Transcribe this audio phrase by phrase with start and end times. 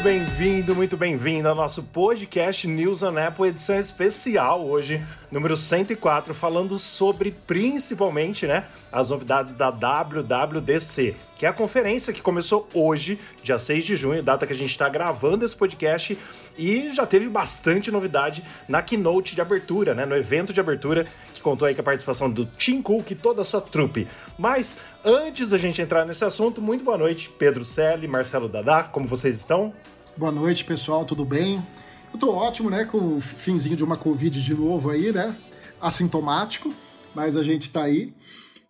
[0.00, 6.32] Muito bem-vindo, muito bem-vindo ao nosso podcast News on Apple, edição especial hoje, número 104,
[6.32, 13.20] falando sobre principalmente, né, as novidades da WWDC, que é a conferência que começou hoje,
[13.42, 16.18] dia 6 de junho, data que a gente está gravando esse podcast,
[16.56, 21.42] e já teve bastante novidade na keynote de abertura, né, no evento de abertura, que
[21.42, 24.08] contou aí com a participação do Tim Cook e toda a sua trupe.
[24.38, 29.06] Mas antes da gente entrar nesse assunto, muito boa noite, Pedro Selle, Marcelo Dadá, como
[29.06, 29.74] vocês estão?
[30.20, 31.66] Boa noite, pessoal, tudo bem?
[32.12, 35.34] Eu tô ótimo, né, com o finzinho de uma Covid de novo aí, né?
[35.80, 36.74] Assintomático,
[37.14, 38.12] mas a gente tá aí.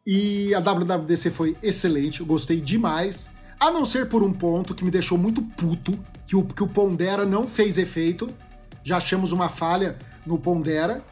[0.07, 3.31] E a WWDC foi excelente, eu gostei demais.
[3.59, 6.69] A não ser por um ponto que me deixou muito puto, que o, que o
[6.69, 8.33] Pondera não fez efeito.
[8.85, 11.03] Já achamos uma falha no Pondera.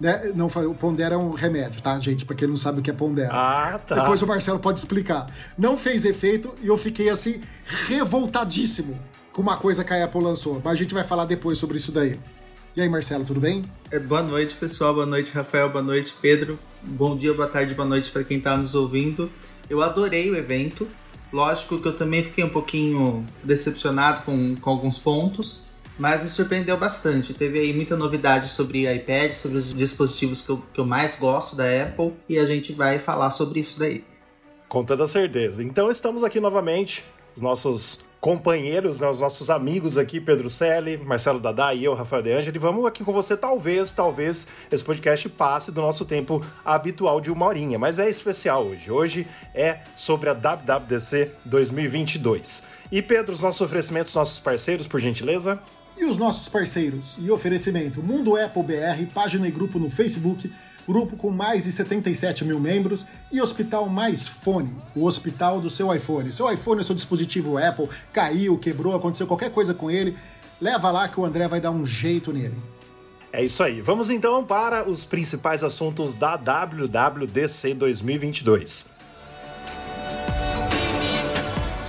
[0.00, 0.32] Né?
[0.34, 2.24] Não, o Pondera é um remédio, tá, gente?
[2.24, 3.28] Pra quem não sabe o que é Pondera.
[3.30, 3.96] Ah, tá.
[3.96, 5.26] Depois o Marcelo pode explicar.
[5.58, 7.42] Não fez efeito e eu fiquei assim,
[7.86, 8.98] revoltadíssimo
[9.32, 10.60] com uma coisa que a Apple lançou.
[10.62, 12.18] Mas a gente vai falar depois sobre isso daí.
[12.76, 13.64] E aí, Marcelo, tudo bem?
[13.90, 14.94] É, boa noite, pessoal.
[14.94, 15.68] Boa noite, Rafael.
[15.70, 16.58] Boa noite, Pedro.
[16.82, 19.30] Bom dia, boa tarde, boa noite para quem está nos ouvindo.
[19.68, 20.86] Eu adorei o evento.
[21.32, 25.64] Lógico que eu também fiquei um pouquinho decepcionado com, com alguns pontos,
[25.98, 27.32] mas me surpreendeu bastante.
[27.32, 31.56] Teve aí muita novidade sobre iPad, sobre os dispositivos que eu, que eu mais gosto
[31.56, 34.04] da Apple, e a gente vai falar sobre isso daí.
[34.68, 35.64] Com toda certeza.
[35.64, 37.02] Então estamos aqui novamente,
[37.34, 42.22] os nossos companheiros, né, os nossos amigos aqui, Pedro Selle, Marcelo Dadá e eu, Rafael
[42.22, 42.56] De Angeli.
[42.56, 47.46] Vamos aqui com você, talvez, talvez esse podcast passe do nosso tempo habitual de uma
[47.46, 48.92] horinha, mas é especial hoje.
[48.92, 52.64] Hoje é sobre a WWDC 2022.
[52.92, 55.60] E Pedro, os nossos oferecimentos, nossos parceiros, por gentileza?
[55.98, 60.48] E os nossos parceiros e oferecimento: Mundo Apple BR, página e grupo no Facebook,
[60.86, 65.94] grupo com mais de 77 mil membros e Hospital Mais Fone, o hospital do seu
[65.94, 66.30] iPhone.
[66.32, 70.16] Seu iPhone seu dispositivo Apple, caiu, quebrou, aconteceu qualquer coisa com ele,
[70.60, 72.56] leva lá que o André vai dar um jeito nele.
[73.32, 73.80] É isso aí.
[73.80, 78.92] Vamos então para os principais assuntos da WWDC 2022.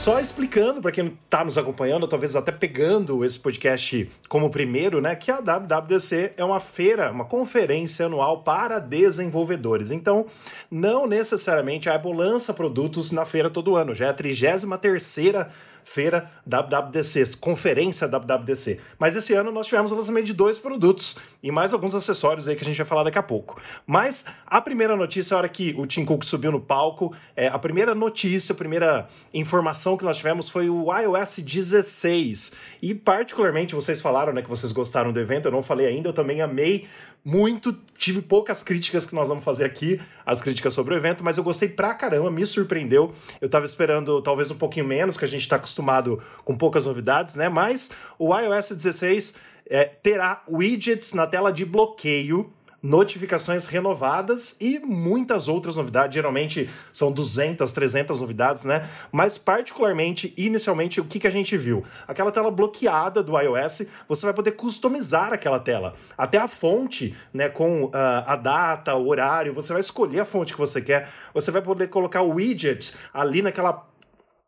[0.04, 5.16] Só explicando para quem está nos acompanhando, talvez até pegando esse podcast como primeiro, né,
[5.16, 9.92] que a WWDC é uma feira, uma conferência anual para desenvolvedores.
[9.92, 10.26] Então,
[10.70, 15.50] não necessariamente a Apple lança produtos na feira todo ano, já é a 33 terceira
[15.84, 18.80] feira WWDC, conferência WWDC.
[18.98, 22.56] Mas esse ano nós tivemos o lançamento de dois produtos e mais alguns acessórios aí
[22.56, 23.62] que a gente vai falar daqui a pouco.
[23.86, 27.60] Mas a primeira notícia, a hora que o Tim Cook subiu no palco, é, a
[27.60, 32.52] primeira notícia, a primeira informação que nós tivemos foi o iOS 16.
[32.82, 36.14] E particularmente, vocês falaram né, que vocês gostaram do evento, eu não falei ainda, eu
[36.14, 36.88] também amei
[37.24, 41.38] muito, tive poucas críticas que nós vamos fazer aqui, as críticas sobre o evento, mas
[41.38, 43.14] eu gostei pra caramba, me surpreendeu.
[43.40, 47.36] Eu tava esperando talvez um pouquinho menos, que a gente tá acostumado com poucas novidades,
[47.36, 47.48] né?
[47.48, 49.36] Mas o iOS 16
[49.70, 52.52] é, terá widgets na tela de bloqueio
[52.84, 56.14] notificações renovadas e muitas outras novidades.
[56.14, 58.90] Geralmente são 200, 300 novidades, né?
[59.10, 61.86] Mas, particularmente, inicialmente, o que, que a gente viu?
[62.06, 65.94] Aquela tela bloqueada do iOS, você vai poder customizar aquela tela.
[66.18, 67.92] Até a fonte, né, com uh,
[68.26, 71.10] a data, o horário, você vai escolher a fonte que você quer.
[71.34, 73.88] Você vai poder colocar o widget ali naquela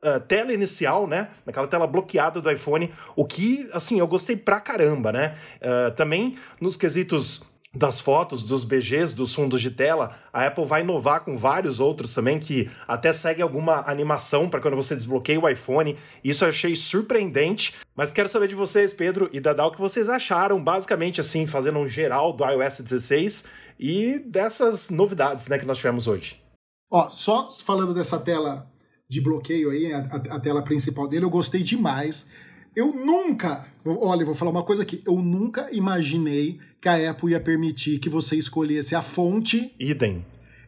[0.03, 1.29] Uh, tela inicial, né?
[1.47, 5.35] Naquela tela bloqueada do iPhone, o que, assim, eu gostei pra caramba, né?
[5.59, 7.41] Uh, também nos quesitos
[7.75, 12.13] das fotos, dos BGs, dos fundos de tela, a Apple vai inovar com vários outros
[12.13, 15.97] também que até segue alguma animação para quando você desbloqueia o iPhone.
[16.23, 20.07] Isso eu achei surpreendente, mas quero saber de vocês, Pedro e Dadal, o que vocês
[20.07, 23.43] acharam, basicamente assim, fazendo um geral do iOS 16
[23.79, 26.41] e dessas novidades, né, que nós tivemos hoje.
[26.89, 28.71] Ó, só falando dessa tela
[29.07, 32.27] de bloqueio aí, a, a, tela principal dele, eu gostei demais.
[32.75, 37.39] Eu nunca, olha, vou falar uma coisa aqui, eu nunca imaginei que a Apple ia
[37.39, 39.73] permitir que você escolhesse a fonte.
[39.79, 40.25] Idem.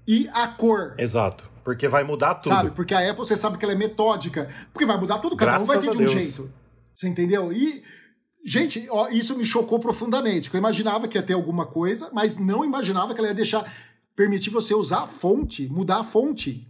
[0.07, 0.95] E a cor.
[0.98, 1.50] Exato.
[1.65, 2.56] Porque vai mudar tudo.
[2.56, 2.71] Sabe?
[2.71, 4.48] Porque a Apple, você sabe que ela é metódica.
[4.71, 6.12] Porque vai mudar tudo, cada Graças um vai ter de um Deus.
[6.13, 6.50] jeito.
[6.95, 7.51] Você entendeu?
[7.51, 7.83] E,
[8.45, 10.50] gente, ó, isso me chocou profundamente.
[10.51, 13.69] Eu imaginava que ia ter alguma coisa, mas não imaginava que ela ia deixar,
[14.15, 16.65] permitir você usar a fonte, mudar a fonte.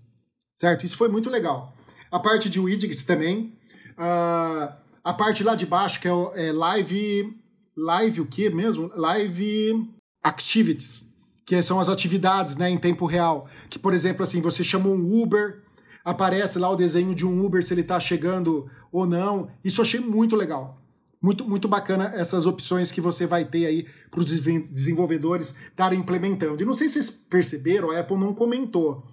[0.52, 0.84] Certo?
[0.84, 1.78] Isso foi muito legal.
[2.10, 3.56] A parte de widgets também.
[4.00, 7.34] Uh, a parte lá de baixo, que é, é live.
[7.78, 8.92] Live o que mesmo?
[8.94, 9.90] Live
[10.22, 11.08] activities,
[11.46, 13.48] que são as atividades né, em tempo real.
[13.70, 15.64] Que, por exemplo, assim, você chama um Uber,
[16.04, 19.50] aparece lá o desenho de um Uber, se ele está chegando ou não.
[19.64, 20.82] Isso eu achei muito legal.
[21.22, 26.62] Muito, muito bacana essas opções que você vai ter aí para os desenvolvedores estarem implementando.
[26.62, 29.06] E não sei se vocês perceberam, a Apple não comentou.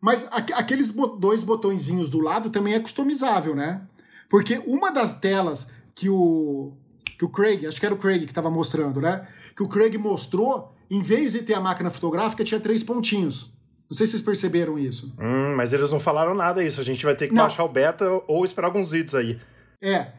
[0.00, 3.86] Mas aqueles dois botõezinhos do lado também é customizável, né?
[4.30, 6.72] Porque uma das telas que o,
[7.18, 9.26] que o Craig, acho que era o Craig que estava mostrando, né?
[9.56, 13.52] Que o Craig mostrou, em vez de ter a máquina fotográfica, tinha três pontinhos.
[13.90, 15.12] Não sei se vocês perceberam isso.
[15.18, 16.80] Hum, mas eles não falaram nada isso.
[16.80, 17.42] A gente vai ter que não.
[17.42, 19.36] baixar o beta ou esperar alguns vídeos aí.
[19.82, 20.12] É,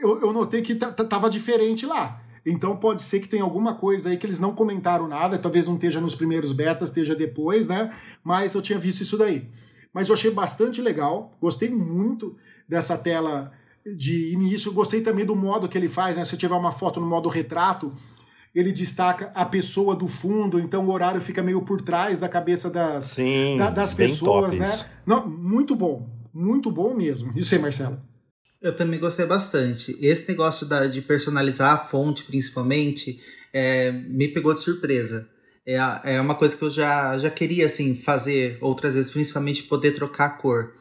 [0.00, 2.22] eu, eu notei que tava diferente lá.
[2.46, 5.74] Então pode ser que tenha alguma coisa aí que eles não comentaram nada, talvez não
[5.74, 7.92] esteja nos primeiros betas, esteja depois, né?
[8.22, 9.50] Mas eu tinha visto isso daí.
[9.92, 12.36] Mas eu achei bastante legal, gostei muito
[12.68, 13.52] dessa tela
[13.84, 16.24] de início, gostei também do modo que ele faz, né?
[16.24, 17.92] Se eu tiver uma foto no modo retrato,
[18.54, 22.70] ele destaca a pessoa do fundo, então o horário fica meio por trás da cabeça
[22.70, 24.68] das, Sim, da, das pessoas, né?
[25.04, 27.32] Não, muito bom, muito bom mesmo.
[27.36, 28.00] E você, Marcelo?
[28.60, 29.96] Eu também gostei bastante.
[30.00, 33.20] Esse negócio da, de personalizar a fonte, principalmente,
[33.52, 35.28] é, me pegou de surpresa.
[35.66, 35.76] É,
[36.14, 40.26] é uma coisa que eu já, já queria assim fazer outras vezes, principalmente poder trocar
[40.26, 40.72] a cor.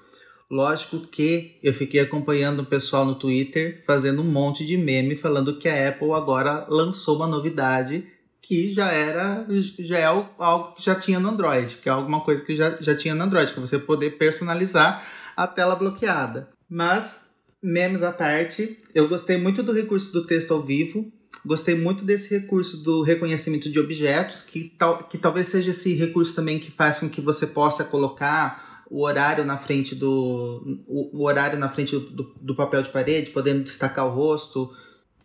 [0.49, 5.57] Lógico que eu fiquei acompanhando o pessoal no Twitter fazendo um monte de meme falando
[5.57, 8.07] que a Apple agora lançou uma novidade
[8.41, 9.45] que já era
[9.79, 12.95] já é algo que já tinha no Android, que é alguma coisa que já, já
[12.95, 15.03] tinha no Android, que é você poder personalizar
[15.35, 16.49] a tela bloqueada.
[16.69, 17.31] Mas
[17.61, 21.11] memes à parte, eu gostei muito do recurso do texto ao vivo,
[21.43, 26.35] gostei muito desse recurso do reconhecimento de objetos, que, tal, que talvez seja esse recurso
[26.35, 31.25] também que faz com que você possa colocar o horário na frente do o, o
[31.25, 34.71] horário na frente do, do, papel de parede, podendo destacar o rosto.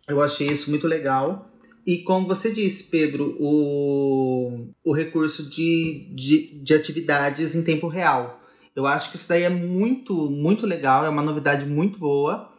[0.07, 1.47] Eu achei isso muito legal.
[1.85, 8.39] E como você disse, Pedro, o, o recurso de, de, de atividades em tempo real.
[8.75, 12.50] Eu acho que isso daí é muito, muito legal, é uma novidade muito boa,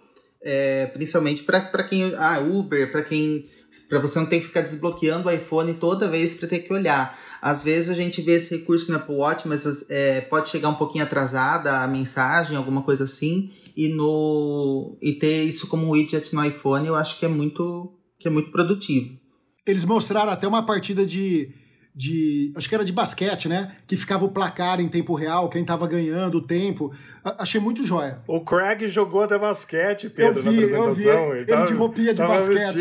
[0.44, 2.15] é, principalmente para quem.
[2.17, 3.47] Ah, Uber, para quem.
[3.89, 7.19] Para você não ter que ficar desbloqueando o iPhone toda vez para ter que olhar.
[7.41, 10.75] Às vezes a gente vê esse recurso no Apple Watch, mas é, pode chegar um
[10.75, 16.45] pouquinho atrasada a mensagem, alguma coisa assim, e no e ter isso como widget no
[16.45, 19.19] iPhone, eu acho que é muito que é muito produtivo.
[19.67, 21.53] Eles mostraram até uma partida de
[21.94, 22.53] de.
[22.56, 23.77] Acho que era de basquete, né?
[23.87, 26.93] Que ficava o placar em tempo real, quem tava ganhando o tempo.
[27.23, 28.21] A, achei muito jóia.
[28.27, 30.89] O Craig jogou até basquete, Pedro, eu vi, na apresentação.
[30.89, 32.79] Eu vi ele, ele tava, de roupinha de basquete.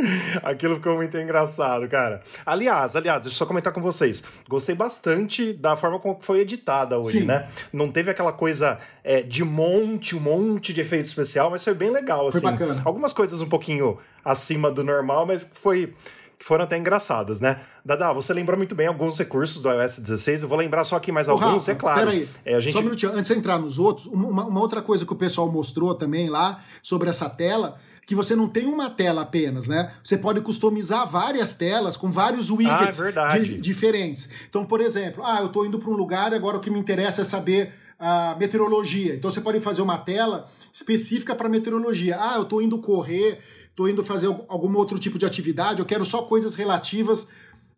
[0.42, 2.22] Aquilo ficou muito engraçado, cara.
[2.46, 4.22] Aliás, aliás, deixa eu só comentar com vocês.
[4.48, 7.24] Gostei bastante da forma como foi editada hoje, Sim.
[7.26, 7.48] né?
[7.72, 11.90] Não teve aquela coisa é, de monte, um monte de efeito especial, mas foi bem
[11.90, 12.40] legal, assim.
[12.40, 12.80] Foi bacana.
[12.84, 15.94] Algumas coisas um pouquinho acima do normal, mas foi
[16.40, 17.60] que foram até engraçadas, né?
[17.84, 21.12] Dada, você lembra muito bem alguns recursos do iOS 16, eu vou lembrar só aqui
[21.12, 22.00] mais Ô, alguns, Rafa, é claro.
[22.00, 22.72] Peraí, é, a gente...
[22.72, 25.52] só um minutinho, antes de entrar nos outros, uma, uma outra coisa que o pessoal
[25.52, 29.92] mostrou também lá sobre essa tela que você não tem uma tela apenas, né?
[30.02, 34.28] Você pode customizar várias telas com vários widgets ah, é diferentes.
[34.48, 36.80] Então, por exemplo, ah, eu estou indo para um lugar e agora o que me
[36.80, 39.14] interessa é saber a meteorologia.
[39.14, 42.16] Então, você pode fazer uma tela específica para meteorologia.
[42.18, 43.38] Ah, eu estou indo correr
[43.80, 47.26] estou indo fazer algum outro tipo de atividade, eu quero só coisas relativas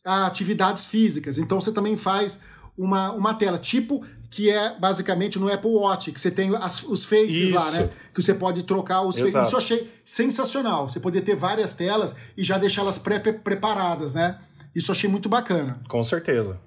[0.04, 1.38] a atividades físicas.
[1.38, 2.40] Então você também faz
[2.76, 7.04] uma, uma tela, tipo que é basicamente no Apple Watch, que você tem as, os
[7.04, 7.54] faces Isso.
[7.54, 7.90] lá, né?
[8.14, 9.34] Que você pode trocar os faces.
[9.34, 10.88] Isso eu achei sensacional.
[10.88, 14.38] Você poder ter várias telas e já deixá-las pré-preparadas, né?
[14.74, 15.78] Isso eu achei muito bacana.
[15.86, 16.58] Com certeza.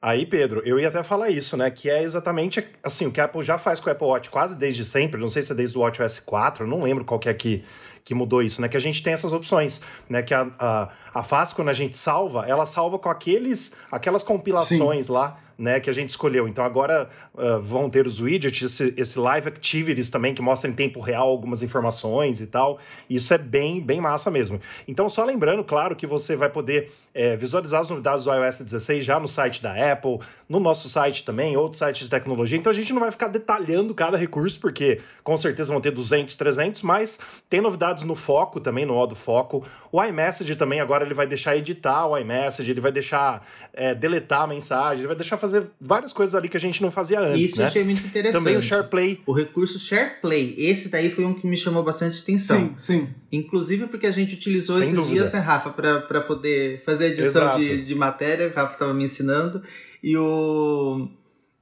[0.00, 1.70] Aí, Pedro, eu ia até falar isso, né?
[1.70, 4.56] Que é exatamente assim, o que a Apple já faz com o Apple Watch quase
[4.56, 5.20] desde sempre.
[5.20, 7.62] Não sei se é desde o Watch OS 4, não lembro qual que é que
[8.04, 8.68] que mudou isso, né?
[8.68, 10.22] Que a gente tem essas opções, né?
[10.22, 15.06] Que a, a, a fase, quando a gente salva, ela salva com aqueles, aquelas compilações
[15.06, 15.12] Sim.
[15.12, 16.48] lá né, que a gente escolheu.
[16.48, 20.72] Então agora uh, vão ter os widgets, esse, esse, live activities também que mostra em
[20.72, 22.78] tempo real algumas informações e tal.
[23.08, 24.58] Isso é bem, bem massa mesmo.
[24.88, 29.04] Então só lembrando, claro, que você vai poder é, visualizar as novidades do iOS 16
[29.04, 32.56] já no site da Apple, no nosso site também, outros sites de tecnologia.
[32.56, 36.36] Então a gente não vai ficar detalhando cada recurso, porque com certeza vão ter 200,
[36.36, 37.18] 300, mas
[37.50, 39.62] tem novidades no foco também, no modo foco.
[39.92, 44.42] O iMessage também agora ele vai deixar editar o iMessage, ele vai deixar é, deletar
[44.42, 47.50] a mensagem, ele vai deixar fazer várias coisas ali que a gente não fazia antes.
[47.50, 47.64] Isso né?
[47.64, 48.42] eu achei muito interessante.
[48.42, 49.20] Também o SharePlay.
[49.26, 50.54] O recurso SharePlay.
[50.58, 52.58] Esse daí foi um que me chamou bastante atenção.
[52.58, 53.08] Sim, sim.
[53.32, 55.14] Inclusive porque a gente utilizou Sem esses dúvida.
[55.14, 58.48] dias, né, Rafa, para poder fazer a edição de, de matéria.
[58.48, 59.62] O Rafa estava me ensinando.
[60.02, 61.08] E o.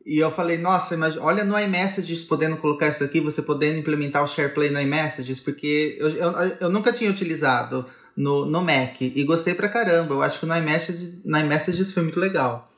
[0.07, 4.25] E eu falei, nossa, mas olha no iMessages podendo colocar isso aqui, você podendo implementar
[4.25, 7.85] o SharePlay no iMessages, porque eu, eu, eu nunca tinha utilizado
[8.19, 10.13] no, no Mac e gostei pra caramba.
[10.15, 12.69] Eu acho que no iMessages, no iMessages foi muito legal.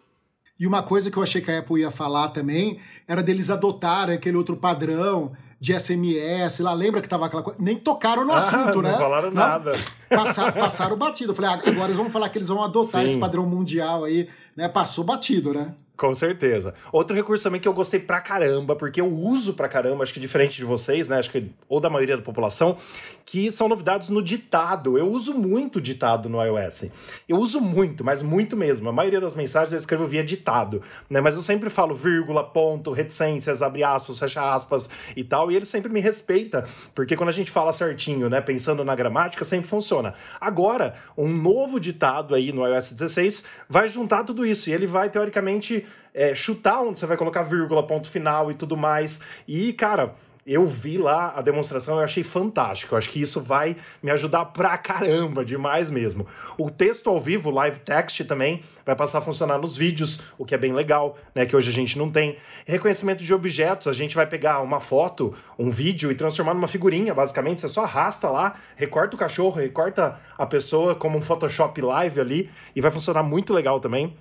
[0.58, 2.78] E uma coisa que eu achei que a Apple ia falar também
[3.08, 7.58] era deles adotarem aquele outro padrão de SMS, lá lembra que tava aquela coisa.
[7.62, 8.92] Nem tocaram no ah, assunto, não né?
[8.92, 9.72] Não falaram não, nada.
[10.10, 11.32] Passaram, passaram batido.
[11.32, 13.06] Eu falei, ah, agora eles vão falar que eles vão adotar Sim.
[13.06, 14.68] esse padrão mundial aí, né?
[14.68, 15.74] Passou batido, né?
[16.00, 16.72] Com certeza.
[16.90, 20.18] Outro recurso também que eu gostei pra caramba, porque eu uso pra caramba, acho que
[20.18, 21.18] diferente de vocês, né?
[21.18, 22.78] Acho que ou da maioria da população,
[23.26, 24.96] que são novidades no ditado.
[24.96, 26.90] Eu uso muito ditado no iOS.
[27.28, 28.88] Eu uso muito, mas muito mesmo.
[28.88, 31.20] A maioria das mensagens eu escrevo via ditado, né?
[31.20, 35.66] Mas eu sempre falo vírgula, ponto, reticências, abre aspas, fecha aspas e tal, e ele
[35.66, 40.14] sempre me respeita, porque quando a gente fala certinho, né, pensando na gramática, sempre funciona.
[40.40, 45.10] Agora, um novo ditado aí no iOS 16 vai juntar tudo isso e ele vai
[45.10, 49.20] teoricamente é, chutar onde você vai colocar vírgula, ponto final e tudo mais.
[49.46, 50.14] E, cara,
[50.46, 52.94] eu vi lá a demonstração, eu achei fantástico.
[52.94, 56.26] Eu acho que isso vai me ajudar pra caramba, demais mesmo.
[56.58, 60.54] O texto ao vivo, live text também, vai passar a funcionar nos vídeos, o que
[60.54, 61.44] é bem legal, né?
[61.46, 62.36] Que hoje a gente não tem.
[62.66, 67.14] Reconhecimento de objetos, a gente vai pegar uma foto, um vídeo e transformar numa figurinha,
[67.14, 67.60] basicamente.
[67.60, 72.50] Você só arrasta lá, recorta o cachorro, recorta a pessoa como um Photoshop live ali,
[72.74, 74.16] e vai funcionar muito legal também.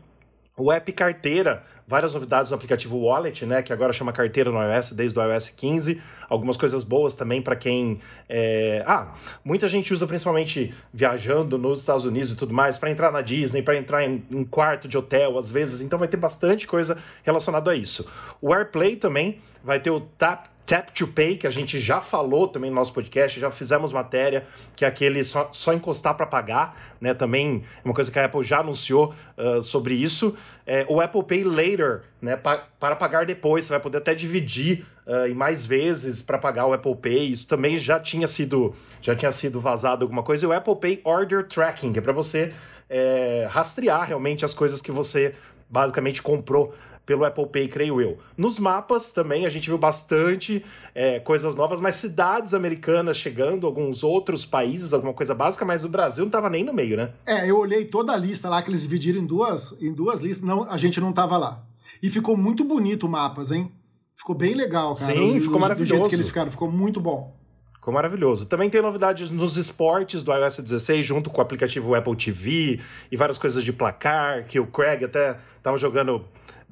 [0.60, 4.92] O app Carteira, várias novidades no aplicativo Wallet, né, que agora chama Carteira no iOS
[4.92, 6.02] desde o iOS 15.
[6.28, 8.02] Algumas coisas boas também para quem.
[8.28, 8.84] É...
[8.86, 13.22] Ah, muita gente usa principalmente viajando nos Estados Unidos e tudo mais para entrar na
[13.22, 15.80] Disney, para entrar em um quarto de hotel às vezes.
[15.80, 18.06] Então vai ter bastante coisa relacionada a isso.
[18.42, 22.48] O AirPlay também vai ter o Tap Tap to Pay, que a gente já falou
[22.48, 24.46] também no nosso podcast, já fizemos matéria,
[24.76, 27.12] que é aquele só, só encostar para pagar, né?
[27.16, 30.38] Também é uma coisa que a Apple já anunciou uh, sobre isso.
[30.68, 32.36] É, o Apple Pay Later, né?
[32.36, 36.68] Pa para pagar depois, você vai poder até dividir uh, em mais vezes para pagar
[36.68, 37.32] o Apple Pay.
[37.32, 38.72] Isso também já tinha sido,
[39.02, 40.46] já tinha sido vazado alguma coisa.
[40.46, 42.54] E o Apple Pay Order Tracking, que é para você
[42.88, 45.34] é, rastrear realmente as coisas que você
[45.68, 46.76] basicamente comprou
[47.10, 48.20] pelo Apple Pay, creio eu.
[48.38, 50.64] Nos mapas também a gente viu bastante
[50.94, 55.90] é, coisas novas, mas cidades americanas chegando, alguns outros países, alguma coisa básica, mas o
[55.90, 57.10] Brasil não estava nem no meio, né?
[57.26, 60.48] É, eu olhei toda a lista lá que eles dividiram em duas, em duas listas,
[60.48, 61.64] não, a gente não estava lá.
[62.00, 63.72] E ficou muito bonito o mapas, hein?
[64.16, 65.12] Ficou bem legal, cara.
[65.12, 65.92] Sim, ficou maravilhoso.
[65.92, 67.36] Do jeito que eles ficaram, ficou muito bom.
[67.74, 68.46] Ficou maravilhoso.
[68.46, 72.80] Também tem novidades nos esportes do iOS 16, junto com o aplicativo Apple TV
[73.12, 76.24] e várias coisas de placar, que o Craig até estava jogando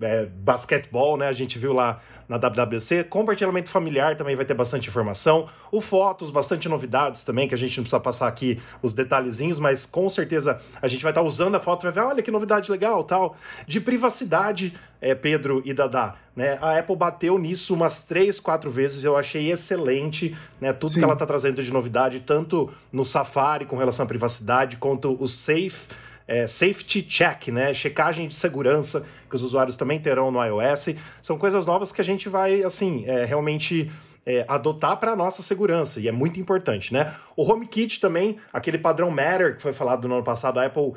[0.02, 1.28] é, basquetebol, né?
[1.28, 3.06] A gente viu lá na WWC.
[3.06, 5.48] Compartilhamento familiar também vai ter bastante informação.
[5.72, 9.86] O Fotos, bastante novidades também, que a gente não precisa passar aqui os detalhezinhos, mas
[9.86, 12.70] com certeza a gente vai estar usando a foto e vai ver, olha que novidade
[12.70, 13.38] legal, tal.
[13.66, 16.58] De privacidade, é, Pedro e Dadá, né?
[16.62, 20.74] A Apple bateu nisso umas três, quatro vezes, eu achei excelente, né?
[20.74, 21.00] Tudo Sim.
[21.00, 25.28] que ela está trazendo de novidade, tanto no Safari com relação à privacidade, quanto o
[25.28, 25.88] Safe
[26.28, 27.74] é, safety check, né?
[27.74, 30.96] Checagem de segurança que os usuários também terão no iOS.
[31.22, 33.92] São coisas novas que a gente vai, assim, é, realmente
[34.26, 37.14] é, adotar para a nossa segurança, e é muito importante, né?
[37.36, 40.94] O HomeKit também, aquele padrão Matter que foi falado no ano passado, a Apple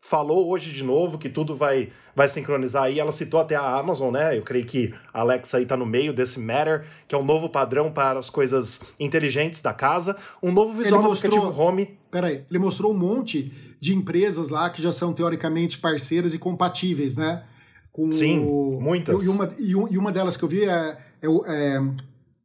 [0.00, 3.00] falou hoje de novo que tudo vai, vai sincronizar aí.
[3.00, 4.36] Ela citou até a Amazon, né?
[4.36, 7.48] Eu creio que a Alexa aí está no meio desse Matter, que é um novo
[7.48, 10.14] padrão para as coisas inteligentes da casa.
[10.42, 11.98] Um novo visual ele mostrou, aplicativo Home.
[12.10, 13.50] Peraí, ele mostrou um monte
[13.84, 17.44] de empresas lá que já são teoricamente parceiras e compatíveis, né?
[17.92, 19.22] Com Sim, o, muitas.
[19.22, 21.80] E uma, e uma delas que eu vi é, é, é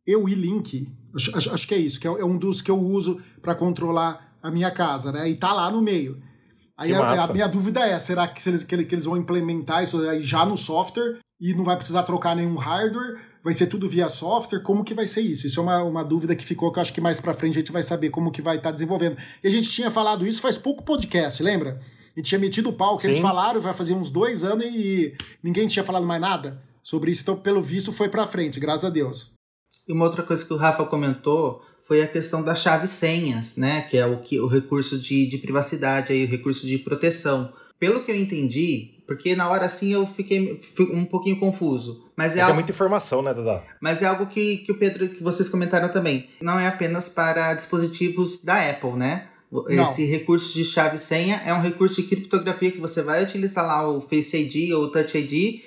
[0.06, 3.22] EUI-Link, acho, acho, acho, que é isso, que é, é um dos que eu uso
[3.42, 5.30] para controlar a minha casa, né?
[5.30, 6.22] E tá lá no meio.
[6.80, 10.24] Aí a, a, minha dúvida é, será que, eles, que, eles vão implementar isso aí
[10.24, 13.20] já no software e não vai precisar trocar nenhum hardware?
[13.44, 14.62] Vai ser tudo via software?
[14.62, 15.46] Como que vai ser isso?
[15.46, 17.60] Isso é uma, uma dúvida que ficou, que eu acho que mais para frente a
[17.60, 19.18] gente vai saber como que vai estar tá desenvolvendo.
[19.44, 21.82] E a gente tinha falado isso faz pouco podcast, lembra?
[22.16, 23.10] A gente tinha metido o pau, que Sim.
[23.10, 27.24] eles falaram, vai fazer uns dois anos e ninguém tinha falado mais nada sobre isso.
[27.24, 29.32] Então, pelo visto, foi para frente, graças a Deus.
[29.86, 33.82] E uma outra coisa que o Rafa comentou foi a questão das chaves senhas, né?
[33.82, 37.52] Que é o, que, o recurso de, de privacidade, aí, o recurso de proteção.
[37.80, 42.06] Pelo que eu entendi, porque na hora assim eu fiquei um pouquinho confuso.
[42.16, 42.52] Mas é, é, algo...
[42.52, 43.64] é muita informação, né, Dada?
[43.82, 46.30] Mas é algo que, que o Pedro, que vocês comentaram também.
[46.40, 49.28] Não é apenas para dispositivos da Apple, né?
[49.70, 50.12] Esse Não.
[50.12, 54.02] recurso de chave senha é um recurso de criptografia que você vai utilizar lá o
[54.02, 55.64] Face ID ou o Touch ID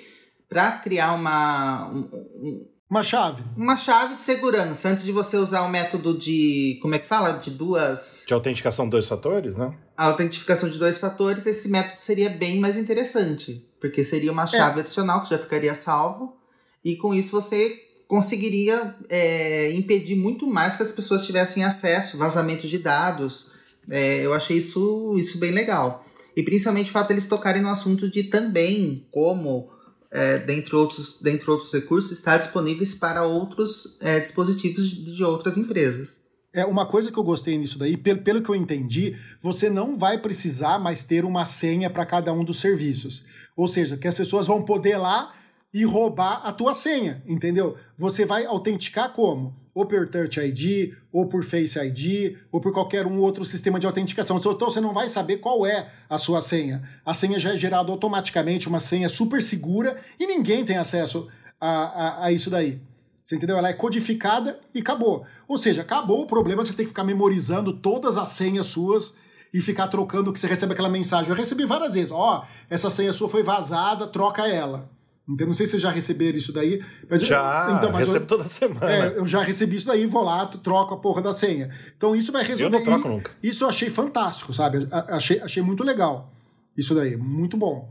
[0.47, 3.43] para criar uma, um, uma chave.
[3.57, 6.77] Uma chave de segurança, antes de você usar o método de.
[6.79, 7.31] Como é que fala?
[7.31, 8.23] De duas.
[8.27, 9.73] De autenticação dois fatores, né?
[9.97, 13.67] A autentificação de dois fatores, esse método seria bem mais interessante.
[13.81, 14.81] Porque seria uma chave é.
[14.81, 16.37] adicional que já ficaria salvo.
[16.85, 22.67] E com isso você conseguiria é, impedir muito mais que as pessoas tivessem acesso, vazamento
[22.67, 23.53] de dados.
[23.89, 26.05] É, eu achei isso, isso bem legal.
[26.35, 29.72] E principalmente o fato de eles tocarem no assunto de também como
[30.13, 35.57] é, dentre, outros, dentre outros recursos, está disponíveis para outros é, dispositivos de, de outras
[35.57, 36.21] empresas.
[36.53, 39.97] É uma coisa que eu gostei nisso daí, pelo, pelo que eu entendi, você não
[39.97, 43.23] vai precisar mais ter uma senha para cada um dos serviços.
[43.57, 45.33] Ou seja, que as pessoas vão poder lá
[45.73, 47.75] e roubar a tua senha, entendeu?
[47.97, 49.62] Você vai autenticar como?
[49.73, 53.85] Ou por Touch ID, ou por Face ID, ou por qualquer um outro sistema de
[53.87, 54.37] autenticação.
[54.37, 56.83] Então você não vai saber qual é a sua senha.
[57.05, 61.27] A senha já é gerada automaticamente, uma senha super segura, e ninguém tem acesso
[61.59, 62.79] a, a, a isso daí.
[63.23, 63.57] Você entendeu?
[63.57, 65.25] Ela é codificada e acabou.
[65.47, 69.13] Ou seja, acabou o problema de você ter que ficar memorizando todas as senhas suas
[69.53, 71.29] e ficar trocando que você recebe aquela mensagem.
[71.29, 74.89] Eu recebi várias vezes, ó, oh, essa senha sua foi vazada, troca ela.
[75.25, 76.83] Não sei se vocês já receberam isso daí.
[77.09, 78.91] Mas já, eu, então, mas recebo eu, toda semana.
[78.91, 81.69] É, eu já recebi isso daí, vou lá, troco a porra da senha.
[81.95, 82.75] Então isso vai resolver.
[82.75, 83.31] Eu não troco nunca.
[83.41, 84.87] Isso eu achei fantástico, sabe?
[84.91, 86.33] Achei, achei muito legal.
[86.77, 87.89] Isso daí, muito bom.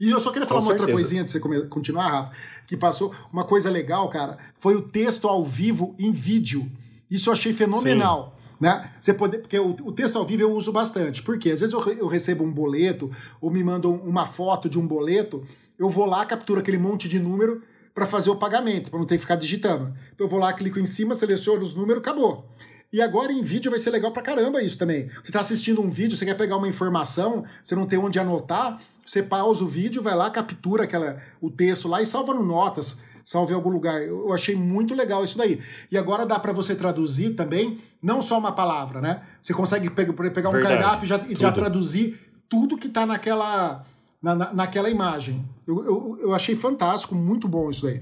[0.00, 0.90] E eu só queria falar Com uma certeza.
[0.90, 2.32] outra coisinha antes de você continuar, Rafa,
[2.66, 3.14] que passou.
[3.32, 6.70] Uma coisa legal, cara, foi o texto ao vivo em vídeo.
[7.08, 8.34] Isso eu achei fenomenal.
[8.36, 8.44] Sim.
[8.60, 8.90] Né?
[9.00, 11.22] Você poder, porque o, o, texto ao vivo eu uso bastante.
[11.22, 14.86] Porque às vezes eu, eu recebo um boleto ou me mandam uma foto de um
[14.86, 15.44] boleto
[15.78, 17.62] eu vou lá, capturo aquele monte de número
[17.94, 19.94] para fazer o pagamento, para não ter que ficar digitando.
[20.14, 22.48] Então eu vou lá, clico em cima, seleciono os números, acabou.
[22.92, 25.08] E agora em vídeo vai ser legal pra caramba isso também.
[25.22, 28.80] Você está assistindo um vídeo, você quer pegar uma informação, você não tem onde anotar,
[29.04, 32.98] você pausa o vídeo, vai lá, captura aquela, o texto lá e salva no Notas,
[33.24, 34.00] salva em algum lugar.
[34.00, 35.60] Eu achei muito legal isso daí.
[35.90, 39.22] E agora dá para você traduzir também, não só uma palavra, né?
[39.42, 43.84] Você consegue pegar um cardápio e já, e já traduzir tudo que está naquela
[44.24, 45.44] na, na, naquela imagem.
[45.66, 48.00] Eu, eu, eu achei fantástico, muito bom isso daí.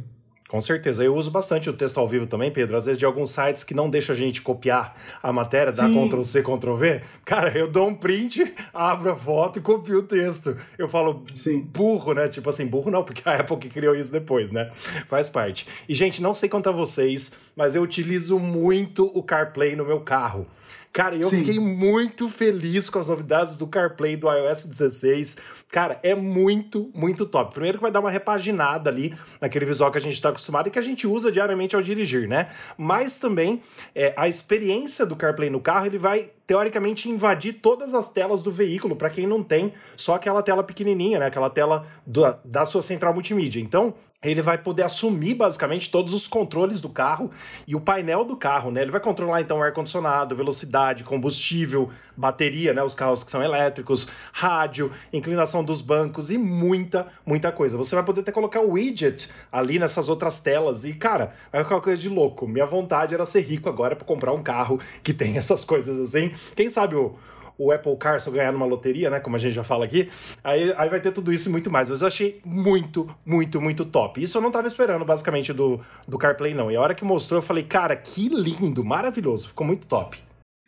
[0.49, 1.03] Com certeza.
[1.03, 2.77] Eu uso bastante o texto ao vivo também, Pedro.
[2.77, 6.23] Às vezes de alguns sites que não deixam a gente copiar a matéria, dar Ctrl
[6.23, 7.01] C, Ctrl V.
[7.25, 10.55] Cara, eu dou um print, abro a foto e copio o texto.
[10.77, 11.63] Eu falo Sim.
[11.63, 12.29] burro, né?
[12.29, 14.71] Tipo assim, burro não, porque a Apple que criou isso depois, né?
[15.09, 15.67] Faz parte.
[15.89, 20.03] E, gente, não sei quanto a vocês, mas eu utilizo muito o CarPlay no meu
[20.03, 20.47] carro.
[20.93, 21.39] Cara, eu Sim.
[21.39, 25.39] fiquei muito feliz com as novidades do CarPlay do iOS 16.
[25.71, 27.55] Cara, é muito, muito top.
[27.55, 30.71] Primeiro que vai dar uma repaginada ali naquele visual que a gente está acostumado e
[30.71, 32.51] que a gente usa diariamente ao dirigir, né?
[32.77, 33.63] Mas também
[33.95, 38.53] é, a experiência do CarPlay no carro, ele vai teoricamente invadir todas as telas do
[38.53, 41.27] veículo, para quem não tem só aquela tela pequenininha, né?
[41.27, 43.61] Aquela tela do, da sua central multimídia.
[43.61, 47.31] Então, ele vai poder assumir basicamente todos os controles do carro
[47.67, 48.83] e o painel do carro, né?
[48.83, 52.83] Ele vai controlar então ar condicionado, velocidade, combustível, bateria, né?
[52.83, 57.77] Os carros que são elétricos, rádio, inclinação dos bancos e muita, muita coisa.
[57.77, 61.75] Você vai poder até colocar o widget ali nessas outras telas e, cara, vai ficar
[61.75, 62.47] uma coisa de louco.
[62.47, 66.33] Minha vontade era ser rico agora para comprar um carro que tem essas coisas assim.
[66.55, 67.17] Quem sabe o
[67.59, 69.21] o Apple Car se eu ganhar numa loteria, né?
[69.21, 70.09] Como a gente já fala aqui,
[70.43, 71.89] aí, aí vai ter tudo isso e muito mais.
[71.89, 74.23] Mas eu achei muito, muito, muito top.
[74.23, 76.71] Isso eu não tava esperando, basicamente, do, do CarPlay, não.
[76.71, 80.19] E a hora que mostrou, eu falei, cara, que lindo, maravilhoso, ficou muito top.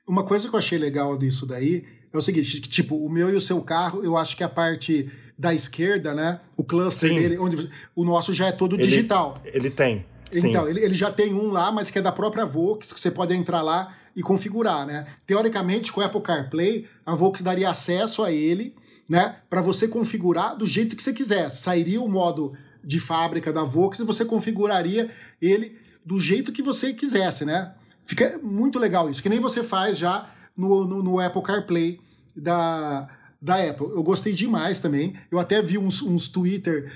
[0.07, 3.31] Uma coisa que eu achei legal disso daí é o seguinte: que, tipo, o meu
[3.31, 6.41] e o seu carro, eu acho que a parte da esquerda, né?
[6.57, 7.17] O cluster Sim.
[7.17, 9.41] dele, onde o nosso já é todo ele, digital.
[9.45, 10.05] Ele tem.
[10.33, 13.11] Então, ele, ele já tem um lá, mas que é da própria Vox, que você
[13.11, 15.07] pode entrar lá e configurar, né?
[15.27, 18.75] Teoricamente, com o Apple CarPlay, a Vox daria acesso a ele,
[19.09, 21.63] né, para você configurar do jeito que você quisesse.
[21.63, 26.93] Sairia o modo de fábrica da Vox e você configuraria ele do jeito que você
[26.93, 27.75] quisesse, né?
[28.05, 32.01] Fica muito legal isso, que nem você faz já no, no, no Apple CarPlay
[32.37, 33.09] da,
[33.41, 33.87] da Apple.
[33.87, 35.15] Eu gostei demais também.
[35.31, 36.93] Eu até vi uns, uns Twitter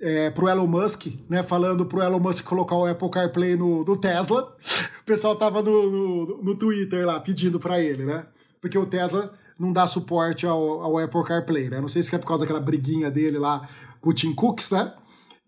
[0.00, 1.42] é, pro Elon Musk, né?
[1.42, 4.56] Falando pro Elon Musk colocar o Apple CarPlay no, no Tesla.
[5.00, 8.26] O pessoal tava no, no, no Twitter lá pedindo para ele, né?
[8.60, 11.80] Porque o Tesla não dá suporte ao, ao Apple CarPlay, né?
[11.80, 13.68] Não sei se é por causa daquela briguinha dele lá
[14.00, 14.92] com o Tim Cooks, né?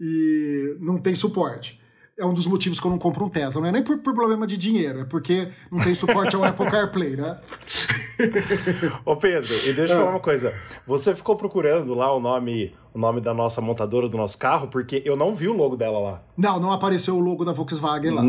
[0.01, 1.81] E não tem suporte
[2.19, 3.61] é um dos motivos que eu não compro um Tesla.
[3.61, 6.71] Não é nem por, por problema de dinheiro, é porque não tem suporte ao Apple
[6.71, 7.41] CarPlay, né?
[9.05, 10.55] Ô Pedro, e deixa eu falar uma coisa.
[10.87, 15.03] Você ficou procurando lá o nome, o nome da nossa montadora do nosso carro, porque
[15.05, 16.23] eu não vi o logo dela lá.
[16.37, 18.23] Não, não apareceu o logo da Volkswagen lá.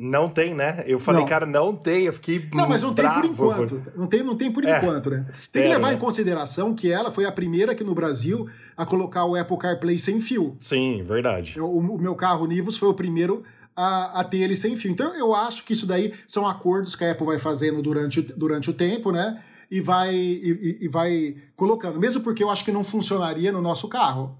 [0.00, 0.84] Não tem, né?
[0.86, 1.28] Eu falei, não.
[1.28, 2.04] cara, não tem.
[2.04, 2.48] Eu fiquei.
[2.54, 3.82] Não, mas não tem por enquanto.
[3.96, 5.26] Não tem, não tem por é, enquanto, né?
[5.28, 5.94] Espero, tem que levar né?
[5.94, 9.98] em consideração que ela foi a primeira aqui no Brasil a colocar o Apple CarPlay
[9.98, 10.56] sem fio.
[10.60, 11.60] Sim, verdade.
[11.60, 13.42] O, o meu carro Nivus foi o primeiro
[13.74, 14.92] a, a, ter ele sem fio.
[14.92, 18.70] Então eu acho que isso daí são acordos que a Apple vai fazendo durante, durante
[18.70, 19.42] o tempo, né?
[19.70, 22.00] E vai, e, e vai colocando.
[22.00, 24.38] Mesmo porque eu acho que não funcionaria no nosso carro.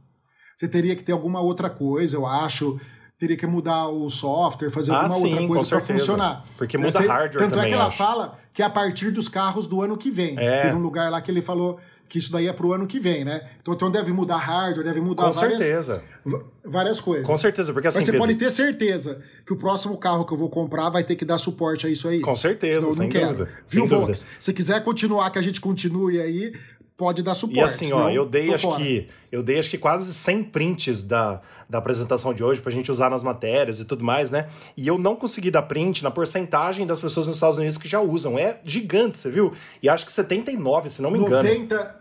[0.56, 2.80] Você teria que ter alguma outra coisa, eu acho
[3.18, 6.44] teria que mudar o software, fazer ah, alguma sim, outra coisa para funcionar.
[6.56, 7.96] Porque muda hardware Tanto também, é que ela acho.
[7.96, 10.38] fala que é a partir dos carros do ano que vem.
[10.38, 10.62] É.
[10.62, 13.24] Teve um lugar lá que ele falou que isso daí é pro ano que vem,
[13.24, 13.42] né?
[13.60, 16.02] Então, então deve mudar hardware, deve mudar Com várias, certeza.
[16.64, 17.26] várias coisas.
[17.26, 17.98] Com certeza, porque assim.
[17.98, 18.26] Mas você Pedro...
[18.26, 21.38] pode ter certeza que o próximo carro que eu vou comprar vai ter que dar
[21.38, 22.20] suporte a isso aí.
[22.20, 23.28] Com certeza, Senão eu sem quero.
[23.28, 23.50] dúvida.
[23.68, 24.18] Viu, dúvida.
[24.38, 26.52] Se quiser continuar, que a gente continue aí,
[26.96, 27.60] pode dar suporte.
[27.60, 28.82] E assim, ó, eu dei acho fora.
[28.82, 32.90] que eu dei acho que quase 100 prints da, da apresentação de hoje pra gente
[32.90, 34.48] usar nas matérias e tudo mais, né?
[34.76, 38.00] E eu não consegui dar print na porcentagem das pessoas nos Estados Unidos que já
[38.00, 38.38] usam.
[38.38, 39.52] É gigante, você viu?
[39.82, 41.48] E acho que 79, se não me engano.
[41.48, 41.98] 90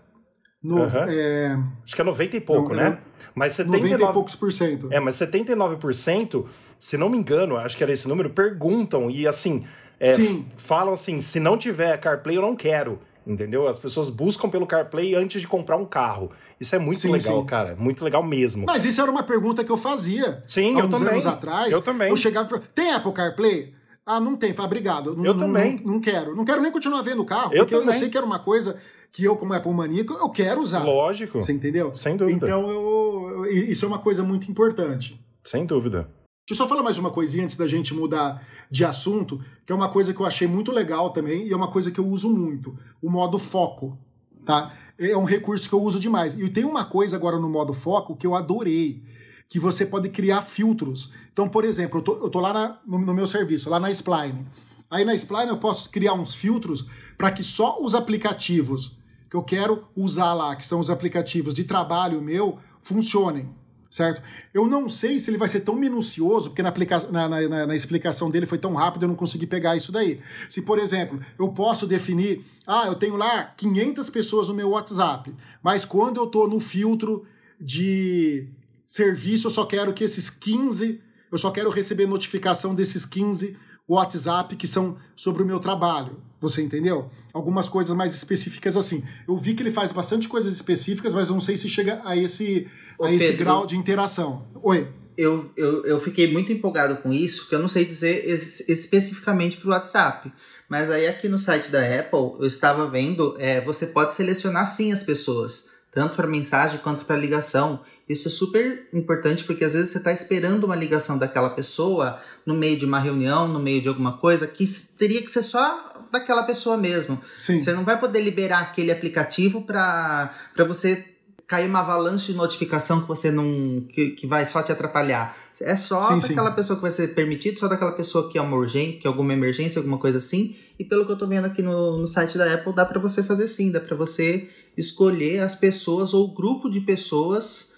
[0.63, 0.89] no, uhum.
[1.07, 1.59] é...
[1.85, 2.97] Acho que é 90 e pouco, não, né?
[3.35, 3.93] Mas 79...
[3.93, 4.87] 90 e poucos por cento.
[4.91, 6.45] É, mas 79%,
[6.79, 9.65] se não me engano, acho que era esse número, perguntam e assim,
[9.99, 10.15] é,
[10.57, 13.67] falam assim, se não tiver CarPlay eu não quero, entendeu?
[13.67, 16.31] As pessoas buscam pelo CarPlay antes de comprar um carro.
[16.59, 17.45] Isso é muito sim, legal, sim.
[17.45, 17.75] cara.
[17.75, 18.65] Muito legal mesmo.
[18.65, 20.41] Mas isso era uma pergunta que eu fazia.
[20.47, 21.09] Sim, há eu também.
[21.09, 21.71] anos atrás.
[21.71, 22.09] Eu também.
[22.09, 23.73] Eu chegava Tem Apple CarPlay?
[24.05, 24.53] Ah, não tem.
[24.53, 25.09] Fala, obrigado.
[25.09, 25.77] Eu não, também.
[25.83, 26.35] Não, não, quero.
[26.35, 27.53] Não quero nem continuar vendo o carro.
[27.53, 27.93] Eu porque também.
[27.93, 28.77] eu sei que era uma coisa
[29.11, 30.83] que eu, como Apple maníaco, eu quero usar.
[30.83, 31.41] Lógico.
[31.41, 31.93] Você entendeu?
[31.93, 32.45] Sem dúvida.
[32.45, 35.19] Então, eu, isso é uma coisa muito importante.
[35.43, 36.09] Sem dúvida.
[36.47, 39.75] Deixa eu só falar mais uma coisinha antes da gente mudar de assunto, que é
[39.75, 42.29] uma coisa que eu achei muito legal também e é uma coisa que eu uso
[42.29, 43.97] muito, o modo foco,
[44.45, 44.71] tá?
[44.97, 46.35] É um recurso que eu uso demais.
[46.35, 49.03] E tem uma coisa agora no modo foco que eu adorei,
[49.49, 51.11] que você pode criar filtros.
[51.33, 53.91] Então, por exemplo, eu tô, eu tô lá na, no, no meu serviço, lá na
[53.91, 54.47] Spline.
[54.89, 56.85] Aí na Spline eu posso criar uns filtros
[57.17, 58.97] para que só os aplicativos
[59.29, 63.53] que eu quero usar lá, que são os aplicativos de trabalho meu, funcionem.
[63.89, 64.21] Certo?
[64.53, 66.73] Eu não sei se ele vai ser tão minucioso, porque na,
[67.11, 70.19] na, na, na, explicação dele foi tão rápido, eu não consegui pegar isso daí.
[70.49, 75.33] Se, por exemplo, eu posso definir, ah, eu tenho lá 500 pessoas no meu WhatsApp,
[75.63, 77.25] mas quando eu estou no filtro
[77.59, 78.47] de
[78.85, 84.55] serviço, eu só quero que esses 15, eu só quero receber notificação desses 15 WhatsApp
[84.55, 86.21] que são sobre o meu trabalho.
[86.39, 87.09] Você entendeu?
[87.33, 89.03] Algumas coisas mais específicas assim.
[89.27, 92.67] Eu vi que ele faz bastante coisas específicas, mas não sei se chega a esse,
[92.97, 94.45] Ô, a esse grau de interação.
[94.61, 94.87] Oi.
[95.17, 99.57] Eu, eu, eu fiquei muito empolgado com isso, porque eu não sei dizer es especificamente
[99.57, 100.31] para o WhatsApp.
[100.69, 104.91] Mas aí aqui no site da Apple, eu estava vendo, é, você pode selecionar sim
[104.91, 107.81] as pessoas tanto para mensagem quanto para ligação.
[108.07, 112.53] Isso é super importante porque às vezes você está esperando uma ligação daquela pessoa no
[112.53, 114.63] meio de uma reunião, no meio de alguma coisa, que
[114.95, 117.19] teria que ser só daquela pessoa mesmo.
[117.37, 117.59] Sim.
[117.59, 120.31] Você não vai poder liberar aquele aplicativo para
[120.67, 121.17] você
[121.47, 123.81] cair uma avalanche de notificação que você não.
[123.87, 125.35] que, que vai só te atrapalhar.
[125.61, 126.55] É só sim, daquela sim.
[126.55, 129.33] pessoa que vai ser permitido, só daquela pessoa que é uma urgência, que é alguma
[129.33, 130.55] emergência, alguma coisa assim.
[130.77, 133.23] E pelo que eu tô vendo aqui no, no site da Apple, dá para você
[133.23, 137.75] fazer sim, dá para você escolher as pessoas ou grupo de pessoas.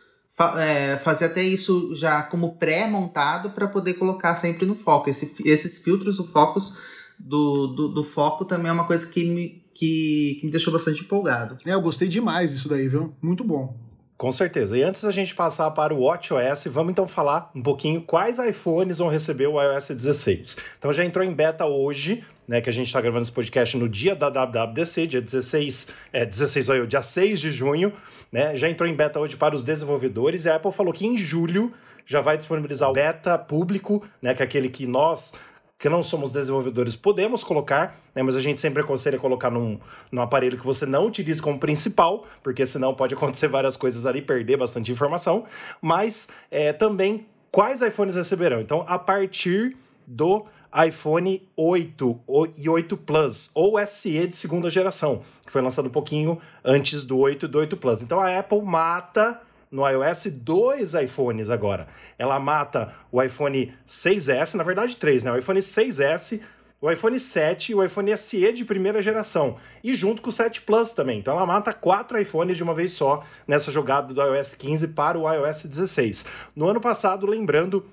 [0.58, 5.10] É, fazer até isso já como pré-montado para poder colocar sempre no foco.
[5.10, 6.78] Esse, esses filtros do focos
[7.20, 11.02] do, do, do, foco também é uma coisa que me, que, que me deixou bastante
[11.02, 11.58] empolgado.
[11.66, 13.14] É, eu gostei demais disso daí, viu?
[13.22, 13.78] Muito bom.
[14.20, 14.78] Com certeza.
[14.78, 18.98] E antes da gente passar para o WatchOS, vamos então falar um pouquinho quais iPhones
[18.98, 20.58] vão receber o iOS 16.
[20.78, 23.88] Então já entrou em beta hoje, né, que a gente está gravando esse podcast no
[23.88, 27.94] dia da WWDC, dia 16, é, 16, olha, dia 6 de junho,
[28.30, 31.18] né, já entrou em beta hoje para os desenvolvedores e a Apple falou que em
[31.18, 31.72] julho
[32.06, 35.34] já vai disponibilizar o beta público, né, que é aquele que nós
[35.80, 39.80] que não somos desenvolvedores podemos colocar, né, mas a gente sempre aconselha colocar num,
[40.12, 44.22] num aparelho que você não utilize como principal, porque senão pode acontecer várias coisas ali,
[44.22, 45.46] perder bastante informação.
[45.82, 48.60] Mas é, também quais iPhones receberão?
[48.60, 50.46] Então, a partir do
[50.88, 52.20] iPhone 8
[52.58, 57.18] e 8 Plus, ou SE de segunda geração, que foi lançado um pouquinho antes do
[57.18, 58.02] 8 e do 8 Plus.
[58.02, 61.88] Então a Apple mata no iOS dois iPhones agora.
[62.18, 65.32] Ela mata o iPhone 6S, na verdade três, né?
[65.32, 66.42] O iPhone 6S,
[66.82, 69.58] o iPhone 7 e o iPhone SE de primeira geração.
[69.84, 71.20] E junto com o 7 Plus também.
[71.20, 75.18] Então ela mata quatro iPhones de uma vez só nessa jogada do iOS 15 para
[75.20, 76.26] o iOS 16.
[76.56, 77.86] No ano passado, lembrando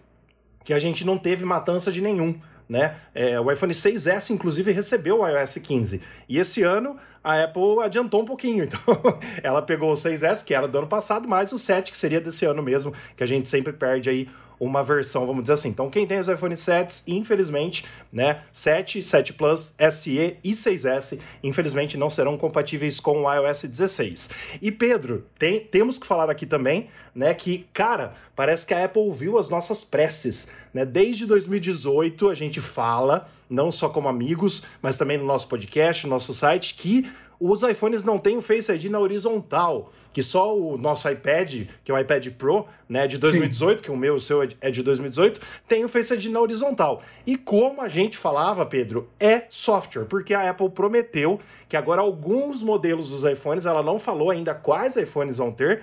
[0.64, 2.96] que a gente não teve matança de nenhum né?
[3.14, 6.00] É, o iPhone 6S, inclusive, recebeu o iOS 15.
[6.28, 8.66] E esse ano a Apple adiantou um pouquinho.
[8.76, 12.20] Então, ela pegou o 6S, que era do ano passado, mais o 7, que seria
[12.20, 15.68] desse ano mesmo, que a gente sempre perde aí uma versão, vamos dizer assim.
[15.68, 21.96] Então, quem tem os iPhone 7, infelizmente, né, 7, 7 Plus, SE e 6S, infelizmente
[21.96, 24.30] não serão compatíveis com o iOS 16.
[24.60, 29.02] E Pedro, tem, temos que falar aqui também, né, que, cara, parece que a Apple
[29.02, 30.84] ouviu as nossas preces, né?
[30.84, 36.10] Desde 2018 a gente fala não só como amigos, mas também no nosso podcast, no
[36.10, 40.76] nosso site, que os iPhones não têm o Face ID na horizontal, que só o
[40.76, 43.84] nosso iPad, que é o iPad Pro, né, de 2018, Sim.
[43.84, 47.02] que o meu, o seu é de 2018, tem o Face ID na horizontal.
[47.26, 52.62] E como a gente falava, Pedro, é software, porque a Apple prometeu que agora alguns
[52.62, 55.82] modelos dos iPhones, ela não falou ainda quais iPhones vão ter,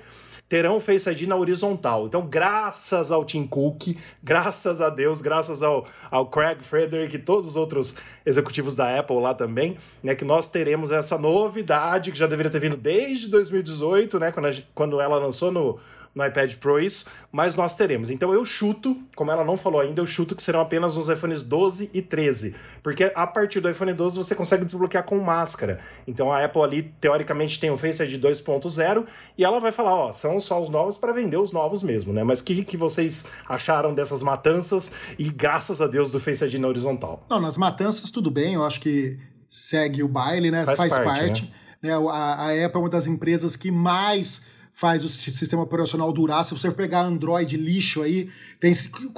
[0.53, 2.05] terão Face ID na horizontal.
[2.05, 7.49] Então, graças ao Tim Cook, graças a Deus, graças ao, ao Craig Frederick e todos
[7.49, 12.27] os outros executivos da Apple lá também, né, que nós teremos essa novidade que já
[12.27, 15.79] deveria ter vindo desde 2018, né, quando, a, quando ela lançou no,
[16.13, 18.09] no iPad Pro isso, mas nós teremos.
[18.09, 21.41] Então eu chuto, como ela não falou ainda, eu chuto que serão apenas nos iPhones
[21.41, 25.79] 12 e 13, porque a partir do iPhone 12 você consegue desbloquear com máscara.
[26.07, 29.05] Então a Apple ali teoricamente tem o Face ID 2.0
[29.37, 32.23] e ela vai falar, ó, são só os novos para vender os novos mesmo, né?
[32.23, 36.55] Mas o que, que vocês acharam dessas matanças e graças a Deus do Face ID
[36.55, 37.25] na horizontal?
[37.29, 39.17] Não, nas matanças tudo bem, eu acho que
[39.49, 40.65] segue o baile, né?
[40.65, 41.05] Faz, Faz parte.
[41.05, 41.53] parte.
[41.81, 41.89] Né?
[41.89, 41.93] né?
[41.93, 44.41] A, a Apple é uma das empresas que mais
[44.73, 46.43] faz o sistema operacional durar.
[46.43, 48.73] Se você pegar Android lixo aí, tem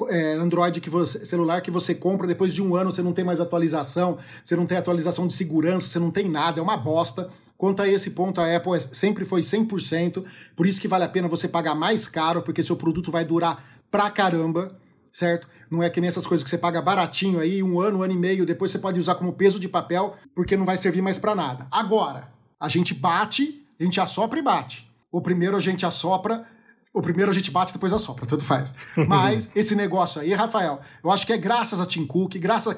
[0.09, 3.23] é, Android que você, celular que você compra, depois de um ano você não tem
[3.23, 7.29] mais atualização, você não tem atualização de segurança, você não tem nada, é uma bosta.
[7.57, 10.25] Quanto a esse ponto, a Apple é, sempre foi 100%,
[10.57, 13.63] por isso que vale a pena você pagar mais caro, porque seu produto vai durar
[13.89, 14.77] pra caramba,
[15.11, 15.47] certo?
[15.71, 18.13] Não é que nem essas coisas que você paga baratinho aí, um ano, um ano
[18.13, 21.17] e meio, depois você pode usar como peso de papel, porque não vai servir mais
[21.17, 21.65] para nada.
[21.71, 24.85] Agora, a gente bate, a gente assopra e bate.
[25.15, 26.45] O primeiro a gente assopra,
[26.93, 28.75] o primeiro a gente bate, depois assopra, tanto faz.
[29.07, 32.75] Mas esse negócio aí, Rafael, eu acho que é graças a Tim Cook, graças a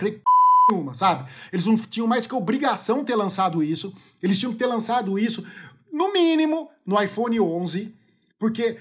[0.69, 1.27] nenhuma, sabe?
[1.51, 3.91] Eles não tinham mais que obrigação ter lançado isso.
[4.21, 5.43] Eles tinham que ter lançado isso,
[5.91, 7.91] no mínimo, no iPhone 11,
[8.37, 8.77] porque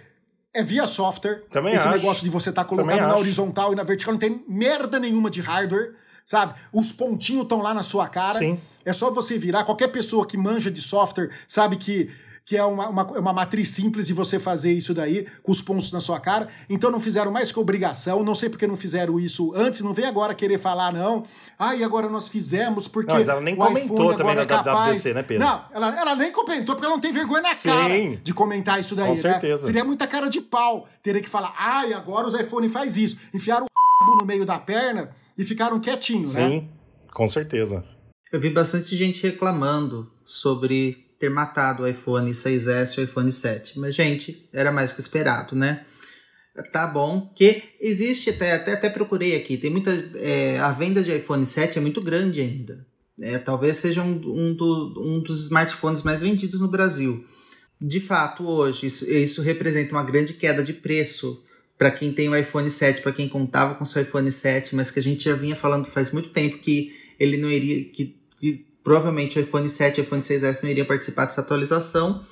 [0.53, 1.43] é via software.
[1.49, 1.97] Também esse acho.
[1.97, 5.31] negócio de você estar tá colocando na horizontal e na vertical não tem merda nenhuma
[5.31, 5.95] de hardware,
[6.27, 6.61] sabe?
[6.71, 8.39] Os pontinhos estão lá na sua cara.
[8.39, 8.61] Sim.
[8.85, 9.65] É só você virar.
[9.65, 12.11] Qualquer pessoa que manja de software sabe que
[12.47, 15.91] que é uma, uma, uma, matriz simples de você fazer isso daí, com os pontos
[15.91, 16.47] na sua cara.
[16.71, 20.05] Então não fizeram mais que obrigação, não sei porque não fizeram isso antes, não vem
[20.05, 21.25] agora querer falar, não.
[21.59, 23.13] Ah, e agora nós fizemos, porque.
[23.13, 24.99] Não, mas ela nem comentou também na é capaz...
[24.99, 25.45] WWDC, né, Pedro?
[25.45, 28.79] Não, ela, ela nem comentou, porque ela não tem vergonha na Sim, cara de comentar
[28.79, 29.21] isso daí, com né?
[29.21, 29.67] certeza.
[29.67, 33.17] Seria muita cara de pau teria que falar, ah, e agora os iPhone faz isso.
[33.35, 36.49] Enfiaram o no meio da perna e ficaram quietinhos, Sim, né?
[36.49, 36.69] Sim,
[37.13, 37.85] com certeza.
[38.33, 43.79] Eu vi bastante gente reclamando sobre ter matado o iPhone 6S e o iPhone 7.
[43.79, 45.85] Mas, gente, era mais que esperado, né?
[46.73, 47.31] Tá bom.
[47.35, 49.91] Que existe, até, até, até procurei aqui, tem muita.
[50.17, 52.87] É, a venda de iPhone 7 é muito grande ainda.
[53.21, 57.25] É, talvez seja um, um, do, um dos smartphones mais vendidos no Brasil.
[57.81, 61.43] De fato, hoje, isso, isso representa uma grande queda de preço
[61.79, 64.99] para quem tem o iPhone 7, para quem contava com seu iPhone 7, mas que
[64.99, 67.85] a gente já vinha falando faz muito tempo que ele não iria.
[67.91, 72.25] que, que provavelmente o iPhone 7 e iPhone 6S não iriam participar dessa atualização,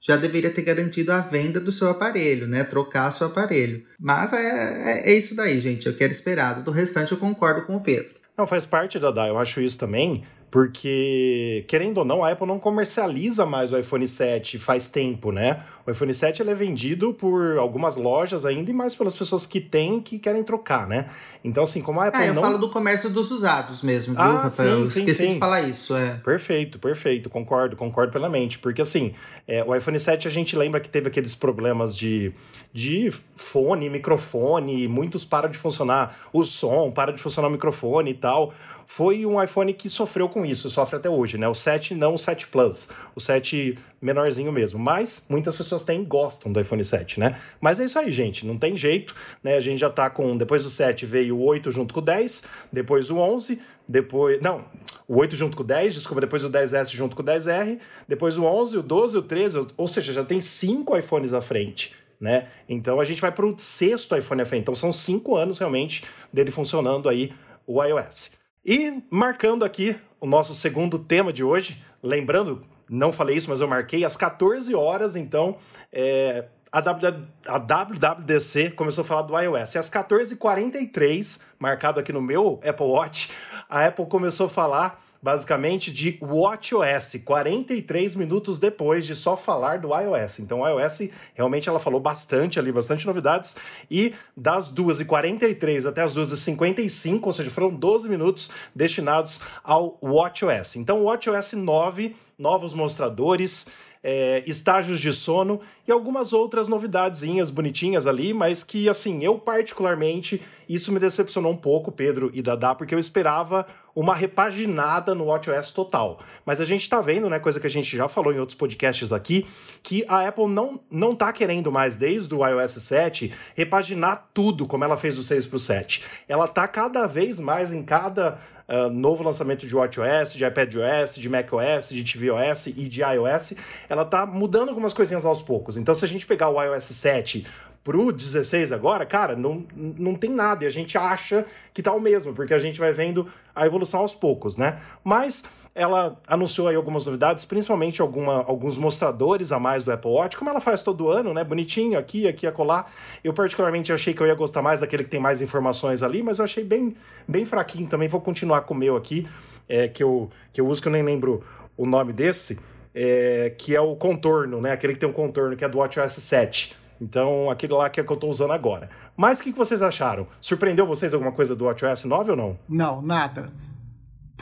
[0.00, 2.64] já deveria ter garantido a venda do seu aparelho, né?
[2.64, 3.84] Trocar seu aparelho.
[4.00, 5.86] Mas é, é, é isso daí, gente.
[5.86, 6.64] Eu quero esperado.
[6.64, 8.16] Do restante, eu concordo com o Pedro.
[8.36, 9.28] Não, faz parte da DA.
[9.28, 14.06] Eu acho isso também porque, querendo ou não, a Apple não comercializa mais o iPhone
[14.06, 15.62] 7 faz tempo, né?
[15.86, 19.62] O iPhone 7 ele é vendido por algumas lojas ainda e mais pelas pessoas que
[19.62, 21.06] têm que querem trocar, né?
[21.42, 22.42] Então, assim, como a Apple é, eu não...
[22.42, 24.86] falo do comércio dos usados mesmo, viu, ah, Rafael?
[24.86, 25.32] Sim, sim, Esqueci sim.
[25.32, 26.20] de falar isso, é.
[26.22, 28.58] Perfeito, perfeito, concordo, concordo plenamente.
[28.58, 29.14] Porque, assim,
[29.48, 32.30] é, o iPhone 7 a gente lembra que teve aqueles problemas de,
[32.74, 38.14] de fone, microfone, muitos param de funcionar o som, para de funcionar o microfone e
[38.14, 38.52] tal
[38.86, 41.48] foi um iPhone que sofreu com isso, sofre até hoje, né?
[41.48, 44.78] O 7 não o 7 Plus, o 7 menorzinho mesmo.
[44.78, 47.38] Mas muitas pessoas têm gostam do iPhone 7, né?
[47.60, 49.56] Mas é isso aí, gente, não tem jeito, né?
[49.56, 52.44] A gente já tá com depois do 7 veio o 8 junto com o 10,
[52.72, 54.64] depois o 11, depois, não,
[55.06, 58.36] o 8 junto com o 10, desculpa, depois o 10S junto com o 10R, depois
[58.38, 61.94] o 11, o 12, o 13, ou seja, já tem cinco iPhones à frente.
[62.20, 62.46] Né?
[62.68, 64.62] Então a gente vai para o sexto iPhone à frente.
[64.62, 67.32] Então são cinco anos realmente dele funcionando aí
[67.66, 68.30] o iOS.
[68.64, 73.66] E marcando aqui o nosso segundo tema de hoje, lembrando, não falei isso, mas eu
[73.66, 75.56] marquei às 14 horas, então
[75.92, 79.74] é, a, w, a WWDC começou a falar do iOS.
[79.74, 83.30] E às 14h43, marcado aqui no meu Apple Watch,
[83.68, 89.88] a Apple começou a falar basicamente de WatchOS, 43 minutos depois de só falar do
[89.96, 90.40] iOS.
[90.40, 93.54] Então, o iOS realmente ela falou bastante ali, bastante novidades.
[93.88, 100.76] E das 2h43 até as 2h55, ou seja, foram 12 minutos destinados ao WatchOS.
[100.76, 103.66] Então, o WatchOS 9, novos mostradores.
[104.02, 110.42] É, estágios de sono e algumas outras novidadezinhas bonitinhas ali, mas que, assim, eu particularmente,
[110.68, 115.70] isso me decepcionou um pouco, Pedro e Dadá, porque eu esperava uma repaginada no WatchOS
[115.70, 116.20] total.
[116.46, 119.12] Mas a gente tá vendo, né, coisa que a gente já falou em outros podcasts
[119.12, 119.46] aqui,
[119.82, 124.84] que a Apple não, não tá querendo mais, desde o iOS 7, repaginar tudo como
[124.84, 126.04] ela fez do 6 pro 7.
[126.28, 131.28] Ela tá cada vez mais em cada uh, novo lançamento de WatchOS, de iPadOS, de
[131.28, 133.54] macOS, de tvOS e de iOS,
[133.88, 135.76] ela tá mudando algumas coisinhas aos poucos.
[135.76, 137.46] Então, se a gente pegar o iOS 7
[137.84, 140.64] pro 16 agora, cara, não, não tem nada.
[140.64, 141.44] E a gente acha
[141.74, 144.80] que tá o mesmo, porque a gente vai vendo a evolução aos poucos, né?
[145.02, 145.44] Mas
[145.74, 150.50] ela anunciou aí algumas novidades, principalmente alguma, alguns mostradores a mais do Apple Watch, como
[150.50, 151.42] ela faz todo ano, né?
[151.42, 152.86] Bonitinho, aqui, aqui, acolá.
[153.24, 156.38] Eu particularmente achei que eu ia gostar mais daquele que tem mais informações ali, mas
[156.38, 156.94] eu achei bem,
[157.26, 158.06] bem fraquinho também.
[158.06, 159.26] Vou continuar com o meu aqui,
[159.66, 161.42] é, que, eu, que eu uso, que eu nem lembro
[161.74, 162.58] o nome desse,
[162.94, 164.72] é, que é o contorno, né?
[164.72, 166.76] Aquele que tem um contorno, que é do WatchOS 7.
[167.00, 168.90] Então, aquele lá que é que eu estou usando agora.
[169.16, 170.26] Mas o que, que vocês acharam?
[170.40, 172.58] Surpreendeu vocês alguma coisa do WatchOS 9 ou não?
[172.68, 173.50] Não, nada.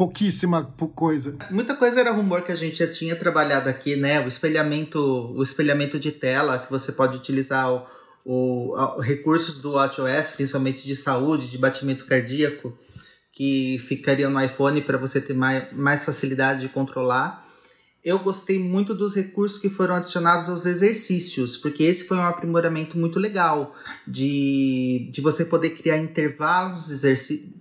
[0.00, 1.36] Pouquíssima coisa.
[1.50, 4.18] Muita coisa era rumor que a gente já tinha trabalhado aqui, né?
[4.24, 7.84] O espelhamento, o espelhamento de tela, que você pode utilizar o,
[8.24, 12.72] o, recursos do WatchOS, principalmente de saúde, de batimento cardíaco,
[13.30, 17.46] que ficariam no iPhone para você ter mais, mais facilidade de controlar
[18.02, 22.98] eu gostei muito dos recursos que foram adicionados aos exercícios, porque esse foi um aprimoramento
[22.98, 23.74] muito legal
[24.06, 27.04] de, de você poder criar intervalos,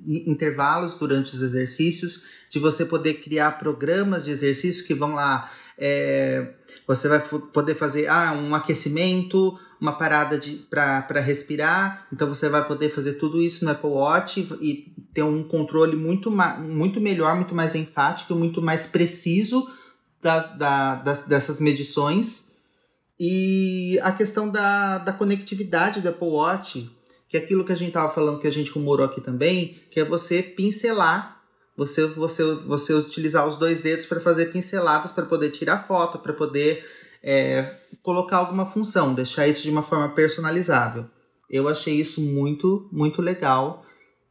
[0.06, 5.52] intervalos durante os exercícios, de você poder criar programas de exercícios que vão lá.
[5.78, 6.54] É,
[6.88, 12.90] você vai poder fazer ah, um aquecimento, uma parada para respirar, então você vai poder
[12.90, 17.76] fazer tudo isso no Apple Watch e ter um controle muito, muito melhor, muito mais
[17.76, 19.70] enfático, muito mais preciso
[20.22, 22.50] das, da, das, dessas medições.
[23.20, 26.90] E a questão da, da conectividade do Apple Watch,
[27.28, 30.00] que é aquilo que a gente estava falando, que a gente rumorou aqui também, que
[30.00, 31.42] é você pincelar,
[31.76, 36.34] você, você, você utilizar os dois dedos para fazer pinceladas, para poder tirar foto, para
[36.34, 36.86] poder
[37.24, 41.06] é, colocar alguma função, deixar isso de uma forma personalizável.
[41.50, 43.84] Eu achei isso muito, muito legal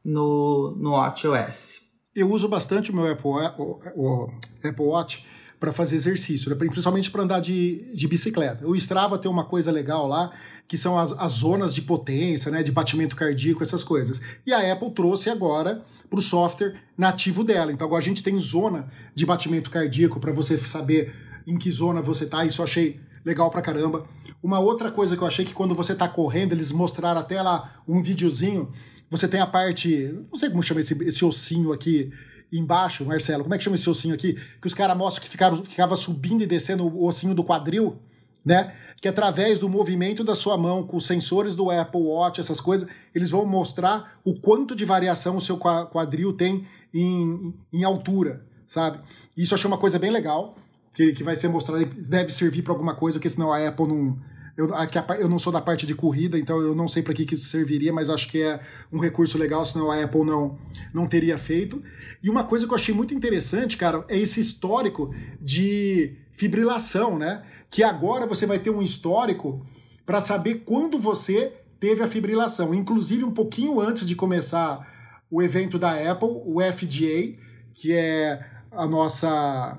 [0.05, 1.83] no, no WatchOS.
[2.15, 4.31] Eu uso bastante o meu Apple, o, o
[4.65, 5.25] Apple Watch
[5.59, 6.57] para fazer exercício, né?
[6.57, 8.67] principalmente para andar de, de bicicleta.
[8.67, 10.31] O Strava tem uma coisa legal lá,
[10.69, 12.63] que são as, as zonas de potência, né?
[12.63, 14.21] de batimento cardíaco, essas coisas.
[14.47, 17.73] E a Apple trouxe agora para o software nativo dela.
[17.73, 21.13] Então agora a gente tem zona de batimento cardíaco para você saber
[21.47, 22.45] em que zona você tá.
[22.45, 24.07] Isso eu achei legal pra caramba.
[24.43, 27.83] Uma outra coisa que eu achei que quando você tá correndo, eles mostraram até lá
[27.87, 28.71] um videozinho.
[29.11, 32.13] Você tem a parte, não sei como chama esse, esse ossinho aqui,
[32.53, 34.35] embaixo, Marcelo, como é que chama esse ossinho aqui?
[34.61, 37.99] Que os caras mostram que ficaram, ficava subindo e descendo o ossinho do quadril,
[38.45, 38.75] né?
[39.01, 42.89] Que através do movimento da sua mão, com os sensores do Apple Watch, essas coisas,
[43.15, 49.01] eles vão mostrar o quanto de variação o seu quadril tem em, em altura, sabe?
[49.37, 50.57] Isso eu achei uma coisa bem legal,
[50.95, 54.19] que, que vai ser mostrado, deve servir para alguma coisa, porque senão a Apple não
[54.59, 57.25] eu, aqui, eu não sou da parte de corrida, então eu não sei para que,
[57.25, 58.59] que isso serviria, mas acho que é
[58.93, 60.59] um recurso legal, senão a Apple não,
[60.93, 61.81] não teria feito.
[62.21, 67.45] E uma coisa que eu achei muito interessante, cara, é esse histórico de fibrilação, né?
[67.71, 69.65] Que agora você vai ter um histórico
[70.05, 72.75] para saber quando você teve a fibrilação.
[72.75, 77.39] Inclusive, um pouquinho antes de começar o evento da Apple, o FDA,
[77.75, 79.79] que é a nossa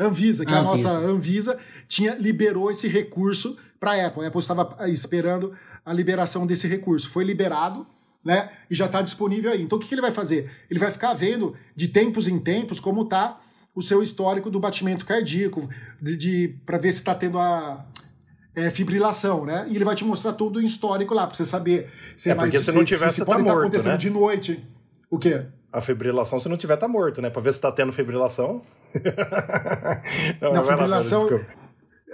[0.00, 4.24] Anvisa, que é a nossa Anvisa, tinha liberou esse recurso para a Apple.
[4.24, 5.52] A Apple estava esperando
[5.84, 7.10] a liberação desse recurso.
[7.10, 7.86] Foi liberado,
[8.24, 8.48] né?
[8.70, 9.62] E já está disponível aí.
[9.62, 10.50] Então o que, que ele vai fazer?
[10.70, 13.38] Ele vai ficar vendo de tempos em tempos como está
[13.74, 15.68] o seu histórico do batimento cardíaco,
[16.00, 17.84] de, de para ver se está tendo a
[18.54, 19.66] é, fibrilação, né?
[19.68, 22.34] E ele vai te mostrar tudo em histórico lá, para você saber se é, é
[22.34, 23.98] mais, porque se, se não tiver, se, se pode tá estar acontecendo né?
[23.98, 24.64] de noite.
[25.10, 25.44] O quê?
[25.72, 27.28] A fibrilação, se não tiver, tá morto, né?
[27.28, 28.62] Pra ver se tá tendo fibrilação.
[30.40, 31.28] não, não fibrilação.
[31.28, 31.63] Lá,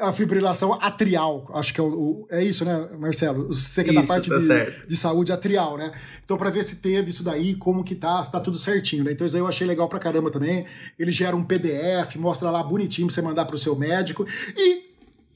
[0.00, 3.46] a fibrilação atrial, acho que é, o, é isso, né, Marcelo?
[3.48, 5.92] Você que é da parte tá de, de, saúde atrial, né?
[6.24, 9.12] Então, para ver se teve isso daí, como que tá, se tá tudo certinho, né?
[9.12, 10.64] Então, isso aí eu achei legal pra caramba também.
[10.98, 14.26] Ele gera um PDF, mostra lá bonitinho pra você mandar pro seu médico.
[14.56, 14.90] E,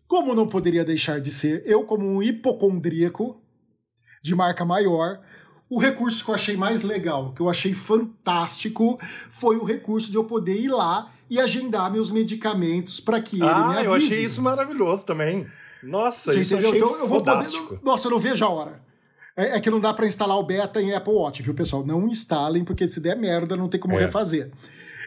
[0.09, 3.41] como não poderia deixar de ser, eu, como um hipocondríaco
[4.23, 5.21] de marca maior,
[5.69, 8.99] o recurso que eu achei mais legal, que eu achei fantástico,
[9.31, 13.45] foi o recurso de eu poder ir lá e agendar meus medicamentos para que ele
[13.45, 13.87] ah, me avise.
[13.87, 15.47] eu achei isso maravilhoso também.
[15.83, 16.75] Nossa, Você isso entendeu?
[16.75, 17.47] então eu vou poder.
[17.83, 18.83] Nossa, eu não vejo a hora.
[19.37, 21.85] É, é que não dá para instalar o beta em Apple Watch, viu, pessoal?
[21.85, 24.01] Não instalem, porque se der merda, não tem como é.
[24.01, 24.51] refazer.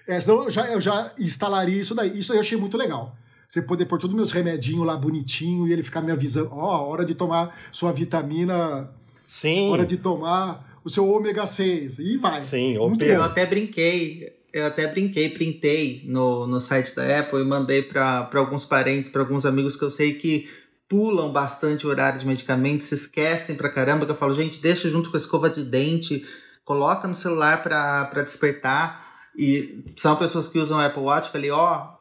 [0.08, 2.18] É, senão eu já, eu já instalaria isso daí.
[2.18, 3.16] Isso aí eu achei muito legal.
[3.48, 6.84] você poder pôr todos os meus remedinhos lá bonitinho e ele ficar me avisando, ó,
[6.84, 8.90] oh, hora de tomar sua vitamina.
[9.26, 9.70] Sim.
[9.70, 12.00] Hora de tomar o seu ômega 6.
[12.00, 12.40] E vai.
[12.40, 14.34] Sim, Muito eu até brinquei.
[14.58, 19.22] Eu até brinquei, printei no, no site da Apple e mandei para alguns parentes, para
[19.22, 20.50] alguns amigos que eu sei que
[20.90, 24.90] pulam bastante o horário de medicamento, se esquecem pra caramba, que eu falo, gente, deixa
[24.90, 26.26] junto com a escova de dente,
[26.66, 29.06] coloca no celular para despertar.
[29.38, 31.98] E são pessoas que usam Apple Watch, falei, ó, oh,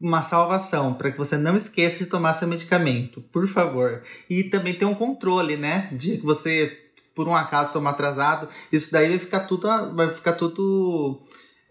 [0.00, 4.02] uma salvação para que você não esqueça de tomar seu medicamento, por favor.
[4.30, 5.90] E também tem um controle, né?
[5.92, 6.74] De que você,
[7.14, 11.22] por um acaso, tomar atrasado, isso daí vai ficar tudo, vai ficar tudo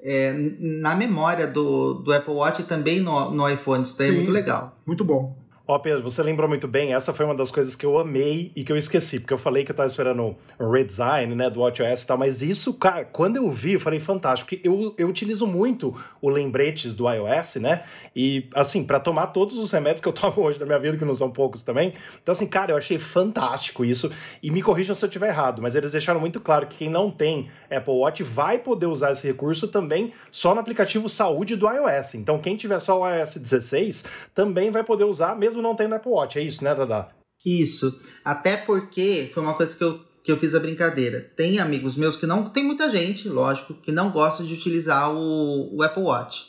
[0.09, 3.83] é, na memória do, do Apple Watch e também no, no iPhone.
[3.83, 4.77] Isso daí é Sim, é muito legal.
[4.85, 5.35] Muito bom.
[5.69, 8.53] Ó, oh, Pedro, você lembrou muito bem, essa foi uma das coisas que eu amei
[8.55, 11.59] e que eu esqueci, porque eu falei que eu tava esperando um redesign, né, do
[11.59, 15.09] WatchOS e tal, mas isso, cara, quando eu vi, eu falei, fantástico, porque eu, eu
[15.09, 17.83] utilizo muito o lembretes do iOS, né,
[18.15, 21.03] e, assim, para tomar todos os remédios que eu tomo hoje na minha vida, que
[21.03, 21.91] não são poucos também,
[22.23, 24.09] então, assim, cara, eu achei fantástico isso,
[24.41, 27.11] e me corrijam se eu estiver errado, mas eles deixaram muito claro que quem não
[27.11, 32.15] tem Apple Watch vai poder usar esse recurso também só no aplicativo Saúde do iOS,
[32.15, 35.95] então quem tiver só o iOS 16 também vai poder usar, mesmo mesmo não tendo
[35.95, 36.39] Apple Watch.
[36.39, 37.09] É isso, né, Dada?
[37.45, 37.99] Isso.
[38.23, 41.31] Até porque foi uma coisa que eu, que eu fiz a brincadeira.
[41.35, 42.49] Tem amigos meus que não.
[42.49, 46.45] Tem muita gente, lógico, que não gosta de utilizar o, o Apple Watch.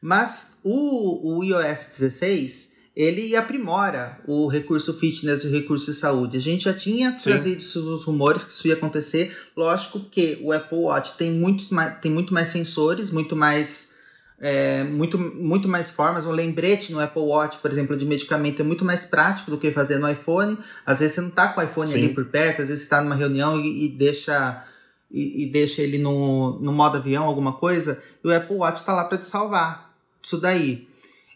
[0.00, 6.36] Mas o, o iOS 16 ele aprimora o recurso fitness e o recurso de saúde.
[6.36, 7.24] A gente já tinha Sim.
[7.24, 9.36] trazido os rumores que isso ia acontecer.
[9.56, 13.93] Lógico que o Apple Watch tem, muitos mais, tem muito mais sensores, muito mais
[14.46, 16.26] é, muito, muito mais formas.
[16.26, 19.70] Um lembrete no Apple Watch, por exemplo, de medicamento é muito mais prático do que
[19.70, 20.58] fazer no iPhone.
[20.84, 21.94] Às vezes você não está com o iPhone Sim.
[21.94, 24.62] ali por perto, às vezes você está numa reunião e, e deixa
[25.10, 28.92] e, e, deixa ele no, no modo avião, alguma coisa, e o Apple Watch está
[28.92, 29.94] lá para te salvar.
[30.22, 30.88] Isso daí.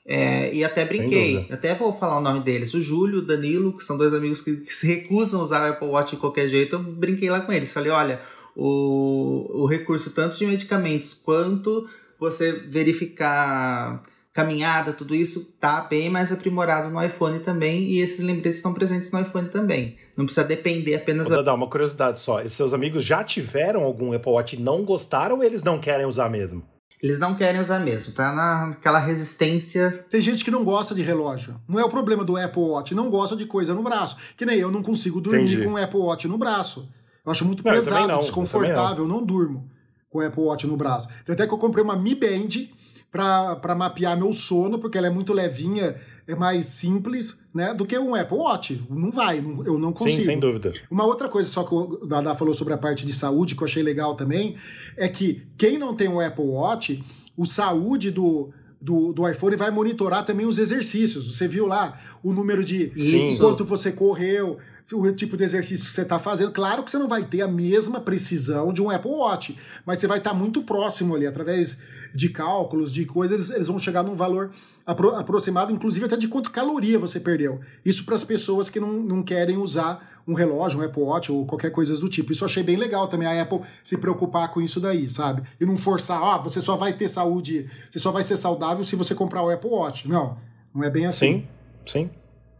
[0.05, 3.75] É, e até brinquei, até vou falar o nome deles, o Júlio e o Danilo,
[3.75, 6.47] que são dois amigos que, que se recusam a usar o Apple Watch de qualquer
[6.49, 7.73] jeito, eu brinquei lá com eles.
[7.73, 8.21] Falei, olha,
[8.55, 11.89] o, o recurso tanto de medicamentos quanto
[12.19, 14.03] você verificar
[14.39, 19.11] caminhada, tudo isso tá bem mais aprimorado no iPhone também e esses lembretes estão presentes
[19.11, 19.97] no iPhone também.
[20.16, 21.29] Não precisa depender apenas...
[21.29, 24.85] Vou dar uma curiosidade só, e seus amigos já tiveram algum Apple Watch e não
[24.85, 26.62] gostaram ou eles não querem usar mesmo?
[27.03, 30.05] Eles não querem usar mesmo, tá naquela resistência.
[30.09, 31.61] Tem gente que não gosta de relógio.
[31.66, 34.16] Não é o problema do Apple Watch, não gosta de coisa no braço.
[34.37, 35.64] Que nem eu não consigo dormir Entendi.
[35.64, 36.89] com o Apple Watch no braço.
[37.25, 39.19] Eu acho muito não, pesado, não, desconfortável, não.
[39.19, 39.69] não durmo
[40.11, 41.09] com o Apple Watch no braço.
[41.29, 42.69] Até que eu comprei uma Mi Band
[43.11, 45.97] para mapear meu sono, porque ela é muito levinha,
[46.27, 48.85] é mais simples, né, do que um Apple Watch.
[48.91, 50.21] Não vai, não, eu não consigo.
[50.21, 50.73] Sim, sem dúvida.
[50.91, 53.67] Uma outra coisa só que o Dada falou sobre a parte de saúde, que eu
[53.67, 54.57] achei legal também,
[54.97, 57.03] é que quem não tem um Apple Watch,
[57.37, 58.51] o saúde do,
[58.81, 61.35] do, do iPhone vai monitorar também os exercícios.
[61.35, 63.41] Você viu lá o número de Isso.
[63.41, 64.59] quanto você correu,
[64.93, 66.51] o tipo de exercício que você está fazendo.
[66.51, 70.07] Claro que você não vai ter a mesma precisão de um Apple Watch, mas você
[70.07, 71.78] vai estar tá muito próximo ali, através
[72.14, 74.51] de cálculos, de coisas, eles vão chegar num valor
[74.86, 77.61] apro aproximado, inclusive até de quanto caloria você perdeu.
[77.84, 81.45] Isso para as pessoas que não, não querem usar um relógio, um Apple Watch ou
[81.45, 82.32] qualquer coisa do tipo.
[82.32, 85.43] Isso eu achei bem legal também, a Apple se preocupar com isso daí, sabe?
[85.61, 88.97] E não forçar, ah, você só vai ter saúde, você só vai ser saudável se
[88.97, 90.09] você comprar o Apple Watch.
[90.09, 90.39] Não,
[90.74, 91.47] não é bem assim.
[91.86, 92.11] Sim, sim.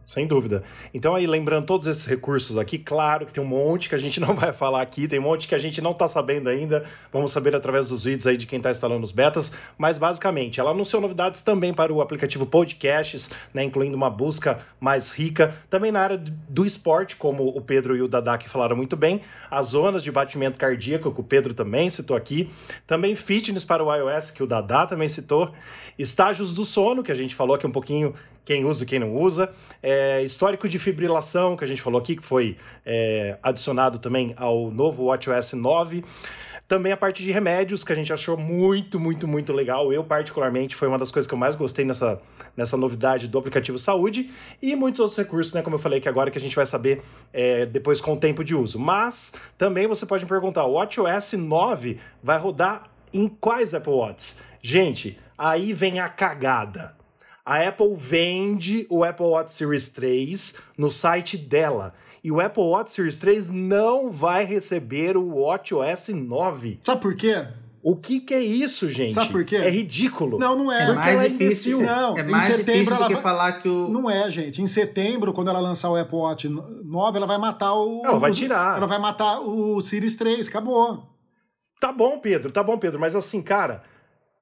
[0.09, 0.63] Sem dúvida.
[0.91, 4.17] Então, aí, lembrando todos esses recursos aqui, claro que tem um monte que a gente
[4.19, 6.83] não vai falar aqui, tem um monte que a gente não está sabendo ainda.
[7.13, 9.51] Vamos saber através dos vídeos aí de quem está instalando os betas.
[9.77, 15.11] Mas, basicamente, ela anunciou novidades também para o aplicativo Podcasts, né, incluindo uma busca mais
[15.11, 15.53] rica.
[15.69, 19.21] Também na área do esporte, como o Pedro e o Dadak falaram muito bem.
[19.51, 22.49] As zonas de batimento cardíaco, que o Pedro também citou aqui.
[22.87, 25.53] Também fitness para o iOS, que o Dadá também citou.
[25.99, 29.15] Estágios do sono, que a gente falou aqui um pouquinho quem usa e quem não
[29.15, 29.51] usa.
[29.81, 34.71] É, histórico de fibrilação, que a gente falou aqui, que foi é, adicionado também ao
[34.71, 36.03] novo WatchOS 9.
[36.69, 39.91] Também a parte de remédios, que a gente achou muito, muito, muito legal.
[39.91, 42.21] Eu, particularmente, foi uma das coisas que eu mais gostei nessa,
[42.55, 44.29] nessa novidade do aplicativo Saúde.
[44.61, 45.63] E muitos outros recursos, né?
[45.63, 47.01] Como eu falei, que agora que a gente vai saber
[47.33, 48.77] é, depois com o tempo de uso.
[48.77, 54.39] Mas também você pode me perguntar: o WatchOS 9 vai rodar em quais Apple Watches?
[54.61, 56.98] Gente, aí vem a cagada
[57.49, 61.95] a Apple vende o Apple Watch Series 3 no site dela.
[62.23, 66.77] E o Apple Watch Series 3 não vai receber o WatchOS 9.
[66.83, 67.47] Sabe por quê?
[67.81, 69.13] O que, que é isso, gente?
[69.13, 69.55] Sabe por quê?
[69.55, 70.37] É ridículo.
[70.37, 70.91] Não, não é.
[70.91, 71.81] É mais é difícil.
[71.81, 73.23] Não, é mais setembro difícil do que vai...
[73.23, 73.89] falar que o...
[73.89, 74.61] Não é, gente.
[74.61, 78.05] Em setembro, quando ela lançar o Apple Watch 9, ela vai matar o...
[78.05, 78.77] Ela vai tirar.
[78.77, 80.47] Ela vai matar o Series 3.
[80.49, 81.09] Acabou.
[81.79, 82.51] Tá bom, Pedro.
[82.51, 82.99] Tá bom, Pedro.
[82.99, 83.81] Mas assim, cara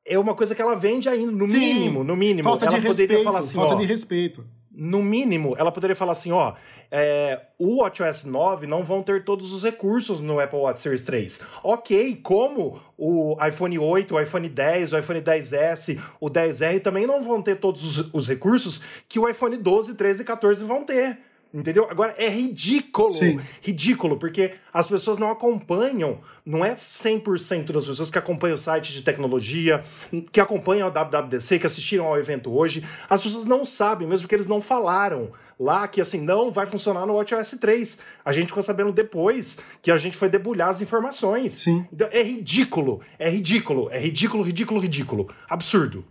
[0.07, 2.47] é uma coisa que ela vende ainda, no Sim, mínimo, no mínimo.
[2.47, 4.45] Falta ela de poderia respeito, falar assim, falta ó, de respeito.
[4.71, 6.53] No mínimo, ela poderia falar assim, ó,
[6.91, 11.41] é, o WatchOS 9 não vão ter todos os recursos no Apple Watch Series 3.
[11.63, 17.23] Ok, como o iPhone 8, o iPhone 10, o iPhone 10S, o 10R também não
[17.23, 21.19] vão ter todos os, os recursos que o iPhone 12, 13 e 14 vão ter.
[21.53, 21.87] Entendeu?
[21.89, 23.11] Agora é ridículo.
[23.11, 23.39] Sim.
[23.61, 28.93] Ridículo, porque as pessoas não acompanham, não é 100% das pessoas que acompanham o site
[28.93, 29.83] de tecnologia,
[30.31, 32.85] que acompanham a WWDC, que assistiram ao evento hoje.
[33.09, 37.05] As pessoas não sabem, mesmo que eles não falaram lá que assim não vai funcionar
[37.05, 37.99] no WatchOS 3.
[38.23, 41.53] A gente ficou sabendo depois que a gente foi debulhar as informações.
[41.53, 41.85] Sim.
[41.91, 45.29] Então, é ridículo, é ridículo, é ridículo, ridículo, ridículo.
[45.49, 46.05] Absurdo.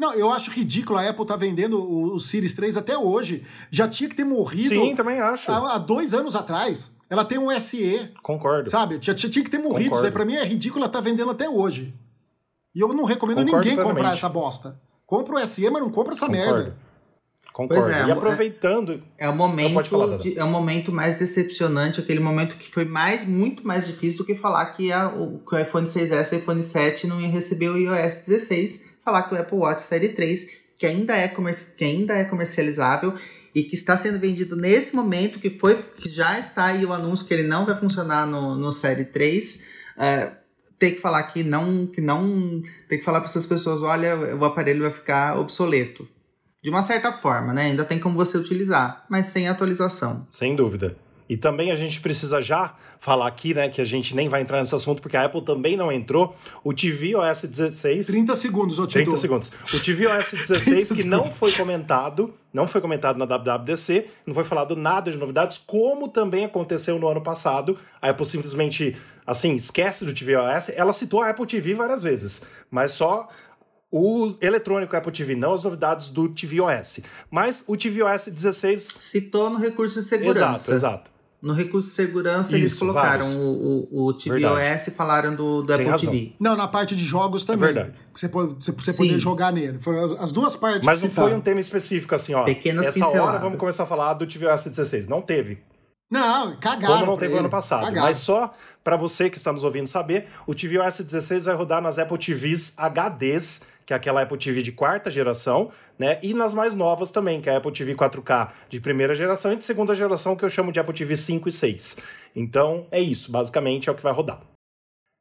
[0.00, 3.44] Não, eu acho ridículo a Apple tá vendendo o, o Series 3 até hoje.
[3.70, 4.70] Já tinha que ter morrido.
[4.70, 5.52] Sim, também acho.
[5.52, 6.90] Há, há dois anos atrás.
[7.10, 8.10] Ela tem um SE.
[8.22, 8.70] Concordo.
[8.70, 8.98] Sabe?
[8.98, 9.94] Já, já tinha que ter morrido.
[9.94, 11.94] Isso aí pra mim é ridículo ela tá vendendo até hoje.
[12.74, 13.96] E eu não recomendo Concordo ninguém plenamente.
[13.96, 14.80] comprar essa bosta.
[15.04, 16.52] Compra o SE, mas não compra essa Concordo.
[16.54, 16.76] merda.
[17.60, 17.82] Concordo.
[17.84, 19.02] Pois é, e aproveitando.
[19.18, 19.84] É, é o momento.
[19.84, 24.18] Falar, de, é o momento mais decepcionante, aquele momento que foi mais, muito mais difícil
[24.18, 27.20] do que falar que, a, o, que o iPhone 6S e o iPhone 7 não
[27.20, 31.28] ia receber o iOS 16 falar que o Apple Watch Série 3, que ainda é,
[31.28, 33.14] que ainda é comercializável
[33.54, 37.26] e que está sendo vendido nesse momento, que foi que já está aí o anúncio
[37.26, 39.66] que ele não vai funcionar no, no Série 3,
[39.98, 40.30] é,
[40.78, 42.62] tem que falar que não, que não.
[42.88, 46.08] Tem que falar para essas pessoas: olha, o aparelho vai ficar obsoleto.
[46.62, 47.66] De uma certa forma, né?
[47.66, 50.26] Ainda tem como você utilizar, mas sem atualização.
[50.28, 50.94] Sem dúvida.
[51.26, 54.58] E também a gente precisa já falar aqui, né, que a gente nem vai entrar
[54.58, 56.36] nesse assunto porque a Apple também não entrou.
[56.62, 58.08] O tvOS 16.
[58.08, 59.16] 30 segundos, eu te 30 dou.
[59.16, 59.52] segundos.
[59.72, 64.74] O tvOS 16 que não foi comentado, não foi comentado na WWDC, não foi falado
[64.76, 67.78] nada de novidades, como também aconteceu no ano passado.
[68.02, 70.70] A Apple simplesmente, assim, esquece do tvOS.
[70.74, 73.28] Ela citou a Apple TV várias vezes, mas só
[73.90, 77.00] o eletrônico Apple TV, não as novidades do tvOS.
[77.30, 78.94] Mas o tvOS 16.
[79.00, 80.40] Citou no recurso de segurança.
[80.40, 81.10] Exato, exato.
[81.42, 85.72] No recurso de segurança, Isso, eles colocaram o, o, o tvOS e falaram do, do
[85.72, 86.12] Apple razão.
[86.12, 86.34] TV.
[86.38, 87.70] Não, na parte de jogos também.
[87.70, 87.96] É verdade.
[88.14, 89.78] Você, pode, você, você poder jogar nele.
[89.80, 92.44] Foram as duas partes Mas não foi um tema específico assim, ó.
[92.44, 93.26] Pequenas Essa pinceladas.
[93.26, 95.06] hora vamos começar a falar do tvOS 16.
[95.06, 95.58] Não teve.
[96.10, 96.98] Não, cagaram.
[96.98, 97.84] Como não teve ano passado.
[97.84, 98.08] Cagaram.
[98.08, 98.52] Mas só
[98.84, 102.74] para você que está nos ouvindo saber, o tvOS 16 vai rodar nas Apple TVs
[102.76, 106.16] HDs que é aquela Apple TV de quarta geração, né?
[106.22, 109.56] E nas mais novas também, que é a Apple TV 4K de primeira geração e
[109.56, 111.96] de segunda geração, que eu chamo de Apple TV 5 e 6.
[112.36, 114.42] Então, é isso, basicamente é o que vai rodar.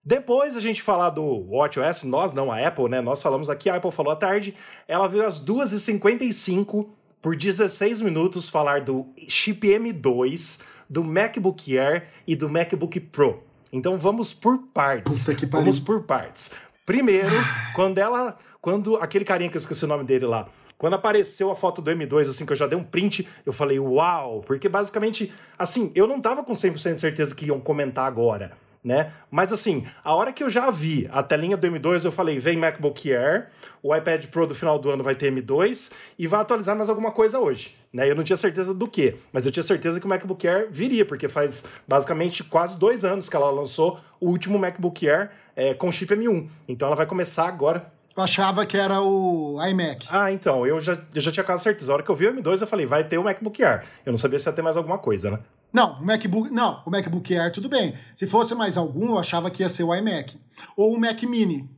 [0.06, 3.02] Depois a gente falar do WatchOS, nós não, a Apple, né?
[3.02, 4.54] Nós falamos aqui, a Apple falou à tarde,
[4.88, 6.90] ela veio às 2h55
[7.24, 13.44] por 16 minutos falar do chip M2, do MacBook Air e do MacBook Pro.
[13.74, 15.26] Então vamos por partes.
[15.50, 16.52] Vamos por partes.
[16.90, 17.30] Primeiro,
[17.76, 18.36] quando ela
[18.70, 20.48] quando aquele carinha que eu esqueci o nome dele lá,
[20.78, 23.80] quando apareceu a foto do M2, assim, que eu já dei um print, eu falei,
[23.80, 24.44] uau!
[24.46, 28.52] Porque basicamente, assim, eu não tava com 100% de certeza que iam comentar agora,
[28.84, 29.12] né?
[29.32, 32.58] Mas assim, a hora que eu já vi a telinha do M2, eu falei, vem
[32.58, 33.48] MacBook Air,
[33.82, 37.12] o iPad Pro do final do ano vai ter M2 e vai atualizar mais alguma
[37.12, 37.76] coisa hoje.
[37.92, 38.08] Né?
[38.08, 41.06] Eu não tinha certeza do que, mas eu tinha certeza que o MacBook Air viria,
[41.06, 45.92] porque faz basicamente quase dois anos que ela lançou o último MacBook Air é, com
[45.92, 46.48] chip M1.
[46.68, 50.08] Então ela vai começar agora eu achava que era o iMac.
[50.10, 51.92] Ah, então, eu já, eu já tinha quase certeza.
[51.92, 53.86] A hora que eu vi o M2, eu falei, vai ter o MacBook Air.
[54.06, 55.40] Eu não sabia se ia ter mais alguma coisa, né?
[55.72, 57.94] Não, o MacBook, não, o MacBook Air tudo bem.
[58.16, 60.38] Se fosse mais algum, eu achava que ia ser o iMac.
[60.76, 61.70] Ou o Mac Mini.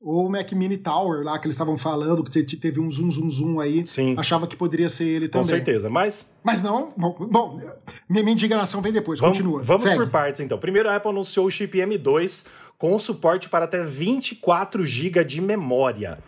[0.00, 3.30] Ou o Mac Mini Tower lá que eles estavam falando, que teve um zoom, zoom,
[3.30, 3.86] zoom aí.
[3.86, 4.14] Sim.
[4.18, 5.44] Achava que poderia ser ele também.
[5.44, 6.32] Com certeza, mas.
[6.44, 6.92] Mas não.
[6.96, 7.56] Bom, bom
[8.08, 9.62] minha, minha indignação vem depois, vamos, continua.
[9.62, 9.96] Vamos Segue.
[9.96, 10.58] por partes então.
[10.58, 12.46] Primeiro, a Apple anunciou o chip M2
[12.78, 16.18] com suporte para até 24 GB de memória.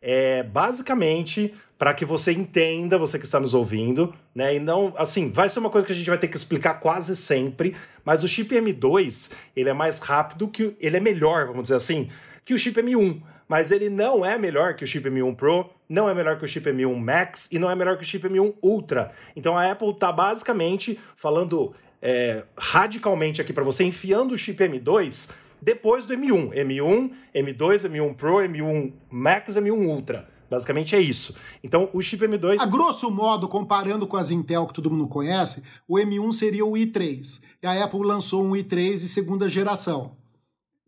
[0.00, 4.56] É basicamente para que você entenda, você que está nos ouvindo, né?
[4.56, 7.16] E não, assim, vai ser uma coisa que a gente vai ter que explicar quase
[7.16, 7.74] sempre,
[8.04, 12.10] mas o chip M2, ele é mais rápido que ele é melhor, vamos dizer assim,
[12.44, 16.08] que o chip M1, mas ele não é melhor que o chip M1 Pro, não
[16.08, 18.54] é melhor que o chip M1 Max e não é melhor que o chip M1
[18.62, 19.12] Ultra.
[19.34, 25.30] Então a Apple está basicamente falando é, radicalmente aqui para você, enfiando o chip M2
[25.62, 26.52] depois do M1.
[26.54, 30.28] M1, M2, M1 Pro, M1 Max, M1 Ultra.
[30.50, 31.34] Basicamente é isso.
[31.62, 32.60] Então, o chip M2.
[32.60, 36.72] A grosso modo, comparando com as Intel que todo mundo conhece, o M1 seria o
[36.72, 37.40] i3.
[37.62, 40.16] E a Apple lançou um i3 de segunda geração.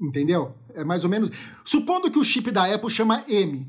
[0.00, 0.54] Entendeu?
[0.74, 1.30] É mais ou menos.
[1.64, 3.68] Supondo que o chip da Apple chama M.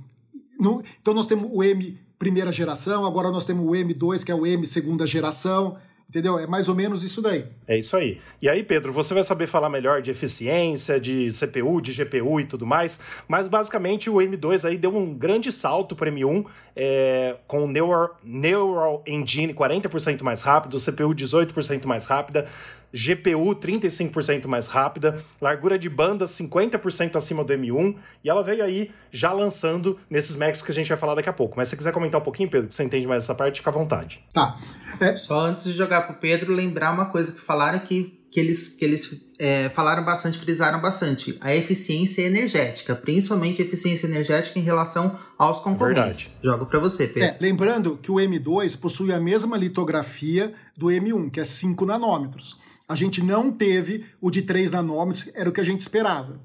[0.99, 4.47] Então, nós temos o M primeira geração, agora nós temos o M2, que é o
[4.47, 5.77] M segunda geração.
[6.13, 6.37] Entendeu?
[6.37, 7.43] É mais ou menos isso daí.
[7.67, 8.21] É isso aí.
[8.39, 12.45] E aí, Pedro, você vai saber falar melhor de eficiência, de CPU, de GPU e
[12.45, 16.45] tudo mais, mas basicamente o M2 aí deu um grande salto para o M1
[16.75, 22.47] é, com o Neural, Neural Engine 40% mais rápido, CPU 18% mais rápida,
[22.93, 28.91] GPU 35% mais rápida, largura de banda 50% acima do M1, e ela veio aí
[29.11, 31.57] já lançando nesses Macs que a gente vai falar daqui a pouco.
[31.57, 33.71] Mas se você quiser comentar um pouquinho, Pedro, que você entende mais essa parte, fica
[33.71, 34.23] à vontade.
[34.31, 34.57] Tá.
[34.99, 35.15] É.
[35.17, 38.83] Só antes de jogar pro Pedro, lembrar uma coisa que falaram que, que eles, que
[38.83, 41.37] eles é, falaram bastante, frisaram bastante.
[41.39, 46.23] A eficiência energética, principalmente eficiência energética em relação aos concorrentes.
[46.23, 46.39] Verdade.
[46.43, 47.29] Jogo para você, Pedro.
[47.29, 52.57] É, lembrando que o M2 possui a mesma litografia do M1, que é 5 nanômetros.
[52.89, 56.41] A gente não teve o de 3 nanômetros, era o que a gente esperava.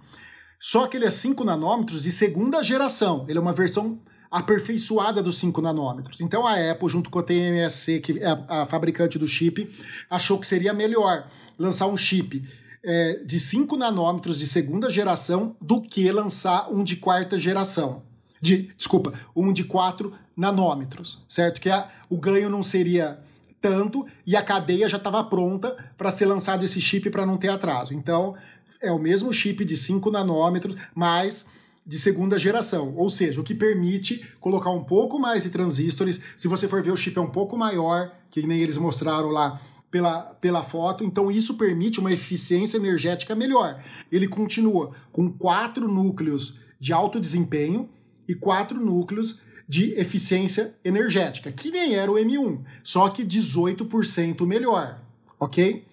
[0.61, 3.25] Só que ele é 5 nanômetros de segunda geração.
[3.27, 3.99] Ele é uma versão
[4.31, 6.21] aperfeiçoada dos 5 nanômetros.
[6.21, 9.69] Então a Apple, junto com a TMSC, que é a, fabricante do chip,
[10.11, 11.27] achou que seria melhor
[11.59, 12.43] lançar um chip
[12.83, 18.03] é, de 5 nanômetros de segunda geração do que lançar um de quarta geração.
[18.41, 21.61] De, desculpa, um de 4 nanômetros, certo?
[21.61, 23.19] Que a, o ganho não seria
[23.61, 27.49] tanto e a cadeia já estava pronta para ser lançado esse chip para não ter
[27.49, 27.93] atraso.
[27.95, 28.37] Então,
[28.81, 31.47] é o mesmo chip de 5 nanômetros, mas
[31.89, 36.21] de segunda geração, ou seja, o que permite colocar um pouco mais de transistores.
[36.37, 39.59] Se você for ver, o chip é um pouco maior, que nem eles mostraram lá
[39.91, 43.83] pela, pela foto, então isso permite uma eficiência energética melhor.
[44.13, 47.89] Ele continua com quatro núcleos de alto desempenho
[48.29, 55.01] e quatro núcleos de eficiência energética, que nem era o M1, só que 18% melhor,
[55.41, 55.87] ok?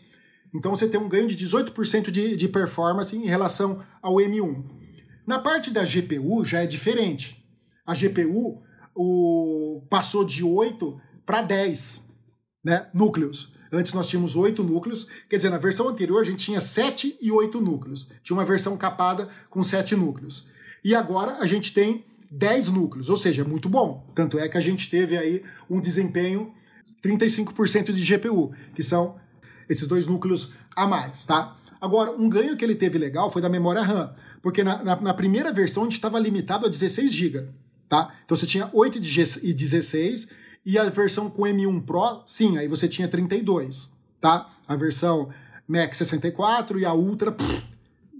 [0.54, 4.85] Então você tem um ganho de 18% de, de performance em relação ao M1.
[5.26, 7.43] Na parte da GPU já é diferente.
[7.86, 8.61] A GPU
[8.95, 12.07] o, passou de 8 para 10
[12.63, 13.53] né, núcleos.
[13.71, 17.32] Antes nós tínhamos 8 núcleos, quer dizer, na versão anterior a gente tinha 7 e
[17.32, 18.09] 8 núcleos.
[18.23, 20.47] Tinha uma versão capada com 7 núcleos.
[20.84, 24.11] E agora a gente tem 10 núcleos, ou seja, é muito bom.
[24.15, 26.53] Tanto é que a gente teve aí um desempenho
[27.03, 29.15] 35% de GPU, que são
[29.67, 31.55] esses dois núcleos a mais, tá?
[31.82, 34.15] Agora, um ganho que ele teve legal foi da memória RAM,
[34.46, 37.48] porque na, na, na primeira versão a gente estava limitado a 16 GB,
[37.89, 38.14] tá?
[38.24, 39.00] Então você tinha 8
[39.41, 40.28] e 16,
[40.64, 43.89] e a versão com M1 Pro, sim, aí você tinha 32,
[44.22, 44.48] tá?
[44.68, 45.30] A versão
[45.68, 47.64] Mac 64 e a Ultra pff,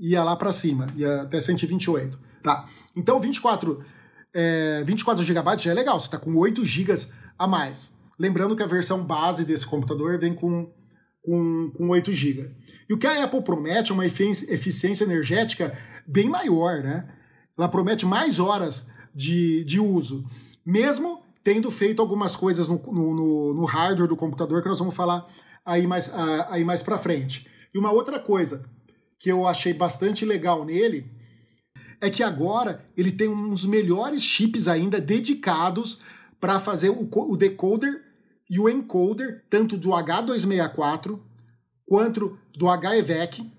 [0.02, 2.68] ia lá para cima, ia até 128, tá?
[2.96, 3.86] Então 24
[4.34, 6.92] é, 24 GB já é legal, você está com 8 GB
[7.38, 7.94] a mais.
[8.18, 10.74] Lembrando que a versão base desse computador vem com,
[11.22, 12.50] com, com 8 GB.
[12.90, 17.08] E o que a Apple promete é uma eficiência energética bem maior, né?
[17.58, 20.28] Ela promete mais horas de, de uso,
[20.66, 25.28] mesmo tendo feito algumas coisas no, no, no hardware do computador que nós vamos falar
[25.64, 26.12] aí mais,
[26.50, 27.48] aí mais para frente.
[27.74, 28.66] E uma outra coisa
[29.20, 31.10] que eu achei bastante legal nele
[32.02, 36.00] é que agora ele tem uns melhores chips ainda dedicados
[36.40, 38.04] para fazer o, o decoder
[38.50, 41.20] e o encoder, tanto do H264,
[41.86, 43.52] quanto do HEVEC,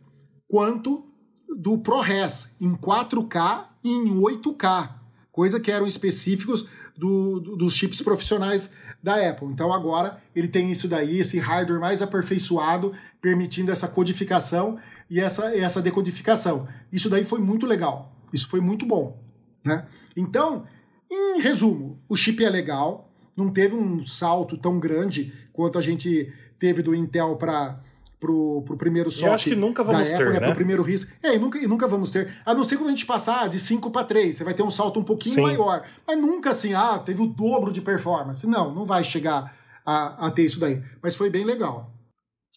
[0.49, 1.05] quanto
[1.49, 4.91] do ProRes, em 4K e em 8K,
[5.31, 6.67] coisa que eram específicos
[6.97, 8.71] do, do, dos chips profissionais
[9.03, 9.49] da Apple.
[9.49, 14.79] Então agora ele tem isso daí, esse hardware mais aperfeiçoado, permitindo essa codificação
[15.11, 16.67] e essa, essa decodificação.
[16.91, 18.13] Isso daí foi muito legal.
[18.33, 19.23] Isso foi muito bom.
[19.65, 19.87] Né?
[20.17, 20.65] Então,
[21.11, 26.33] em resumo, o chip é legal, não teve um salto tão grande quanto a gente
[26.59, 27.81] teve do Intel para
[28.19, 29.29] pro, pro primeiro software.
[29.29, 30.41] Eu acho que nunca vamos ter, Apple, né?
[30.41, 31.11] Pro primeiro risco.
[31.23, 32.35] É, e nunca, e nunca vamos ter.
[32.45, 34.71] A não ser quando a gente passar de 5 para 3, você vai ter um
[34.71, 35.43] salto um pouquinho Sim.
[35.43, 35.87] maior.
[36.07, 38.47] Mas nunca assim, ah, teve o dobro de performance.
[38.47, 39.55] Não, não vai chegar
[39.85, 40.83] a, a ter isso daí.
[41.03, 41.93] Mas foi bem legal.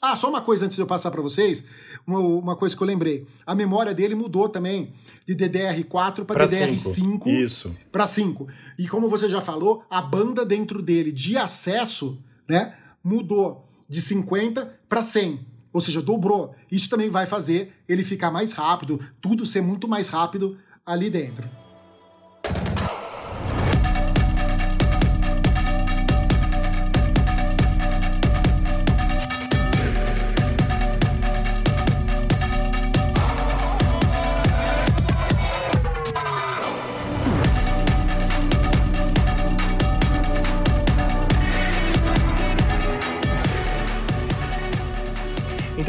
[0.01, 1.62] Ah, só uma coisa antes de eu passar para vocês,
[2.07, 3.28] uma, uma, coisa que eu lembrei.
[3.45, 4.93] A memória dele mudou também
[5.28, 7.76] de DDR4 para DDR5 Isso.
[7.91, 8.47] para 5.
[8.78, 14.80] E como você já falou, a banda dentro dele de acesso, né, mudou de 50
[14.88, 15.49] para 100.
[15.72, 16.55] Ou seja, dobrou.
[16.72, 21.47] Isso também vai fazer ele ficar mais rápido, tudo ser muito mais rápido ali dentro.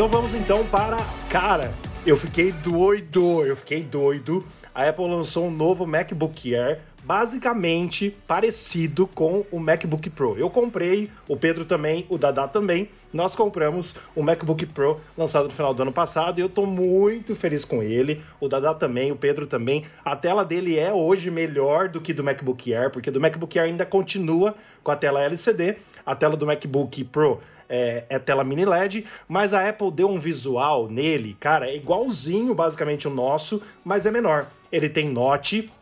[0.00, 0.96] Então vamos então para.
[1.28, 1.74] Cara,
[2.06, 4.42] eu fiquei doido, eu fiquei doido.
[4.74, 10.38] A Apple lançou um novo MacBook Air basicamente parecido com o MacBook Pro.
[10.38, 12.88] Eu comprei, o Pedro também, o Dada também.
[13.12, 17.36] Nós compramos o MacBook Pro lançado no final do ano passado e eu tô muito
[17.36, 18.22] feliz com ele.
[18.40, 19.84] O Dada também, o Pedro também.
[20.02, 23.68] A tela dele é hoje melhor do que do MacBook Air, porque do MacBook Air
[23.68, 25.76] ainda continua com a tela LCD.
[26.06, 27.40] A tela do MacBook Pro
[27.70, 32.52] é, é, tela mini LED, mas a Apple deu um visual nele, cara, é igualzinho
[32.54, 34.48] basicamente o nosso, mas é menor.
[34.72, 35.72] Ele tem Note,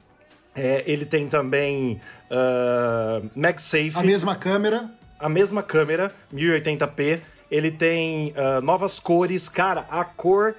[0.54, 3.92] é, ele tem também uh, MagSafe.
[3.94, 4.90] A mesma câmera.
[5.18, 7.20] A mesma câmera, 1080p.
[7.50, 9.48] Ele tem uh, novas cores.
[9.48, 10.54] Cara, a cor.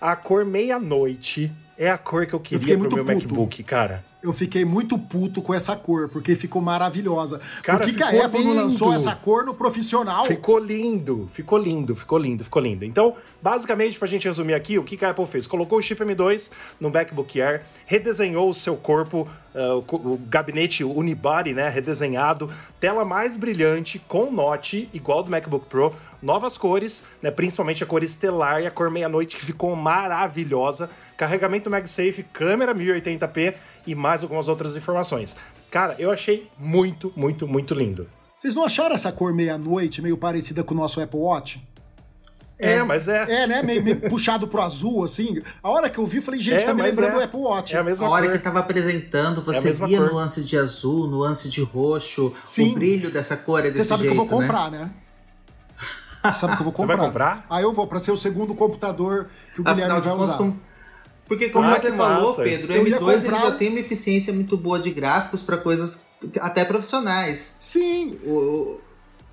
[0.00, 3.18] A cor meia-noite é a cor que eu queria eu pro meu puto.
[3.18, 7.38] MacBook, cara eu fiquei muito puto com essa cor, porque ficou maravilhosa.
[7.62, 8.54] Cara, Por que, que a Apple lindo.
[8.54, 10.24] não lançou essa cor no profissional?
[10.24, 12.86] Ficou lindo, ficou lindo, ficou lindo, ficou lindo.
[12.86, 15.46] Então, basicamente, pra gente resumir aqui, o que, que a Apple fez?
[15.46, 16.50] Colocou o chip M2
[16.80, 22.50] no MacBook Air, redesenhou o seu corpo, uh, o, gabinete unibody, né, redesenhado,
[22.80, 25.94] tela mais brilhante, com note, igual do MacBook Pro,
[26.24, 31.70] novas cores, né, principalmente a cor estelar e a cor meia-noite, que ficou maravilhosa, carregamento
[31.70, 33.54] MagSafe, câmera 1080p
[33.86, 35.36] e mais algumas outras informações.
[35.70, 38.08] Cara, eu achei muito, muito, muito lindo.
[38.38, 41.62] Vocês não acharam essa cor meia-noite meio parecida com o nosso Apple Watch?
[42.58, 43.42] É, é, mas é.
[43.42, 43.62] É, né?
[43.62, 45.42] Meio, meio, puxado pro azul, assim.
[45.62, 47.18] A hora que eu vi, falei, gente, é, tá me lembrando é.
[47.18, 47.74] o Apple Watch.
[47.74, 48.36] É a mesma A hora cor.
[48.36, 50.12] que tava apresentando, é você via cor.
[50.12, 52.70] nuance de azul, nuance de roxo, Sim.
[52.70, 54.78] o brilho dessa cor é desse Você sabe jeito, que eu vou comprar, né?
[54.78, 54.90] né?
[56.32, 56.94] Sabe que eu vou comprar.
[56.96, 57.46] Você vai comprar?
[57.50, 60.36] Aí eu vou, pra ser o segundo computador que o Guilherme vai usar.
[60.36, 60.56] Com...
[61.26, 62.42] Porque como ah, você falou, massa.
[62.42, 63.14] Pedro, o M2 comprar...
[63.14, 66.06] ele já tem uma eficiência muito boa de gráficos para coisas
[66.40, 67.56] até profissionais.
[67.58, 68.18] Sim.
[68.24, 68.78] O...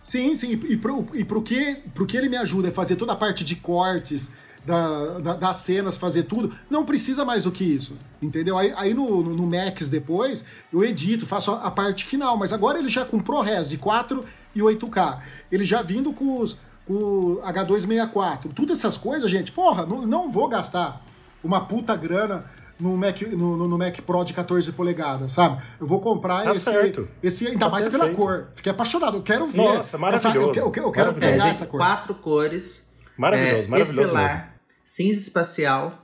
[0.01, 0.51] Sim, sim.
[0.51, 3.43] E pro, e pro, que, pro que ele me ajuda é fazer toda a parte
[3.43, 4.31] de cortes,
[4.65, 6.55] da, da, das cenas, fazer tudo.
[6.69, 8.57] Não precisa mais do que isso, entendeu?
[8.57, 12.53] Aí, aí no, no, no Max depois, eu edito, faço a, a, parte final, mas
[12.53, 14.23] agora ele já com ProRes de 4
[14.55, 15.19] e 8K.
[15.51, 20.47] Ele já vindo com os o H264, tudo essas coisas, gente, porra, não, não vou
[20.47, 21.01] gastar
[21.43, 22.45] uma puta grana
[22.79, 25.61] no Mac, no, no, Mac Pro de 14 polegadas, sabe?
[25.79, 27.07] Eu vou comprar tá esse, certo.
[27.21, 28.15] esse, ainda tá mais perfeito.
[28.15, 28.47] pela cor.
[28.55, 29.57] Fiquei apaixonado, eu quero ver.
[29.57, 30.27] Nossa, maravilhoso.
[30.27, 31.79] Essa, eu, eu, eu, quero pegar essa cor.
[31.79, 32.91] Quatro cores.
[33.15, 34.49] Maravilhoso, é, maravilhoso estelar, mesmo.
[34.83, 36.01] cinza espacial,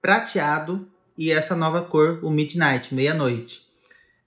[0.00, 0.88] prateado
[1.18, 3.65] e essa nova cor, o Midnight, meia-noite.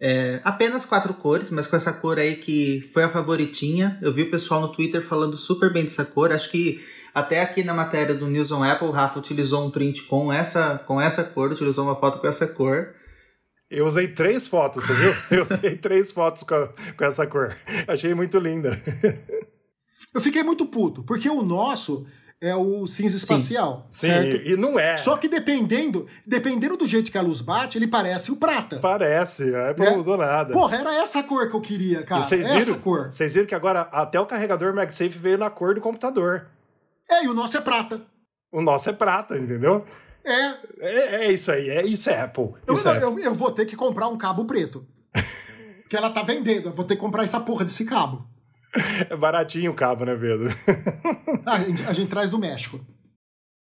[0.01, 3.99] É, apenas quatro cores, mas com essa cor aí que foi a favoritinha.
[4.01, 6.31] Eu vi o pessoal no Twitter falando super bem dessa cor.
[6.31, 6.79] Acho que
[7.13, 10.77] até aqui na matéria do News on Apple, o Rafa utilizou um print com essa,
[10.85, 12.93] com essa cor, utilizou uma foto com essa cor.
[13.69, 15.13] Eu usei três fotos, você viu?
[15.31, 17.55] Eu usei três fotos com, a, com essa cor.
[17.87, 18.81] Achei muito linda.
[20.13, 22.07] Eu fiquei muito puto, porque o nosso
[22.41, 24.07] é o cinza espacial, Sim.
[24.07, 24.43] certo?
[24.43, 24.95] Sim, e não é.
[24.97, 28.79] Só que dependendo, dependendo do jeito que a luz bate, ele parece o prata.
[28.79, 30.53] Parece, é, não mudou nada.
[30.53, 32.21] Porra, era essa cor que eu queria, cara.
[32.21, 33.11] vocês essa viram, cor.
[33.11, 36.47] Vocês viram que agora até o carregador MagSafe veio na cor do computador.
[37.09, 38.01] É, e o nosso é prata.
[38.51, 39.85] O nosso é prata, entendeu?
[40.23, 40.53] É.
[40.79, 42.53] É, é isso aí, é isso é Apple.
[42.65, 43.23] Eu, isso é eu, Apple.
[43.23, 44.85] eu vou ter que comprar um cabo preto.
[45.89, 48.25] que ela tá vendendo, eu vou ter que comprar essa porra desse cabo.
[49.09, 50.49] É baratinho o cabo, né, Pedro?
[51.45, 52.79] ah, a, gente, a gente traz do México.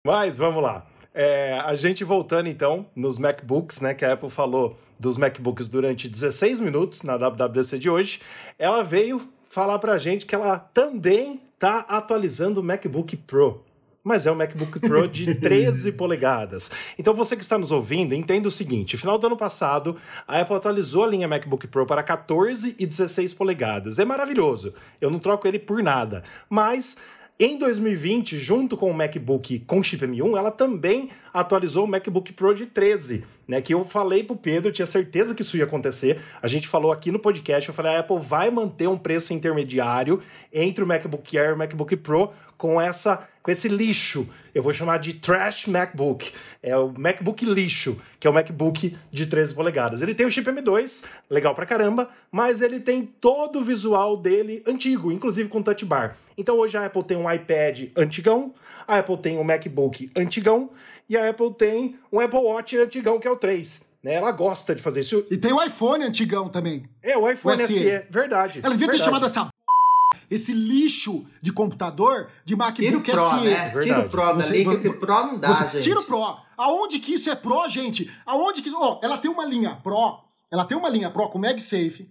[0.06, 0.86] Mas vamos lá.
[1.14, 6.08] É, a gente voltando então nos MacBooks, né, que a Apple falou dos MacBooks durante
[6.08, 8.22] 16 minutos na WWDC de hoje,
[8.58, 13.66] ela veio falar pra gente que ela também tá atualizando o MacBook Pro.
[14.04, 16.72] Mas é um MacBook Pro de 13 polegadas.
[16.97, 19.95] Então você que está nos ouvindo, entenda o seguinte: final do ano passado,
[20.28, 23.99] a Apple atualizou a linha MacBook Pro para 14 e 16 polegadas.
[23.99, 24.74] É maravilhoso.
[24.99, 26.24] Eu não troco ele por nada.
[26.49, 26.97] Mas
[27.43, 32.54] em 2020, junto com o MacBook com chip M1, ela também atualizou o MacBook Pro
[32.54, 33.60] de 13, né?
[33.60, 36.22] Que eu falei pro Pedro, tinha certeza que isso ia acontecer.
[36.39, 40.22] A gente falou aqui no podcast, eu falei, a Apple vai manter um preço intermediário
[40.54, 44.28] entre o MacBook Air e o MacBook Pro com essa com esse lixo.
[44.54, 46.32] Eu vou chamar de trash MacBook.
[46.62, 50.02] É o MacBook lixo, que é o MacBook de 13 polegadas.
[50.02, 54.64] Ele tem o chip M2, legal pra caramba, mas ele tem todo o visual dele
[54.68, 56.16] antigo, inclusive com touch bar.
[56.38, 58.54] Então hoje a Apple tem um iPad antigão,
[58.88, 60.72] a Apple tem um MacBook antigão
[61.10, 63.92] e a Apple tem um Apple Watch antigão que é o 3.
[64.04, 64.16] Né?
[64.16, 65.26] Ela gosta de fazer isso.
[65.30, 66.84] E tem o iPhone antigão também.
[67.04, 67.74] É, o iPhone o SE.
[67.74, 68.06] SE.
[68.10, 68.60] Verdade.
[68.64, 68.98] Ela devia verdade.
[68.98, 69.50] ter chamado essa
[70.32, 73.44] esse lixo de computador de MacBook tira o Pro, SE.
[73.44, 73.80] Né?
[73.82, 75.84] Tira o Pro você, dali, que esse Pro não dá, você, gente.
[75.84, 76.38] Tira o Pro.
[76.58, 78.10] Aonde que isso é Pro, gente?
[78.26, 78.74] Aonde que...
[78.74, 82.10] Ó, oh, ela tem uma linha Pro, ela tem uma linha Pro com MagSafe,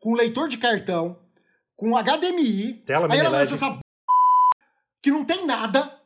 [0.00, 1.16] com leitor de cartão,
[1.76, 2.82] com HDMI.
[2.84, 3.78] Tela aí ela lança essa
[5.00, 5.96] que não tem nada,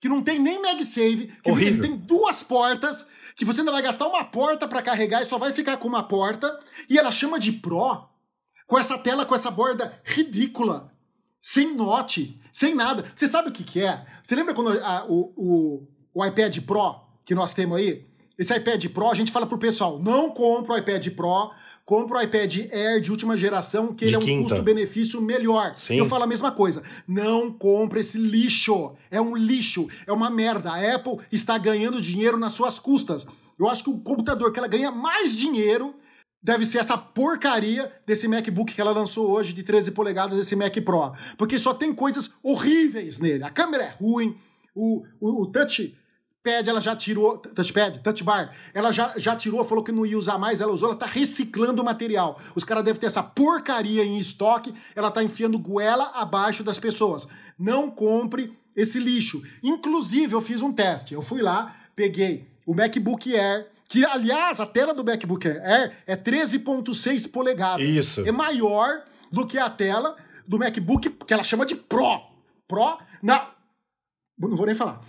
[0.00, 1.82] que não tem nem MagSafe, que Horrível.
[1.82, 5.52] tem duas portas, que você ainda vai gastar uma porta para carregar e só vai
[5.52, 8.06] ficar com uma porta, e ela chama de Pro,
[8.66, 10.92] com essa tela, com essa borda ridícula,
[11.40, 13.04] sem note, sem nada.
[13.14, 14.04] Você sabe o que, que é?
[14.22, 18.06] Você lembra quando a, o, o, o iPad Pro que nós temos aí?
[18.38, 21.50] Esse iPad Pro, a gente fala pro pessoal, não compra o iPad Pro,
[21.84, 25.74] compra o iPad Air de última geração, que De ele é um custo-benefício melhor.
[25.74, 25.96] Sim.
[25.96, 26.82] Eu falo a mesma coisa.
[27.06, 28.92] Não compra esse lixo.
[29.10, 29.88] É um lixo.
[30.06, 30.70] É uma merda.
[30.70, 33.26] A Apple está ganhando dinheiro nas suas custas.
[33.58, 35.94] Eu acho que o computador que ela ganha mais dinheiro
[36.42, 40.74] deve ser essa porcaria desse MacBook que ela lançou hoje de 13 polegadas, esse Mac
[40.84, 41.12] Pro.
[41.36, 43.44] Porque só tem coisas horríveis nele.
[43.44, 44.36] A câmera é ruim,
[44.74, 45.94] o, o, o touch
[46.42, 50.18] pad ela já tirou, touchpad, touch bar, ela já, já tirou, falou que não ia
[50.18, 52.40] usar mais, ela usou, ela tá reciclando o material.
[52.54, 57.26] Os caras devem ter essa porcaria em estoque, ela tá enfiando goela abaixo das pessoas.
[57.58, 59.42] Não compre esse lixo.
[59.62, 61.12] Inclusive, eu fiz um teste.
[61.12, 66.14] Eu fui lá, peguei o MacBook Air, que aliás, a tela do MacBook Air é
[66.14, 67.86] 13.6 polegadas.
[67.86, 68.20] Isso.
[68.26, 70.16] É maior do que a tela
[70.46, 72.20] do MacBook, que ela chama de Pro.
[72.66, 73.54] Pro, na,
[74.38, 75.00] não vou nem falar.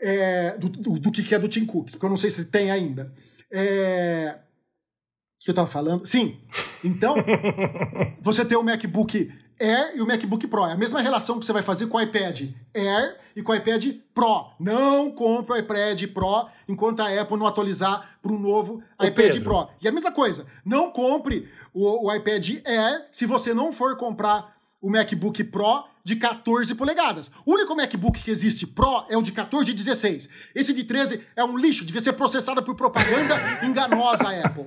[0.00, 2.70] É, do, do, do que é do Tim Cooks, porque eu não sei se tem
[2.70, 3.12] ainda.
[3.50, 4.38] É,
[5.40, 6.06] o que eu tava falando?
[6.06, 6.38] Sim.
[6.84, 7.16] Então,
[8.22, 10.66] você tem o MacBook Air e o MacBook Pro.
[10.66, 13.54] É a mesma relação que você vai fazer com o iPad Air e com o
[13.54, 14.46] iPad Pro.
[14.58, 19.32] Não compra o iPad Pro enquanto a Apple não atualizar para um novo Ô, iPad
[19.32, 19.44] Pedro.
[19.44, 19.68] Pro.
[19.80, 24.57] E a mesma coisa, não compre o, o iPad Air se você não for comprar
[24.80, 27.30] o MacBook Pro de 14 polegadas.
[27.44, 30.28] O único MacBook que existe Pro é o de 14 e 16.
[30.54, 34.64] Esse de 13 é um lixo, devia ser processado por propaganda enganosa, Apple.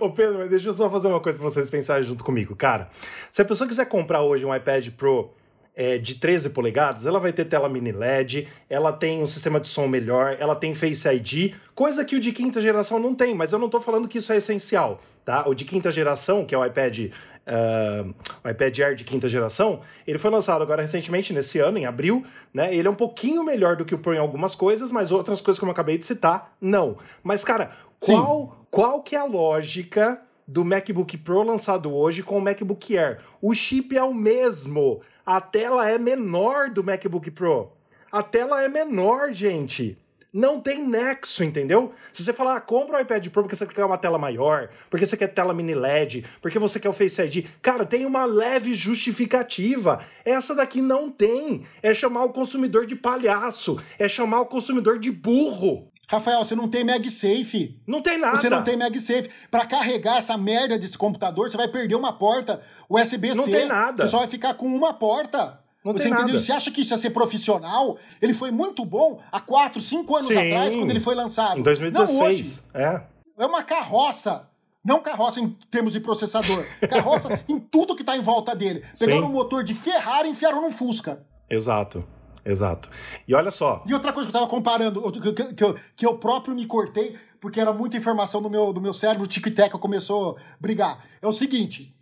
[0.00, 2.54] Ô Pedro, mas deixa eu só fazer uma coisa pra vocês pensarem junto comigo.
[2.54, 2.88] Cara,
[3.32, 5.34] se a pessoa quiser comprar hoje um iPad Pro
[5.74, 9.68] é, de 13 polegadas, ela vai ter tela mini LED, ela tem um sistema de
[9.68, 13.52] som melhor, ela tem Face ID, coisa que o de quinta geração não tem, mas
[13.52, 15.46] eu não tô falando que isso é essencial, tá?
[15.46, 17.10] O de quinta geração, que é o iPad.
[17.46, 18.04] Ah,
[18.44, 22.24] o iPad Air de quinta geração, ele foi lançado agora recentemente, nesse ano, em abril,
[22.52, 22.74] né?
[22.74, 25.58] Ele é um pouquinho melhor do que o Pro em algumas coisas, mas outras coisas,
[25.58, 26.96] como eu acabei de citar, não.
[27.22, 27.70] Mas, cara,
[28.00, 28.12] Sim.
[28.12, 33.20] qual, qual que é a lógica do MacBook Pro lançado hoje com o MacBook Air?
[33.40, 35.00] O chip é o mesmo.
[35.24, 37.72] A tela é menor do MacBook Pro.
[38.10, 39.98] A tela é menor, gente.
[40.36, 41.94] Não tem nexo, entendeu?
[42.12, 45.06] Se você falar, ah, compra o iPad Pro porque você quer uma tela maior, porque
[45.06, 48.74] você quer tela mini LED, porque você quer o Face ID, cara, tem uma leve
[48.74, 50.04] justificativa.
[50.26, 51.66] Essa daqui não tem.
[51.82, 55.90] É chamar o consumidor de palhaço, é chamar o consumidor de burro.
[56.06, 57.80] Rafael, você não tem MagSafe.
[57.86, 58.36] Não tem nada.
[58.36, 59.30] Você não tem MagSafe.
[59.50, 62.60] Pra carregar essa merda desse computador, você vai perder uma porta
[62.90, 63.34] USB-C.
[63.34, 64.04] Não tem nada.
[64.04, 65.64] Você só vai ficar com uma porta.
[65.92, 66.26] Não você entendeu?
[66.26, 66.38] nada.
[66.38, 67.96] Você acha que isso ia ser profissional?
[68.20, 70.36] Ele foi muito bom há 4, 5 anos Sim.
[70.36, 71.58] atrás, quando ele foi lançado.
[71.58, 71.80] Em Não hoje.
[71.80, 72.68] 2016.
[72.74, 73.02] é.
[73.38, 74.48] É uma carroça.
[74.84, 76.64] Não carroça em termos de processador.
[76.88, 78.84] Carroça em tudo que tá em volta dele.
[78.98, 81.26] Pegaram um motor de Ferrari e enfiaram num Fusca.
[81.50, 82.06] Exato.
[82.44, 82.88] Exato.
[83.26, 83.82] E olha só.
[83.86, 86.64] E outra coisa que eu tava comparando, que, que, que eu, que eu próprio me
[86.66, 91.04] cortei, porque era muita informação no meu, do meu cérebro, o tic-tac começou a brigar.
[91.20, 91.92] É o seguinte,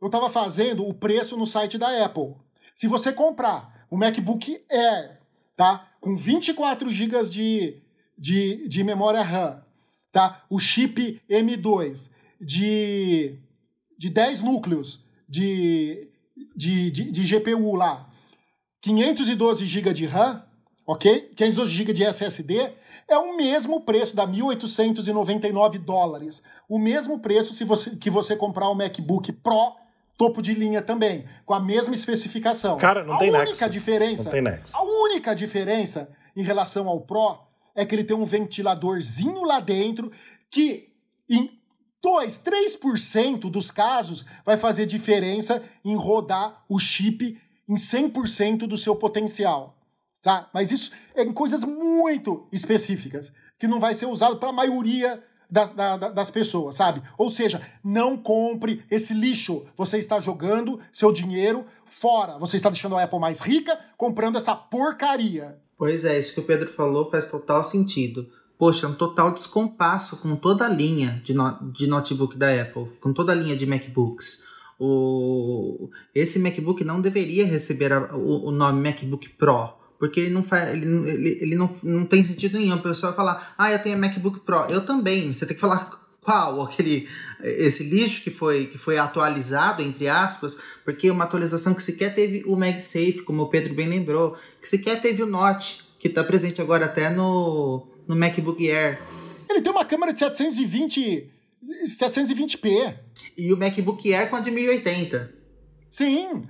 [0.00, 2.34] eu tava fazendo o preço no site da Apple.
[2.74, 5.20] Se você comprar o MacBook Air,
[5.56, 5.88] tá?
[6.00, 7.76] Com 24 GB de,
[8.18, 9.62] de, de memória RAM,
[10.10, 10.44] tá?
[10.48, 12.10] O chip M2
[12.40, 13.38] de,
[13.98, 16.08] de 10 núcleos de,
[16.56, 18.08] de, de, de GPU lá,
[18.80, 20.44] 512 GB de RAM,
[20.86, 21.30] ok?
[21.36, 22.72] 512 GB de SSD
[23.08, 26.42] é o mesmo preço, dá 1.899 dólares.
[26.68, 29.81] O mesmo preço se você, que você comprar o MacBook Pro
[30.22, 32.76] topo de linha também, com a mesma especificação.
[32.78, 33.70] Cara, não a tem única nexo.
[33.70, 34.76] diferença, Não tem nexo.
[34.76, 37.38] a única diferença em relação ao Pro
[37.74, 40.12] é que ele tem um ventiladorzinho lá dentro
[40.48, 40.92] que
[41.28, 41.58] em
[42.00, 48.94] 2, 3% dos casos vai fazer diferença em rodar o chip em 100% do seu
[48.94, 49.76] potencial.
[50.22, 50.48] Tá?
[50.54, 55.20] Mas isso é em coisas muito específicas, que não vai ser usado para a maioria
[55.52, 57.02] das, da- da- das pessoas, sabe?
[57.18, 59.64] Ou seja, não compre esse lixo.
[59.76, 62.38] Você está jogando seu dinheiro fora.
[62.38, 65.58] Você está deixando a Apple mais rica comprando essa porcaria.
[65.76, 68.26] Pois é, isso que o Pedro falou faz total sentido.
[68.58, 72.86] Poxa, é um total descompasso com toda a linha de, no- de notebook da Apple,
[73.00, 74.44] com toda a linha de MacBooks.
[74.80, 80.42] O, esse MacBook não deveria receber a- o, o nome MacBook Pro, porque ele não
[80.42, 82.74] faz, ele, ele, ele não, não tem sentido nenhum.
[82.74, 84.66] A pessoa falar, ah, eu tenho MacBook Pro.
[84.68, 85.32] Eu também.
[85.32, 87.08] Você tem que falar qual aquele
[87.40, 92.42] esse lixo que foi que foi atualizado entre aspas porque uma atualização que sequer teve
[92.46, 96.60] o MagSafe como o Pedro bem lembrou que sequer teve o Note que está presente
[96.60, 99.00] agora até no, no MacBook Air.
[99.48, 101.30] Ele tem uma câmera de 720
[101.84, 102.98] 720p.
[103.38, 105.32] E o MacBook Air com a de 1080.
[105.88, 106.42] Sim.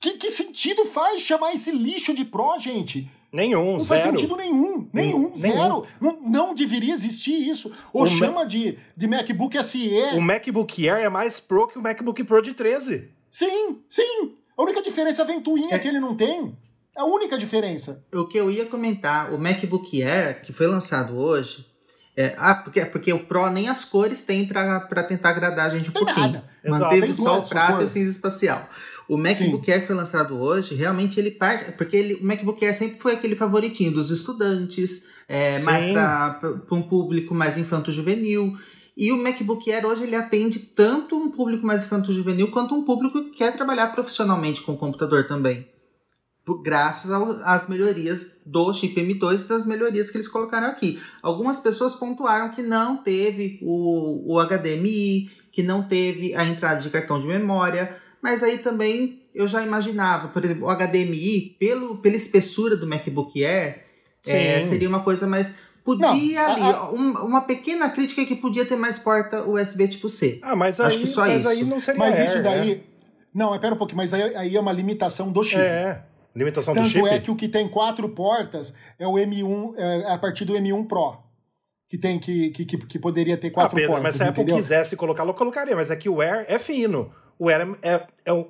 [0.00, 3.06] Que, que sentido faz chamar esse lixo de Pro, gente?
[3.30, 3.84] Nenhum, não zero.
[3.84, 4.88] faz sentido nenhum.
[4.92, 5.86] Nenhum, zero.
[6.00, 7.70] Não, não deveria existir isso.
[7.92, 9.90] Ou o chama de, de MacBook SE.
[10.14, 13.08] O MacBook Air é mais Pro que o MacBook Pro de 13.
[13.30, 14.34] Sim, sim.
[14.56, 15.78] A única diferença é a ventoinha é.
[15.78, 16.56] que ele não tem.
[16.96, 18.02] É a única diferença.
[18.12, 21.66] O que eu ia comentar, o MacBook Air, que foi lançado hoje,
[22.16, 25.90] é, ah, porque, porque o Pro nem as cores tem para tentar agradar a gente
[25.90, 26.32] um tem pouquinho.
[26.32, 26.44] Nada.
[26.66, 28.68] Manteve só o prata e o cinza espacial.
[29.10, 29.72] O MacBook Sim.
[29.72, 31.72] Air que foi lançado hoje, realmente ele parte.
[31.72, 36.80] Porque ele, o MacBook Air sempre foi aquele favoritinho dos estudantes, é, mais para um
[36.80, 38.56] público mais infanto-juvenil.
[38.96, 43.24] E o MacBook Air hoje ele atende tanto um público mais infanto-juvenil quanto um público
[43.24, 45.66] que quer trabalhar profissionalmente com o computador também
[46.64, 47.12] graças
[47.44, 51.00] às melhorias do chip M2 e das melhorias que eles colocaram aqui.
[51.22, 56.90] Algumas pessoas pontuaram que não teve o, o HDMI, que não teve a entrada de
[56.90, 62.16] cartão de memória, mas aí também eu já imaginava, por exemplo, o HDMI, pelo, pela
[62.16, 63.84] espessura do MacBook Air,
[64.26, 65.54] é, seria uma coisa mais.
[65.82, 66.92] Podia não, ali, a, a...
[66.92, 70.38] Um, uma pequena crítica que podia ter mais porta USB tipo C.
[70.42, 71.48] Ah, mas aí, Acho que só mas isso.
[71.48, 72.74] aí não seria Mas Air, isso daí.
[72.74, 72.80] Né?
[73.34, 75.60] Não, espera um pouquinho, mas aí, aí é uma limitação do chip.
[75.60, 76.02] É.
[76.34, 77.08] Limitação Tanto do chip?
[77.08, 80.86] é que o que tem quatro portas é o M1, é a partir do M1
[80.86, 81.18] Pro.
[81.88, 84.02] Que tem que, que, que poderia ter quatro ah, Pedro, portas.
[84.02, 84.56] Mas se a Apple entendeu?
[84.56, 85.74] quisesse colocá-lo, colocaria.
[85.74, 87.10] Mas é que o Air é fino.
[87.40, 87.94] O Air é,
[88.26, 88.46] é,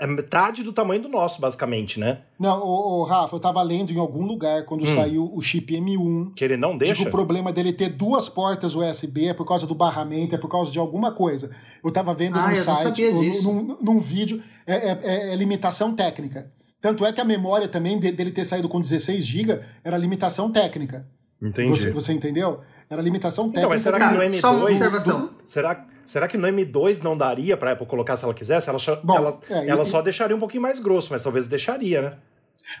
[0.00, 2.20] é, metade do tamanho do nosso, basicamente, né?
[2.38, 4.94] Não, o, Rafa, eu tava lendo em algum lugar quando hum.
[4.94, 6.34] saiu o chip M1.
[6.34, 6.94] Que ele não deixa?
[6.94, 10.50] Que o problema dele ter duas portas USB é por causa do barramento, é por
[10.50, 11.50] causa de alguma coisa.
[11.82, 15.96] Eu tava vendo ah, no eu site, num, num, num, vídeo, é, é, é limitação
[15.96, 16.52] técnica.
[16.82, 21.08] Tanto é que a memória também dele ter saído com 16 GB era limitação técnica.
[21.40, 21.70] Entendi.
[21.70, 22.60] Você, você entendeu?
[22.90, 23.60] Era limitação técnica.
[23.60, 24.40] Então, mas será que no M2.
[24.40, 25.30] Só uma observação.
[25.46, 28.68] Será, será que no M2 não daria pra Apple colocar se ela quisesse?
[28.68, 32.02] Ela, Bom, ela, é, ela e, só deixaria um pouquinho mais grosso, mas talvez deixaria,
[32.02, 32.14] né?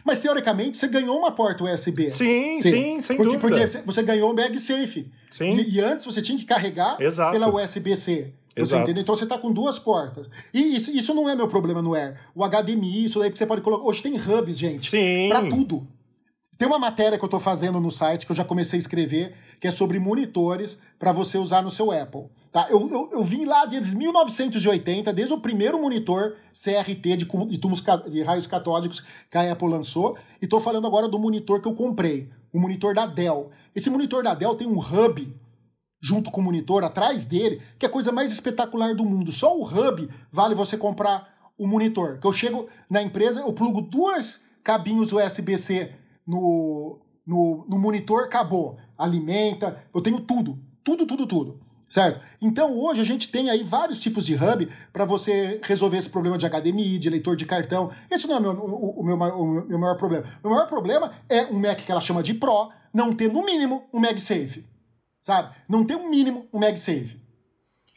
[0.04, 2.10] Mas teoricamente você ganhou uma porta USB.
[2.10, 3.68] Sim, sim, sim sem porque, dúvida.
[3.68, 5.10] Porque você ganhou o MagSafe.
[5.30, 5.56] Sim.
[5.56, 7.32] E, e antes você tinha que carregar Exato.
[7.32, 8.32] pela USB-C.
[8.56, 9.02] Você entendeu?
[9.02, 10.30] Então você tá com duas portas.
[10.52, 12.16] E isso, isso não é meu problema no Air.
[12.34, 13.84] O HDMI, isso daí que você pode colocar.
[13.84, 14.88] Hoje tem hubs, gente.
[14.88, 15.28] Sim.
[15.28, 15.86] Pra tudo.
[16.64, 19.34] Tem uma matéria que eu tô fazendo no site que eu já comecei a escrever,
[19.60, 22.30] que é sobre monitores para você usar no seu Apple.
[22.50, 22.68] Tá?
[22.70, 27.84] Eu, eu, eu vim lá desde 1980, desde o primeiro monitor CRT de, de tubos
[28.10, 31.74] de raios catódicos que a Apple lançou, e tô falando agora do monitor que eu
[31.74, 33.50] comprei, o monitor da Dell.
[33.76, 35.36] Esse monitor da Dell tem um hub
[36.00, 39.30] junto com o monitor atrás dele, que é a coisa mais espetacular do mundo.
[39.30, 42.18] Só o hub vale você comprar o monitor.
[42.18, 48.78] Que eu chego na empresa, eu plugo duas cabinhos USB-C no, no, no monitor, acabou.
[48.96, 50.58] Alimenta, eu tenho tudo.
[50.82, 51.60] Tudo, tudo, tudo.
[51.88, 52.20] Certo?
[52.40, 56.36] Então hoje a gente tem aí vários tipos de hub para você resolver esse problema
[56.36, 57.90] de HDMI, de leitor de cartão.
[58.10, 60.24] Esse não é o meu, o, o, meu, o meu maior problema.
[60.42, 63.84] O maior problema é um Mac que ela chama de Pro não ter no mínimo
[63.92, 64.64] um MagSafe.
[65.20, 65.54] Sabe?
[65.68, 67.16] Não ter um mínimo um MagSafe.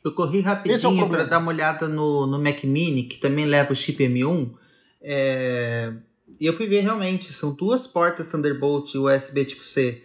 [0.03, 3.73] Eu corri rapidinho é para dar uma olhada no, no Mac Mini, que também leva
[3.73, 4.53] o chip M1.
[5.01, 5.93] É...
[6.39, 10.03] E eu fui ver realmente, são duas portas Thunderbolt USB tipo C.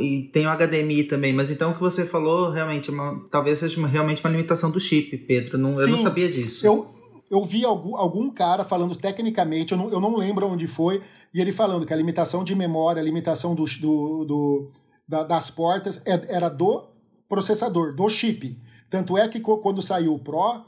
[0.00, 3.58] E tem o HDMI também, mas então o que você falou realmente é uma, talvez
[3.58, 5.58] seja uma, realmente uma limitação do chip, Pedro.
[5.58, 6.64] Não, eu não sabia disso.
[6.64, 6.88] Eu,
[7.28, 11.02] eu vi algum, algum cara falando tecnicamente, eu não, eu não lembro onde foi,
[11.34, 14.70] e ele falando que a limitação de memória, a limitação do, do, do
[15.08, 16.88] da, das portas é, era do
[17.28, 18.56] processador, do chip.
[18.88, 20.64] Tanto é que quando saiu o Pro,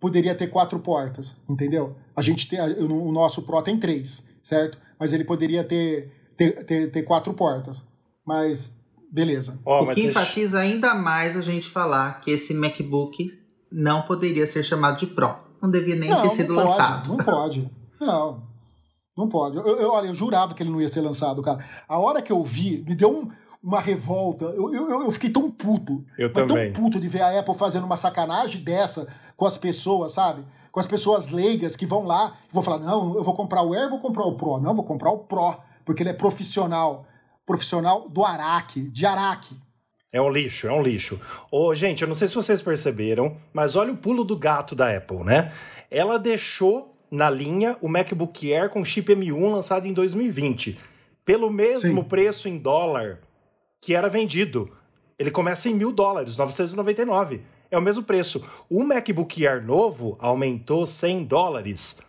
[0.00, 1.96] poderia ter quatro portas, entendeu?
[2.14, 4.78] A gente tem, o nosso Pro tem três, certo?
[4.98, 7.86] Mas ele poderia ter, ter, ter, ter quatro portas.
[8.26, 8.74] Mas
[9.12, 9.58] beleza.
[9.64, 13.30] Oh, o que enfatiza ainda mais a gente falar que esse MacBook
[13.70, 15.36] não poderia ser chamado de Pro.
[15.60, 17.08] Não devia nem não, ter sido não pode, lançado.
[17.08, 17.70] Não pode.
[18.00, 18.48] Não.
[19.16, 19.56] Não pode.
[19.56, 21.58] Eu, eu, olha, eu jurava que ele não ia ser lançado, cara.
[21.88, 23.28] A hora que eu vi, me deu um,
[23.62, 24.46] uma revolta.
[24.46, 26.04] Eu, eu, eu fiquei tão puto.
[26.16, 26.72] Eu também.
[26.72, 30.44] tão puto de ver a Apple fazendo uma sacanagem dessa com as pessoas, sabe?
[30.70, 33.74] Com as pessoas leigas que vão lá e vão falar: não, eu vou comprar o
[33.74, 34.60] Air, vou comprar o Pro.
[34.60, 37.06] Não, vou comprar o Pro, porque ele é profissional.
[37.44, 39.56] Profissional do Araque, de Araque.
[40.12, 41.20] É um lixo, é um lixo.
[41.50, 44.94] Ô, gente, eu não sei se vocês perceberam, mas olha o pulo do gato da
[44.94, 45.52] Apple, né?
[45.90, 50.78] Ela deixou na linha o MacBook Air com chip M1 lançado em 2020,
[51.24, 52.08] pelo mesmo Sim.
[52.08, 53.20] preço em dólar
[53.80, 54.70] que era vendido.
[55.18, 57.42] Ele começa em mil dólares, 999.
[57.70, 58.44] É o mesmo preço.
[58.68, 62.00] O MacBook Air novo aumentou 100 dólares.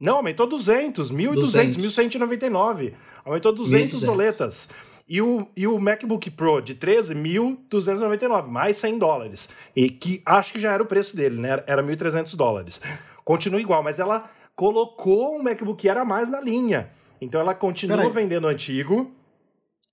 [0.00, 2.92] Não, aumentou 200, 1.200, 1.199.
[3.24, 4.68] Aumentou 200 doletas.
[5.08, 9.50] E o, e o MacBook Pro de 13, 1.299, mais 100 dólares.
[9.74, 11.62] E que acho que já era o preço dele, né?
[11.66, 12.80] Era 1.300 dólares.
[13.24, 16.90] Continua igual, mas ela colocou um MacBook Air a mais na linha.
[17.20, 19.12] Então ela continua vendendo o antigo.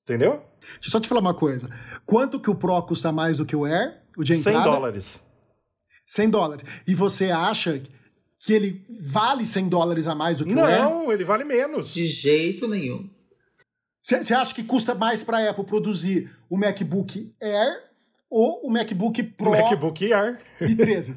[0.10, 0.42] Entendeu?
[0.60, 1.70] Deixa eu só te falar uma coisa.
[2.04, 4.02] Quanto que o Pro custa mais do que o Air?
[4.18, 4.64] O de entrada?
[4.64, 5.28] 100 dólares.
[6.08, 6.66] 100 dólares.
[6.88, 7.80] E você acha
[8.40, 10.82] que ele vale 100 dólares a mais do que Não, o Air?
[10.82, 11.94] Não, ele vale menos.
[11.94, 13.08] De jeito nenhum.
[14.02, 17.84] Você acha que custa mais para a Apple produzir o MacBook Air
[18.30, 19.52] ou o MacBook Pro?
[19.52, 20.40] MacBook Air.
[20.60, 21.16] E 13?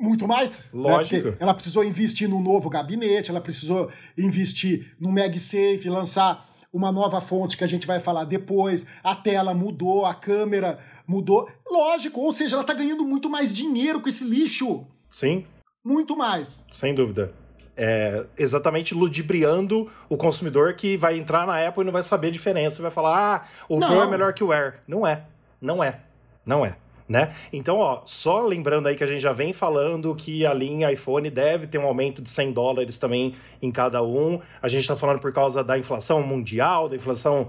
[0.00, 0.70] Muito mais?
[0.72, 1.28] Lógico.
[1.28, 1.36] Né?
[1.38, 7.56] ela precisou investir num novo gabinete, ela precisou investir no MagSafe, lançar uma nova fonte
[7.56, 11.48] que a gente vai falar depois, a tela mudou, a câmera mudou.
[11.68, 14.86] Lógico, ou seja, ela está ganhando muito mais dinheiro com esse lixo.
[15.08, 15.44] Sim.
[15.84, 16.64] Muito mais.
[16.70, 17.32] Sem dúvida.
[17.76, 22.30] É, exatamente ludibriando o consumidor que vai entrar na Apple e não vai saber a
[22.30, 23.78] diferença, vai falar, ah, o.
[23.78, 24.80] Pro é melhor que o Air.
[24.86, 25.24] Não é,
[25.60, 26.00] não é,
[26.44, 26.76] não é
[27.10, 27.34] né?
[27.52, 31.28] Então, ó, só lembrando aí que a gente já vem falando que a linha iPhone
[31.28, 34.40] deve ter um aumento de 100 dólares também em cada um.
[34.62, 37.48] A gente está falando por causa da inflação mundial, da inflação,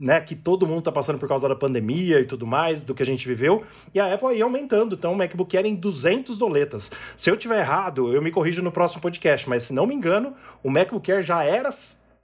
[0.00, 3.00] né, que todo mundo está passando por causa da pandemia e tudo mais, do que
[3.00, 3.62] a gente viveu.
[3.94, 6.90] E a Apple aí aumentando, então o MacBook Air em 200 doletas.
[7.16, 10.34] Se eu tiver errado, eu me corrijo no próximo podcast, mas se não me engano,
[10.60, 11.70] o MacBook Air já era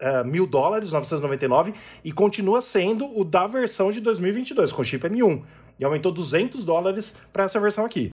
[0.02, 1.72] Uh, mil dólares, 999,
[2.02, 5.40] e continua sendo o da versão de 2022, com chip M1
[5.78, 8.10] e aumentou 200 dólares para essa versão aqui.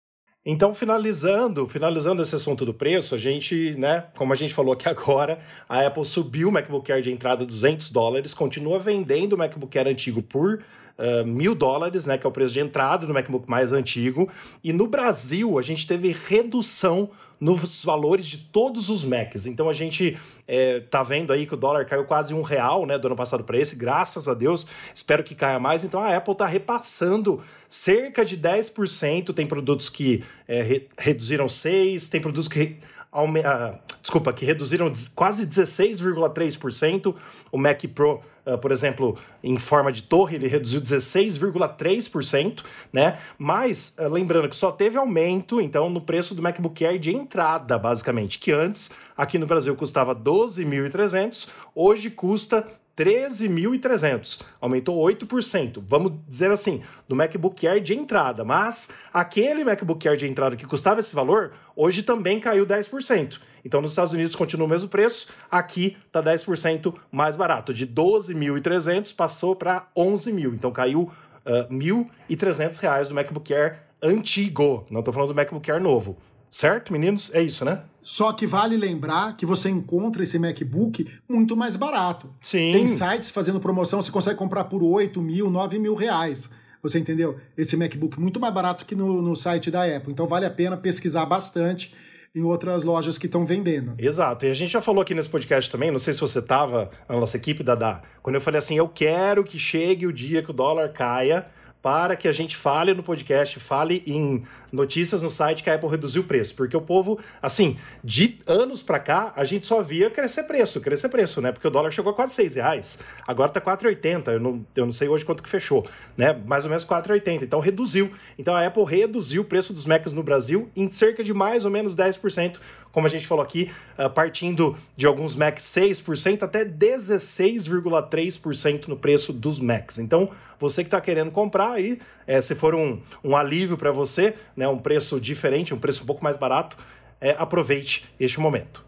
[0.45, 4.87] Então, finalizando, finalizando esse assunto do preço, a gente, né, como a gente falou aqui
[4.89, 9.77] agora, a Apple subiu o MacBook Air de entrada 200 dólares, continua vendendo o MacBook
[9.77, 10.63] Air antigo por
[10.99, 14.29] uh, mil dólares, né, que é o preço de entrada do MacBook mais antigo.
[14.63, 19.45] E no Brasil, a gente teve redução nos valores de todos os Macs.
[19.45, 22.97] Então a gente é, tá vendo aí que o dólar caiu quase um real, né,
[22.97, 24.67] do ano passado para esse, graças a Deus.
[24.93, 25.83] Espero que caia mais.
[25.83, 29.33] Então a Apple tá repassando cerca de 10%.
[29.33, 32.77] Tem produtos que é, re reduziram 6%, tem produtos que.
[33.11, 37.15] Uh, desculpa, que reduziram quase 16,3%.
[37.51, 38.21] O Mac Pro,
[38.53, 43.19] uh, por exemplo, em forma de torre, ele reduziu 16,3%, né?
[43.37, 47.77] Mas, uh, lembrando que só teve aumento, então, no preço do MacBook Air de entrada,
[47.77, 52.67] basicamente, que antes, aqui no Brasil, custava 12.300, hoje custa
[52.99, 55.81] 13.300, aumentou 8%.
[55.87, 60.65] Vamos dizer assim, do MacBook Air de entrada, mas aquele MacBook Air de entrada que
[60.65, 63.39] custava esse valor, hoje também caiu 10%.
[63.63, 67.73] Então, nos Estados Unidos continua o mesmo preço, aqui está 10% mais barato.
[67.73, 71.11] De 12.300 passou para 11.000, então caiu uh,
[71.45, 74.85] ah, 1.300 reais do MacBook Air antigo.
[74.89, 76.17] Não estou falando do MacBook Air novo.
[76.51, 77.31] Certo, meninos?
[77.33, 77.83] É isso, né?
[78.01, 82.33] Só que vale lembrar que você encontra esse MacBook muito mais barato.
[82.41, 82.71] Sim.
[82.73, 86.49] Tem sites fazendo promoção, você consegue comprar por 8 mil, 9 mil reais.
[86.81, 87.37] Você entendeu?
[87.57, 90.11] Esse MacBook muito mais barato que no, no site da Apple.
[90.11, 91.93] Então vale a pena pesquisar bastante
[92.39, 93.93] em outras lojas que estão vendendo.
[93.97, 94.45] Exato.
[94.45, 97.19] E a gente já falou aqui nesse podcast também, não sei se você estava na
[97.19, 100.53] nossa equipe, Dada, quando eu falei assim, eu quero que chegue o dia que o
[100.53, 101.45] dólar caia
[101.81, 105.89] para que a gente fale no podcast, fale em notícias no site que a Apple
[105.89, 110.09] reduziu o preço, porque o povo, assim, de anos para cá, a gente só via
[110.09, 111.51] crescer preço, crescer preço, né?
[111.51, 114.93] Porque o dólar chegou a quase 6 reais, agora tá 4,80, eu não, eu não
[114.93, 116.33] sei hoje quanto que fechou, né?
[116.45, 118.11] Mais ou menos 4,80, então reduziu.
[118.37, 121.71] Então a Apple reduziu o preço dos Macs no Brasil em cerca de mais ou
[121.71, 122.57] menos 10%,
[122.91, 129.33] como a gente falou aqui, uh, partindo de alguns Macs 6% até 16,3% no preço
[129.33, 129.99] dos Macs.
[129.99, 134.35] Então, você que está querendo comprar aí, é, se for um, um alívio para você,
[134.55, 136.77] né, um preço diferente, um preço um pouco mais barato,
[137.21, 138.87] é, aproveite este momento.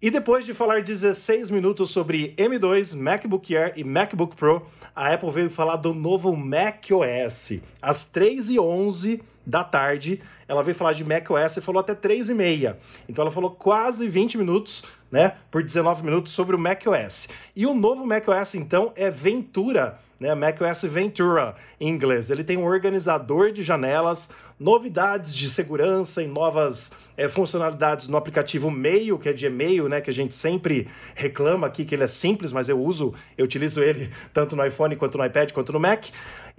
[0.00, 4.66] E depois de falar 16 minutos sobre M2, MacBook Air e MacBook Pro,
[4.96, 7.60] a Apple veio falar do novo macOS.
[7.80, 12.76] Às 3h11 da tarde, ela veio falar de macOS e falou até 3h30.
[13.08, 17.28] Então ela falou quase 20 minutos, né, por 19 minutos sobre o macOS.
[17.54, 20.34] E o novo macOS, então, é Ventura né?
[20.36, 22.30] macOS Ventura em inglês.
[22.30, 28.70] Ele tem um organizador de janelas, novidades de segurança e novas é, funcionalidades no aplicativo
[28.70, 30.00] Mail, que é de e-mail, né?
[30.00, 30.86] Que a gente sempre
[31.16, 34.94] reclama aqui que ele é simples, mas eu uso, eu utilizo ele tanto no iPhone
[34.94, 36.06] quanto no iPad quanto no Mac.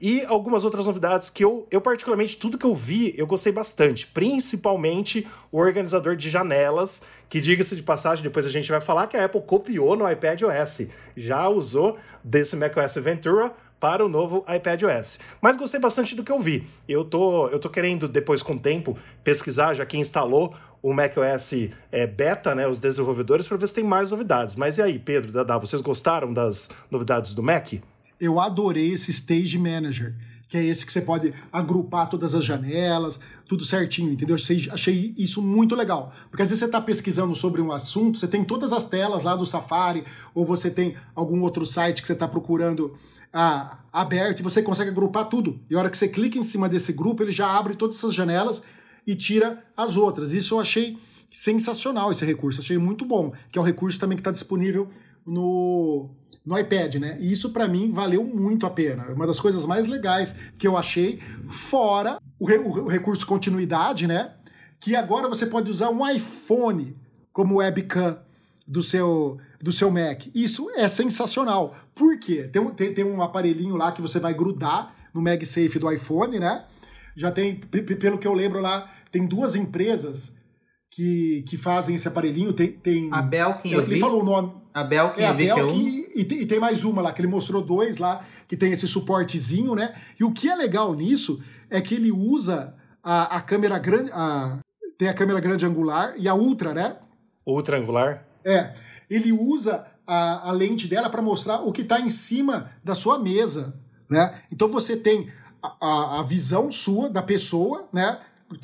[0.05, 4.05] E algumas outras novidades que eu, eu particularmente, tudo que eu vi, eu gostei bastante.
[4.05, 9.15] Principalmente o organizador de janelas, que diga-se de passagem, depois a gente vai falar que
[9.15, 10.89] a Apple copiou no iPad OS.
[11.15, 15.19] Já usou desse macOS Ventura para o novo iPadOS.
[15.41, 16.67] Mas gostei bastante do que eu vi.
[16.85, 21.69] Eu tô, eu tô querendo, depois com o tempo, pesquisar, já que instalou o macOS
[21.93, 24.57] é, beta, né, os desenvolvedores, para ver se tem mais novidades.
[24.57, 27.75] Mas e aí, Pedro, Dada, vocês gostaram das novidades do Mac?
[28.23, 30.15] Eu adorei esse Stage Manager,
[30.47, 34.37] que é esse que você pode agrupar todas as janelas, tudo certinho, entendeu?
[34.37, 36.13] Achei, isso muito legal.
[36.29, 39.35] Porque às vezes você está pesquisando sobre um assunto, você tem todas as telas lá
[39.35, 42.97] do Safari, ou você tem algum outro site que você está procurando
[43.33, 45.59] ah, aberto e você consegue agrupar tudo.
[45.69, 48.13] E a hora que você clica em cima desse grupo, ele já abre todas essas
[48.13, 48.61] janelas
[49.05, 50.31] e tira as outras.
[50.31, 50.97] Isso eu achei
[51.29, 54.87] sensacional esse recurso, achei muito bom, que é o recurso também que está disponível
[55.25, 56.09] no,
[56.45, 57.17] no iPad, né?
[57.19, 59.05] E isso para mim valeu muito a pena.
[59.09, 64.07] É uma das coisas mais legais que eu achei, fora o, re, o recurso continuidade,
[64.07, 64.33] né?
[64.79, 66.97] Que agora você pode usar um iPhone
[67.31, 68.19] como webcam
[68.67, 70.25] do seu do seu Mac.
[70.35, 71.73] Isso é sensacional.
[71.95, 72.49] Por quê?
[72.51, 76.65] Tem, tem, tem um aparelhinho lá que você vai grudar no MagSafe do iPhone, né?
[77.15, 80.35] Já tem, pelo que eu lembro lá, tem duas empresas
[80.93, 82.53] que, que fazem esse aparelhinho.
[82.53, 84.53] Tem, tem a Belkin, ele, falou o nome.
[84.73, 87.97] A Belkin, é, a Belkin e, e, tem mais uma lá, que ele mostrou dois
[87.97, 89.93] lá, que tem esse suportezinho, né?
[90.19, 94.11] E o que é legal nisso é que ele usa a, a câmera grande.
[94.13, 94.59] A,
[94.97, 96.97] tem a câmera grande angular e a ultra, né?
[97.45, 98.25] Ultra angular?
[98.43, 98.73] É
[99.09, 103.19] ele usa a, a lente dela para mostrar o que está em cima da sua
[103.19, 103.79] mesa,
[104.09, 104.41] né?
[104.51, 105.29] Então você tem
[105.61, 108.19] a, a, visão sua da pessoa, né?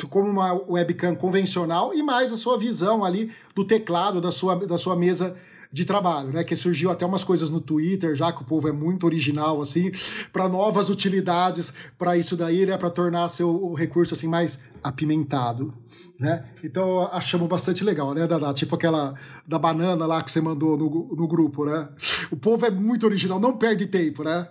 [0.09, 4.77] Como uma webcam convencional e mais a sua visão ali do teclado da sua, da
[4.77, 5.35] sua mesa
[5.71, 6.43] de trabalho, né?
[6.43, 9.91] Que surgiu até umas coisas no Twitter, já que o povo é muito original, assim,
[10.33, 12.75] para novas utilidades para isso daí, né?
[12.75, 15.73] Para tornar seu recurso assim mais apimentado,
[16.19, 16.45] né?
[16.63, 18.51] Então achamos bastante legal, né, Dada?
[18.53, 19.13] Tipo aquela
[19.47, 21.87] da banana lá que você mandou no, no grupo, né?
[22.31, 24.47] O povo é muito original, não perde tempo, né?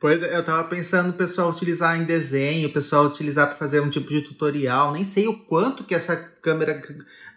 [0.00, 3.80] Pois é, eu tava pensando o pessoal utilizar em desenho, o pessoal utilizar para fazer
[3.80, 4.92] um tipo de tutorial.
[4.92, 6.80] Nem sei o quanto que essa câmera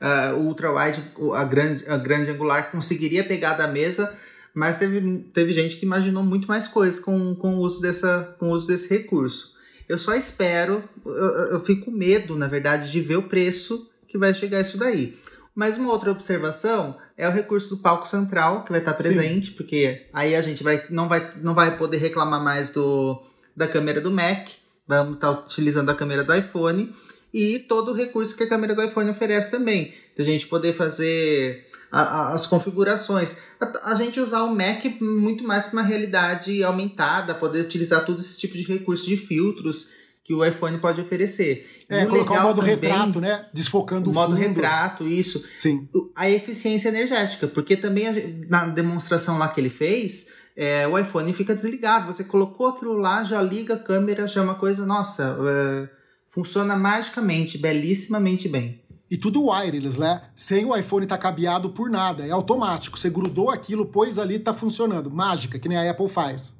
[0.01, 1.01] uh, ultra-wide,
[1.33, 4.13] a grande, a grande angular, conseguiria pegar da mesa,
[4.53, 8.49] mas teve, teve gente que imaginou muito mais coisas com, com, o uso dessa, com
[8.49, 9.55] o uso desse recurso.
[9.87, 14.17] Eu só espero, eu, eu fico com medo, na verdade, de ver o preço que
[14.17, 15.17] vai chegar isso daí.
[15.57, 19.53] Mas uma outra observação é o recurso do palco central, que vai estar presente, Sim.
[19.53, 23.19] porque aí a gente vai, não, vai, não vai poder reclamar mais do,
[23.55, 24.49] da câmera do Mac,
[24.87, 26.93] vamos estar utilizando a câmera do iPhone
[27.33, 29.95] e todo o recurso que a câmera do iPhone oferece também.
[30.15, 33.37] A gente poder fazer a, a, as configurações.
[33.59, 38.19] A, a, gente usar o Mac muito mais para uma realidade aumentada, poder utilizar todo
[38.19, 39.89] esse tipo de recurso de filtros
[40.27, 41.65] que o iPhone pode oferecer.
[41.87, 43.45] É, e colocar o modo também, retrato, né?
[43.53, 44.45] Desfocando o, o modo fundo.
[44.45, 45.41] retrato, isso.
[45.53, 45.87] Sim.
[46.13, 48.13] A eficiência energética, porque também a,
[48.49, 52.11] na demonstração lá que ele fez, é, o iPhone fica desligado.
[52.11, 55.89] Você colocou aquilo lá, já liga a câmera, já é uma coisa, nossa, é,
[56.27, 58.83] funciona magicamente, belíssimamente bem.
[59.09, 60.23] E tudo wireless, né?
[60.35, 62.99] Sem o iPhone estar tá cabeado por nada, é automático.
[62.99, 65.09] Você grudou aquilo, pôs ali, tá funcionando.
[65.09, 66.59] Mágica, que nem a Apple faz.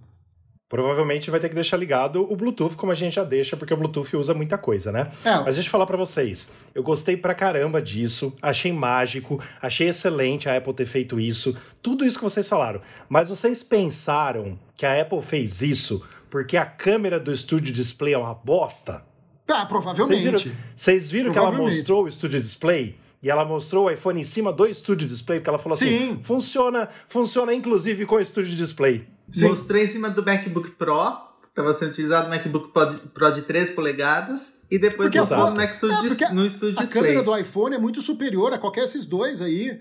[0.70, 3.78] Provavelmente vai ter que deixar ligado o Bluetooth, como a gente já deixa, porque o
[3.78, 5.10] Bluetooth usa muita coisa, né?
[5.24, 5.36] É.
[5.38, 6.52] Mas deixa eu falar para vocês.
[6.76, 12.06] Eu gostei pra caramba disso, achei mágico, achei excelente a Apple ter feito isso, tudo
[12.06, 12.82] isso que vocês falaram.
[13.08, 18.18] Mas vocês pensaram que a Apple fez isso porque a câmera do Studio Display é
[18.18, 19.06] uma bosta?
[19.48, 20.22] Ah, provavelmente.
[20.22, 22.98] Vocês viram, vocês viram que ela mostrou o Studio Display?
[23.24, 25.96] E ela mostrou o iPhone em cima do Studio Display, porque ela falou assim, Sim.
[25.96, 29.08] assim: funciona, funciona inclusive com o Studio Display.
[29.32, 29.50] Sim.
[29.50, 31.18] Mostrei em cima do MacBook Pro,
[31.50, 32.72] estava sendo utilizado no MacBook
[33.14, 37.04] Pro de 3 polegadas, e depois porque mostrou no, Studio, é, no Studio a Display.
[37.04, 39.80] A câmera do iPhone é muito superior a qualquer desses dois aí.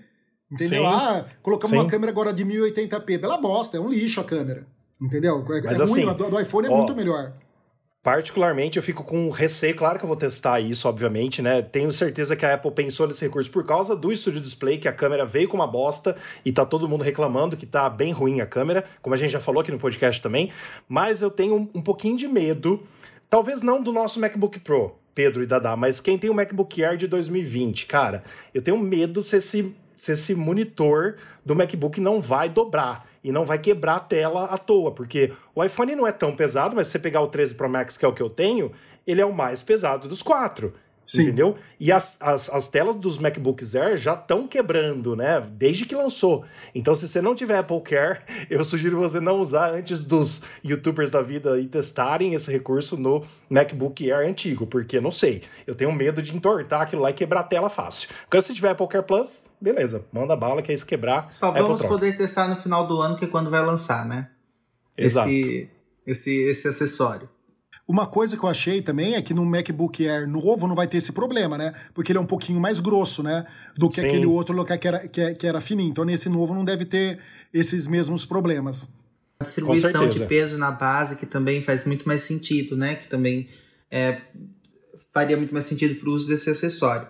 [0.51, 0.83] Entendeu?
[0.83, 0.87] Sim.
[0.87, 1.77] Ah, colocamos Sim.
[1.77, 3.19] uma câmera agora de 1080p.
[3.19, 4.65] Bela bosta, é um lixo a câmera.
[4.99, 5.45] Entendeu?
[5.49, 7.33] É, Mas, é assim, ruim, a do, do iPhone é ó, muito melhor.
[8.07, 11.61] Particularmente, eu fico com receio, claro que eu vou testar isso, obviamente, né?
[11.61, 14.93] Tenho certeza que a Apple pensou nesse recurso por causa do Studio Display, que a
[14.93, 16.15] câmera veio com uma bosta
[16.45, 19.41] e tá todo mundo reclamando que tá bem ruim a câmera, como a gente já
[19.41, 20.53] falou aqui no podcast também.
[20.87, 22.81] Mas eu tenho um, pouquinho de medo,
[23.29, 26.95] talvez não do nosso MacBook Pro, Pedro e Dadá, mas quem tem o MacBook Air
[26.95, 28.23] de 2020, cara,
[28.53, 31.15] eu tenho medo se esse, se esse monitor
[31.45, 35.63] do MacBook não vai dobrar e não vai quebrar a tela à toa, porque o
[35.63, 38.07] iPhone não é tão pesado, mas se você pegar o 13 Pro Max, que é
[38.07, 38.71] o que eu tenho,
[39.05, 40.73] ele é o mais pesado dos quatro.
[41.07, 41.21] Sim.
[41.21, 41.55] Entendeu?
[41.79, 45.39] E as, as, as telas dos MacBooks Air já estão quebrando, né?
[45.39, 46.43] Desde que lançou.
[46.75, 48.19] Então, se você não tiver Apple Care,
[48.51, 53.25] eu sugiro você não usar antes dos youtubers da vida e testarem esse recurso no
[53.49, 55.43] MacBook Air antigo, porque não sei.
[55.65, 58.09] Eu tenho medo de entortar aquilo lá e quebrar a tela fácil.
[58.27, 61.31] Agora, se tiver Apple Care Plus, beleza, manda bala que é isso quebrar.
[61.31, 64.29] Só vamos poder testar no final do ano, que é quando vai lançar, né?
[64.97, 65.29] Exato.
[65.29, 65.69] Esse,
[66.05, 67.29] esse, esse acessório.
[67.87, 70.97] Uma coisa que eu achei também é que no MacBook Air novo não vai ter
[70.97, 71.73] esse problema, né?
[71.93, 73.45] Porque ele é um pouquinho mais grosso, né?
[73.77, 74.07] Do que Sim.
[74.07, 75.89] aquele outro local que era, que, que era fininho.
[75.89, 77.19] Então, nesse novo não deve ter
[77.53, 78.89] esses mesmos problemas.
[79.39, 82.95] A distribuição de peso na base, que também faz muito mais sentido, né?
[82.95, 83.47] Que também
[83.89, 84.19] é,
[85.13, 87.07] faria muito mais sentido para o uso desse acessório.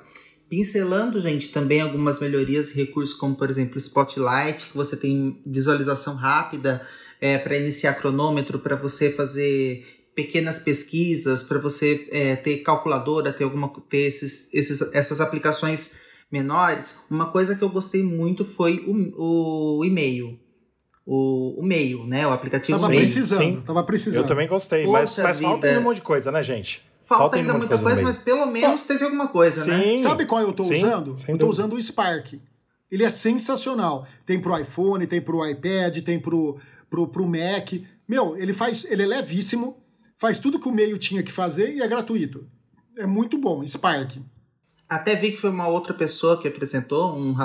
[0.47, 6.15] Pincelando, gente, também algumas melhorias e recursos, como por exemplo Spotlight, que você tem visualização
[6.15, 6.85] rápida
[7.19, 13.43] é, para iniciar cronômetro, para você fazer pequenas pesquisas, para você é, ter calculadora, ter
[13.43, 15.91] alguma ter esses, esses, essas aplicações
[16.31, 17.05] menores.
[17.07, 20.39] Uma coisa que eu gostei muito foi o, o e-mail.
[21.05, 22.25] O, o meio, né?
[22.25, 23.63] O aplicativo tava precisando, Sim.
[23.63, 24.23] tava precisando.
[24.23, 26.83] Eu também gostei, Poxa mas, mas falta ainda um monte de coisa, né, gente?
[27.05, 29.79] Falta, falta ainda muita coisa, coisa mas pelo menos teve alguma coisa, né?
[29.79, 29.91] Sim.
[29.91, 29.97] né?
[29.97, 31.15] Sabe qual eu tô Sim, usando?
[31.27, 32.33] Eu tô usando o Spark.
[32.91, 34.05] Ele é sensacional.
[34.25, 36.57] Tem pro iPhone, tem pro iPad, tem pro,
[36.89, 37.71] pro, pro Mac.
[38.07, 38.83] Meu, ele faz.
[38.89, 39.77] Ele é levíssimo
[40.17, 42.45] faz tudo que o meio tinha que fazer e é gratuito.
[42.97, 44.17] É muito bom, Spark.
[44.89, 47.35] Até vi que foi uma outra pessoa que apresentou, um,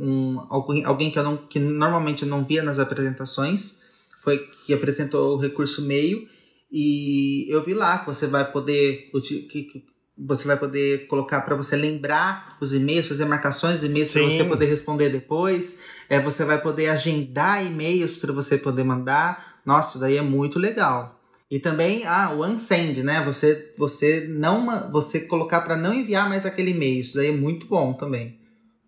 [0.00, 3.82] um, alguém, que, eu não, que normalmente eu não via nas apresentações,
[4.22, 6.26] foi que apresentou o recurso meio,
[6.72, 9.86] e eu vi lá que você vai poder que, que
[10.18, 14.44] você vai poder colocar para você lembrar os e-mails, fazer marcações de e-mails para você
[14.44, 15.80] poder responder depois.
[16.08, 19.60] É, você vai poder agendar e-mails para você poder mandar.
[19.64, 21.15] Nossa, daí é muito legal.
[21.50, 23.22] E também ah, o unsend, né?
[23.24, 27.00] Você você não você colocar para não enviar mais aquele e-mail.
[27.00, 28.40] Isso daí é muito bom também.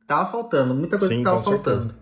[0.06, 1.82] Tava faltando, muita coisa Sim, que tava faltando.
[1.82, 1.98] Certeza.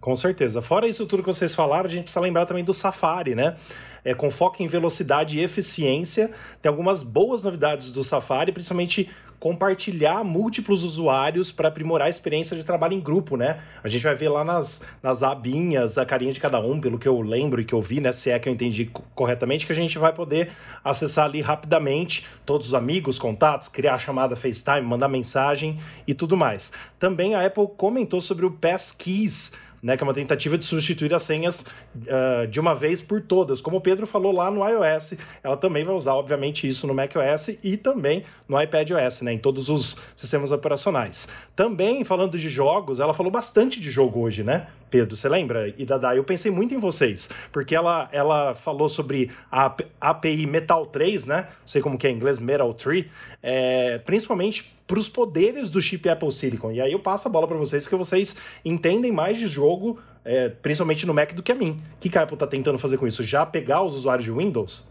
[0.00, 0.62] Com certeza.
[0.62, 3.56] Fora isso tudo que vocês falaram, a gente precisa lembrar também do Safari, né?
[4.04, 6.30] é, com foco em velocidade e eficiência.
[6.60, 9.10] Tem algumas boas novidades do Safari, principalmente
[9.44, 13.60] compartilhar múltiplos usuários para aprimorar a experiência de trabalho em grupo, né?
[13.82, 17.06] A gente vai ver lá nas, nas abinhas a carinha de cada um, pelo que
[17.06, 18.10] eu lembro e que eu vi, né?
[18.10, 20.50] Se é que eu entendi corretamente, que a gente vai poder
[20.82, 26.72] acessar ali rapidamente todos os amigos, contatos, criar chamada FaceTime, mandar mensagem e tudo mais.
[26.98, 29.52] Também a Apple comentou sobre o Passkeys,
[29.84, 33.60] né, que é uma tentativa de substituir as senhas uh, de uma vez por todas.
[33.60, 37.48] Como o Pedro falou lá no iOS, ela também vai usar, obviamente, isso no macOS
[37.62, 41.28] e também no iPadOS, né, em todos os sistemas operacionais.
[41.54, 44.68] Também, falando de jogos, ela falou bastante de jogo hoje, né?
[44.88, 45.74] Pedro, você lembra?
[45.76, 50.86] E Dada, eu pensei muito em vocês, porque ela, ela falou sobre a API Metal
[50.86, 51.48] 3, né?
[51.60, 53.04] Não sei como que é em inglês, Metal 3,
[53.42, 56.72] é, principalmente para os poderes do chip Apple Silicon.
[56.72, 60.48] E aí eu passo a bola para vocês, porque vocês entendem mais de jogo, é,
[60.48, 61.80] principalmente no Mac, do que a mim.
[61.96, 63.22] O que a Apple está tentando fazer com isso?
[63.22, 64.86] Já pegar os usuários de Windows?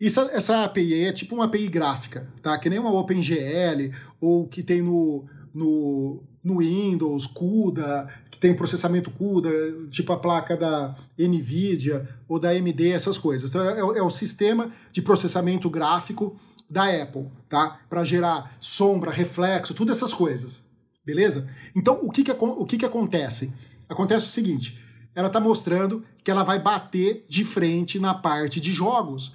[0.00, 2.58] Isso, essa API é tipo uma API gráfica, tá?
[2.58, 9.10] Que nem uma OpenGL, ou que tem no, no, no Windows, CUDA, que tem processamento
[9.10, 9.50] CUDA,
[9.90, 13.50] tipo a placa da NVIDIA ou da AMD, essas coisas.
[13.50, 16.34] Então, é, é o sistema de processamento gráfico
[16.70, 17.80] da Apple, tá?
[17.90, 20.70] Para gerar sombra, reflexo, todas essas coisas.
[21.04, 21.48] Beleza?
[21.74, 23.52] Então, o que, que, o que, que acontece?
[23.88, 24.78] Acontece o seguinte:
[25.14, 29.32] ela está mostrando que ela vai bater de frente na parte de jogos.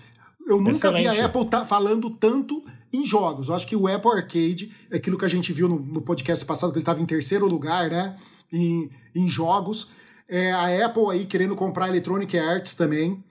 [0.47, 1.09] Eu nunca Excelente.
[1.09, 2.63] vi a Apple tá falando tanto
[2.93, 3.49] em jogos.
[3.49, 6.71] Eu acho que o Apple Arcade, aquilo que a gente viu no, no podcast passado,
[6.71, 8.15] que ele estava em terceiro lugar, né?
[8.53, 9.89] Em, em jogos.
[10.29, 13.23] É, a Apple aí querendo comprar Electronic Arts também.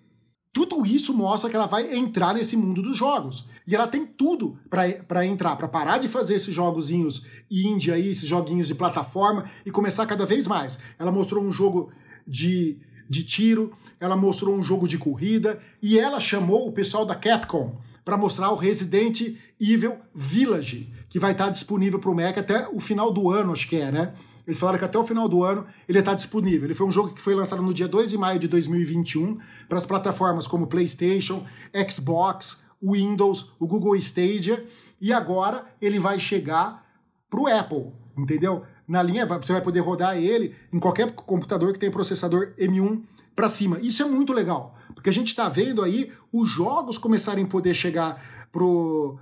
[0.54, 3.44] Tudo isso mostra que ela vai entrar nesse mundo dos jogos.
[3.66, 8.28] E ela tem tudo para entrar, para parar de fazer esses jogozinhos indie aí, esses
[8.28, 10.78] joguinhos de plataforma e começar cada vez mais.
[10.96, 11.90] Ela mostrou um jogo
[12.24, 12.78] de,
[13.10, 17.76] de tiro, ela mostrou um jogo de corrida e ela chamou o pessoal da Capcom
[18.04, 22.78] para mostrar o Resident Evil Village, que vai estar disponível para o Mac até o
[22.78, 24.14] final do ano, acho que é, né?
[24.46, 26.66] Eles falaram que até o final do ano ele está disponível.
[26.66, 29.38] Ele foi um jogo que foi lançado no dia 2 de maio de 2021
[29.68, 31.44] para as plataformas como PlayStation,
[31.90, 34.64] Xbox, Windows, o Google Stadia
[35.00, 36.84] e agora ele vai chegar
[37.30, 38.62] para o Apple, entendeu?
[38.86, 43.02] Na linha, você vai poder rodar ele em qualquer computador que tem processador M1
[43.34, 43.78] para cima.
[43.80, 47.74] Isso é muito legal, porque a gente está vendo aí os jogos começarem a poder
[47.74, 48.22] chegar
[48.52, 49.18] pro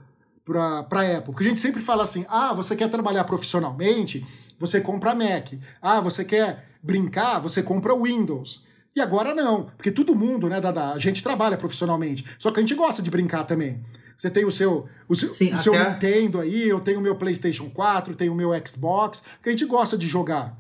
[0.89, 1.33] para Apple.
[1.33, 4.25] Porque a gente sempre fala assim: ah, você quer trabalhar profissionalmente,
[4.59, 5.53] você compra Mac.
[5.81, 8.65] Ah, você quer brincar, você compra Windows.
[8.95, 12.63] E agora não, porque todo mundo, né, Dada, a gente trabalha profissionalmente, só que a
[12.63, 13.83] gente gosta de brincar também.
[14.19, 17.17] Você tem o seu, o seu, Sim, o seu Nintendo aí, eu tenho o meu
[17.17, 20.57] PlayStation 4, tenho o meu Xbox, que a gente gosta de jogar.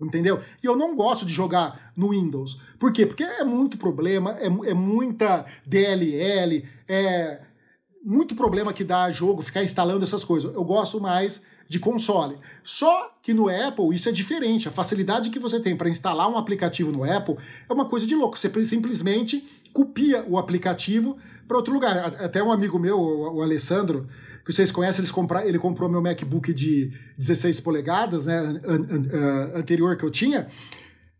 [0.00, 0.40] Entendeu?
[0.62, 2.60] E eu não gosto de jogar no Windows.
[2.78, 3.06] Por quê?
[3.06, 7.40] Porque é muito problema, é, é muita DLL, é
[8.04, 10.54] muito problema que dá jogo ficar instalando essas coisas.
[10.54, 12.36] Eu gosto mais de console.
[12.62, 14.68] Só que no Apple isso é diferente.
[14.68, 17.36] A facilidade que você tem para instalar um aplicativo no Apple
[17.68, 18.38] é uma coisa de louco.
[18.38, 21.16] Você simplesmente copia o aplicativo
[21.48, 21.96] para outro lugar.
[22.22, 24.06] Até um amigo meu, o Alessandro,
[24.44, 29.96] que vocês conhecem, compra, ele comprou meu MacBook de 16 polegadas, né, an, an, anterior
[29.96, 30.46] que eu tinha.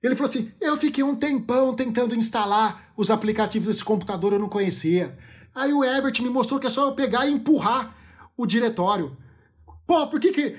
[0.02, 4.48] Ele falou assim: eu fiquei um tempão tentando instalar os aplicativos desse computador, eu não
[4.51, 5.16] conhecia.
[5.55, 7.95] Aí o Herbert me mostrou que é só eu pegar e empurrar
[8.37, 9.17] o diretório.
[9.87, 10.57] Pô, por que, que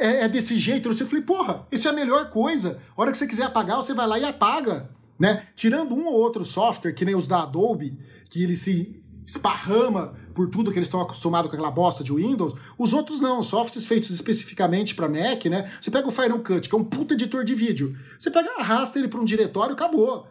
[0.00, 0.88] é, é desse jeito?
[0.88, 2.80] Eu falei, porra, isso é a melhor coisa.
[2.96, 4.90] A hora que você quiser apagar, você vai lá e apaga.
[5.18, 5.46] Né?
[5.54, 7.96] Tirando um ou outro software, que nem os da Adobe,
[8.28, 12.54] que ele se esparrama por tudo que eles estão acostumados com aquela bosta de Windows,
[12.76, 15.70] os outros não, softwares feitos especificamente para Mac, né?
[15.80, 18.98] Você pega o Final Cut, que é um puta editor de vídeo, você pega, arrasta
[18.98, 20.26] ele para um diretório, acabou.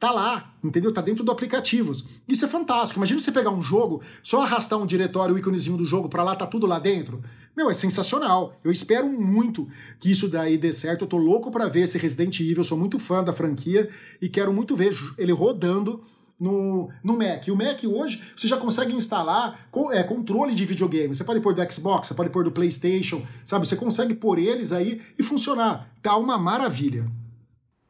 [0.00, 0.90] Tá lá, entendeu?
[0.94, 1.94] Tá dentro do aplicativo.
[2.26, 2.98] Isso é fantástico.
[2.98, 6.34] Imagina você pegar um jogo, só arrastar um diretório, o íconezinho do jogo para lá,
[6.34, 7.22] tá tudo lá dentro.
[7.54, 8.58] Meu, é sensacional.
[8.64, 9.68] Eu espero muito
[10.00, 11.02] que isso daí dê certo.
[11.02, 13.90] Eu tô louco para ver esse Resident Evil, eu sou muito fã da franquia
[14.22, 16.02] e quero muito ver ele rodando
[16.40, 17.46] no, no Mac.
[17.46, 21.14] E o Mac hoje você já consegue instalar é, controle de videogame.
[21.14, 23.68] Você pode pôr do Xbox, você pode pôr do PlayStation, sabe?
[23.68, 25.94] Você consegue pôr eles aí e funcionar.
[26.00, 27.19] Tá uma maravilha.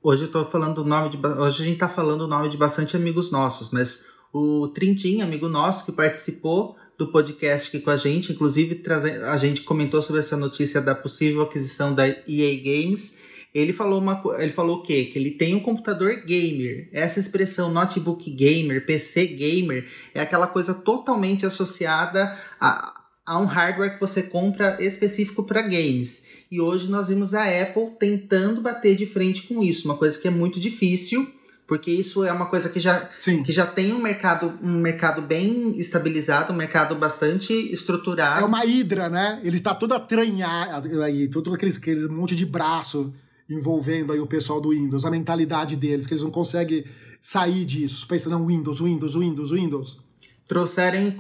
[0.03, 1.19] Hoje eu tô falando o nome de.
[1.19, 5.47] Hoje a gente tá falando o nome de bastante amigos nossos, mas o Trintim, amigo
[5.47, 8.83] nosso, que participou do podcast aqui com a gente, inclusive
[9.27, 13.19] a gente comentou sobre essa notícia da possível aquisição da EA Games.
[13.55, 15.05] Ele falou uma ele falou o quê?
[15.05, 16.89] Que ele tem um computador gamer.
[16.93, 23.00] Essa expressão notebook gamer, PC gamer, é aquela coisa totalmente associada a,
[23.31, 26.27] a um hardware que você compra específico para games.
[26.51, 30.27] E hoje nós vimos a Apple tentando bater de frente com isso, uma coisa que
[30.27, 31.33] é muito difícil,
[31.65, 33.09] porque isso é uma coisa que já,
[33.45, 38.43] que já tem um mercado, um mercado bem estabilizado, um mercado bastante estruturado.
[38.43, 39.41] É uma hidra, né?
[39.45, 43.15] Ele está todo atranhado aí, todo aquele, aquele monte de braço
[43.49, 46.85] envolvendo aí o pessoal do Windows, a mentalidade deles, que eles não conseguem
[47.21, 50.01] sair disso, pensando, não, Windows, Windows, Windows, Windows.
[50.49, 51.15] Trouxeram,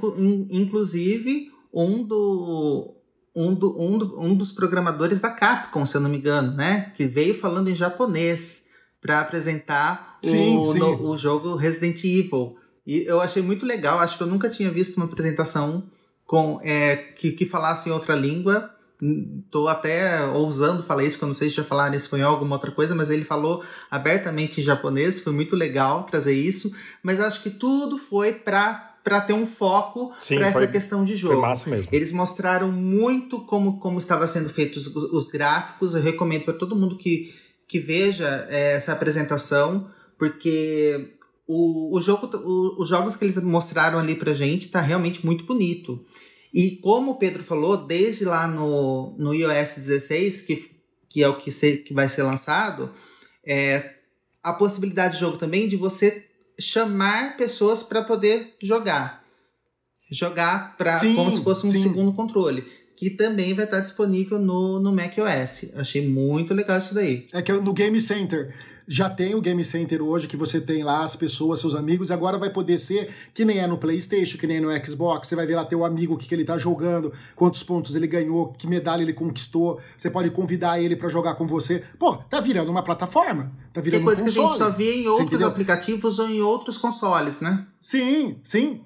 [0.51, 2.97] inclusive, um do
[3.35, 6.93] um, do, um, do, um dos programadores da Capcom, se eu não me engano, né?
[6.97, 8.69] Que veio falando em japonês
[9.01, 10.79] para apresentar sim, o, sim.
[10.79, 12.57] No, o jogo Resident Evil.
[12.87, 15.85] E eu achei muito legal, acho que eu nunca tinha visto uma apresentação
[16.27, 18.71] com é, que, que falasse em outra língua.
[19.51, 22.57] Tô até ousando falar isso, que eu não sei se já falaram em espanhol alguma
[22.57, 26.71] outra coisa, mas ele falou abertamente em japonês, foi muito legal trazer isso.
[27.03, 31.35] Mas acho que tudo foi para para ter um foco para essa questão de jogo.
[31.35, 31.91] Foi massa mesmo.
[31.93, 35.95] Eles mostraram muito como, como estava sendo feitos os, os gráficos.
[35.95, 37.35] Eu recomendo para todo mundo que,
[37.67, 41.15] que veja é, essa apresentação, porque
[41.47, 45.45] o, o jogo, o, os jogos que eles mostraram ali pra gente tá realmente muito
[45.45, 46.05] bonito.
[46.53, 50.71] E como o Pedro falou, desde lá no, no iOS 16, que,
[51.09, 52.91] que é o que, ser, que vai ser lançado,
[53.45, 53.95] é,
[54.43, 56.30] a possibilidade de jogo também de você
[56.61, 59.25] chamar pessoas para poder jogar.
[60.11, 61.83] Jogar pra, como se fosse um sim.
[61.83, 62.65] segundo controle.
[62.97, 65.73] Que também vai estar disponível no, no macOS.
[65.77, 67.25] Achei muito legal isso daí.
[67.33, 68.55] É que no Game Center
[68.93, 72.13] já tem o Game Center hoje, que você tem lá as pessoas, seus amigos, e
[72.13, 75.29] agora vai poder ser que nem é no PlayStation, que nem é no Xbox.
[75.29, 78.09] Você vai ver lá teu amigo, o que, que ele tá jogando, quantos pontos ele
[78.09, 79.81] ganhou, que medalha ele conquistou.
[79.97, 81.85] Você pode convidar ele para jogar com você.
[82.01, 83.53] Pô, tá virando uma plataforma.
[83.73, 86.77] Tá virando coisa um que a gente só vê em outros aplicativos ou em outros
[86.77, 87.65] consoles, né?
[87.79, 88.81] Sim, sim.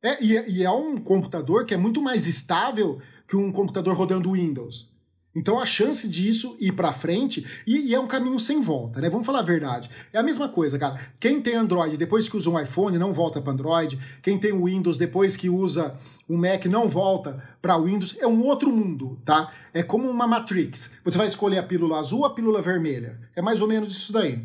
[0.00, 3.96] É, e, é, e é um computador que é muito mais estável que um computador
[3.96, 4.91] rodando Windows.
[5.34, 9.08] Então a chance disso ir para frente e, e, é um caminho sem volta, né?
[9.08, 9.88] Vamos falar a verdade.
[10.12, 11.00] É a mesma coisa, cara.
[11.18, 13.98] Quem tem Android depois que usa um iPhone não volta para Android.
[14.22, 15.96] Quem tem o Windows depois que usa
[16.28, 18.14] um Mac não volta para Windows.
[18.18, 19.50] É um outro mundo, tá?
[19.72, 20.92] É como uma Matrix.
[21.02, 23.18] Você vai escolher a pílula azul ou a pílula vermelha.
[23.34, 24.44] É mais ou menos isso daí.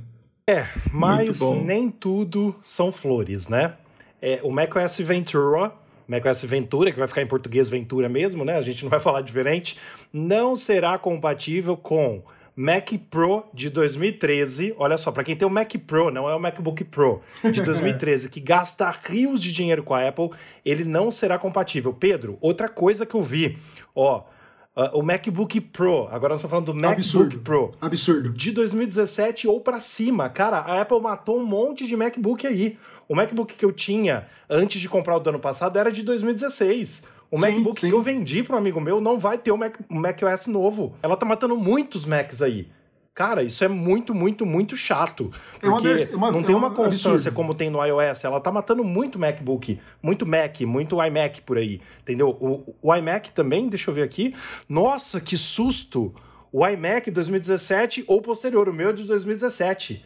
[0.49, 3.75] É, mas nem tudo são flores, né?
[4.21, 5.73] É, o macOS Ventura
[6.07, 8.57] macOS Ventura, que vai ficar em português Ventura mesmo, né?
[8.57, 9.77] A gente não vai falar diferente,
[10.11, 12.23] não será compatível com
[12.55, 14.73] Mac Pro de 2013.
[14.79, 18.29] Olha só, para quem tem o Mac Pro, não é o MacBook Pro de 2013,
[18.29, 20.31] que gasta rios de dinheiro com a Apple,
[20.65, 21.93] ele não será compatível.
[21.93, 23.59] Pedro, outra coisa que eu vi,
[23.95, 24.23] ó.
[24.77, 27.39] Uh, o MacBook Pro, agora nós estamos falando do MacBook Absurdo.
[27.39, 27.71] Pro.
[27.81, 28.29] Absurdo.
[28.29, 30.29] De 2017 ou para cima.
[30.29, 32.77] Cara, a Apple matou um monte de MacBook aí.
[33.09, 37.07] O MacBook que eu tinha antes de comprar o do ano passado era de 2016.
[37.31, 37.89] O sim, MacBook sim.
[37.89, 40.95] que eu vendi para um amigo meu não vai ter o Mac, o macOS novo.
[41.01, 42.67] Ela tá matando muitos Macs aí.
[43.17, 45.31] Cara, isso é muito, muito, muito chato.
[45.59, 48.23] Porque é uma, uma, não tem uma constância como tem no iOS.
[48.23, 51.81] Ela tá matando muito MacBook, muito Mac, muito iMac por aí.
[52.01, 52.29] Entendeu?
[52.39, 54.35] O, o iMac também, deixa eu ver aqui.
[54.69, 56.13] Nossa, que susto!
[56.51, 60.05] O iMac 2017 ou posterior, o meu é de 2017.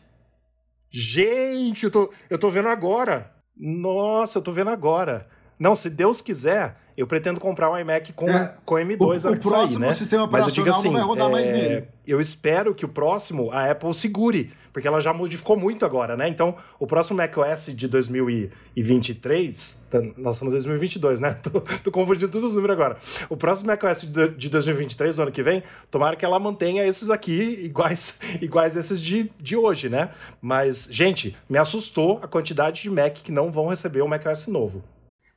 [0.89, 3.35] Gente, eu tô, eu tô vendo agora.
[3.57, 5.27] Nossa, eu tô vendo agora.
[5.59, 9.39] Não, se Deus quiser, eu pretendo comprar um iMac com, é, com M2 o, o
[9.39, 9.93] próximo sair, né?
[9.93, 11.87] sistema operacional Mas eu digo assim, não vai rodar é, mais nele.
[12.05, 16.27] Eu espero que o próximo a Apple segure, porque ela já modificou muito agora, né?
[16.27, 21.33] Então, o próximo macOS de 2023, tá, nós estamos em 2022, né?
[21.41, 22.97] Tô, tô confundindo todos os números agora.
[23.29, 24.01] O próximo macOS
[24.37, 29.01] de 2023, do ano que vem, tomara que ela mantenha esses aqui iguais, iguais esses
[29.01, 30.11] de, de hoje, né?
[30.39, 34.83] Mas, gente, me assustou a quantidade de Mac que não vão receber o macOS novo.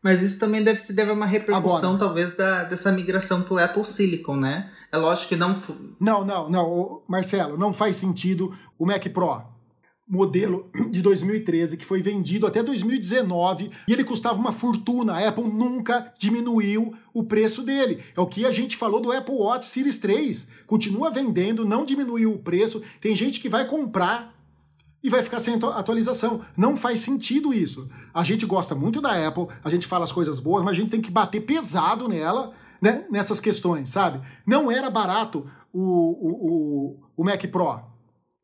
[0.05, 3.55] Mas isso também deve se deve a uma repercussão, Agora, talvez, da, dessa migração para
[3.55, 4.71] o Apple Silicon, né?
[4.93, 5.63] É lógico que não.
[5.99, 9.55] Não, não, não, Marcelo, não faz sentido o Mac Pro
[10.07, 15.15] modelo de 2013 que foi vendido até 2019 e ele custava uma fortuna.
[15.15, 18.03] A Apple nunca diminuiu o preço dele.
[18.15, 20.49] É o que a gente falou do Apple Watch Series 3.
[20.67, 22.83] Continua vendendo, não diminuiu o preço.
[23.01, 24.34] Tem gente que vai comprar
[25.05, 26.41] e vai ficar sem atualização.
[26.57, 27.87] Não faz sentido isso.
[28.13, 30.91] A gente gosta muito da Apple, a gente fala as coisas boas, mas a gente
[30.91, 34.27] tem que bater pesado nela, né, nessas questões, sabe?
[34.47, 37.83] Não era barato o, o, o, o Mac Pro,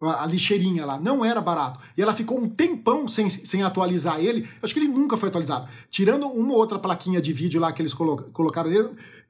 [0.03, 1.81] a lixeirinha lá, não era barato.
[1.97, 4.47] E ela ficou um tempão sem, sem atualizar ele.
[4.63, 5.67] Acho que ele nunca foi atualizado.
[5.91, 8.71] Tirando uma ou outra plaquinha de vídeo lá que eles colo colocaram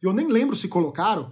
[0.02, 1.30] eu nem lembro se colocaram.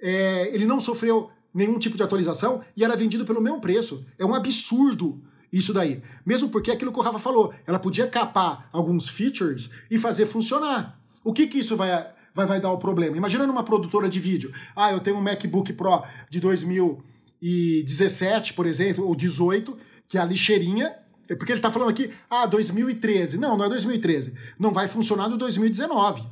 [0.00, 4.04] É, ele não sofreu nenhum tipo de atualização e era vendido pelo mesmo preço.
[4.18, 5.22] É um absurdo
[5.52, 6.02] isso daí.
[6.24, 10.98] Mesmo porque aquilo que o Rafa falou, ela podia capar alguns features e fazer funcionar.
[11.24, 13.16] O que que isso vai, vai, vai dar o problema?
[13.16, 14.52] Imagina numa produtora de vídeo.
[14.74, 19.76] Ah, eu tenho um MacBook Pro de 2017, por exemplo, ou 18,
[20.08, 20.96] que é a lixeirinha,
[21.28, 23.38] é porque ele está falando aqui, ah, 2013.
[23.38, 24.34] Não, não é 2013.
[24.58, 26.26] Não vai funcionar no 2019.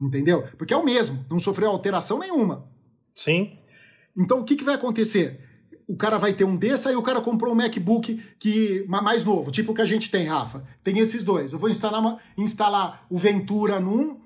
[0.00, 0.42] Entendeu?
[0.58, 2.68] Porque é o mesmo, não sofreu alteração nenhuma.
[3.14, 3.56] Sim.
[4.16, 5.40] Então o que, que vai acontecer?
[5.86, 9.50] O cara vai ter um desse, aí o cara comprou um MacBook que mais novo,
[9.50, 10.64] tipo o que a gente tem, Rafa.
[10.82, 11.52] Tem esses dois.
[11.52, 14.18] Eu vou instalar, uma, instalar o Ventura num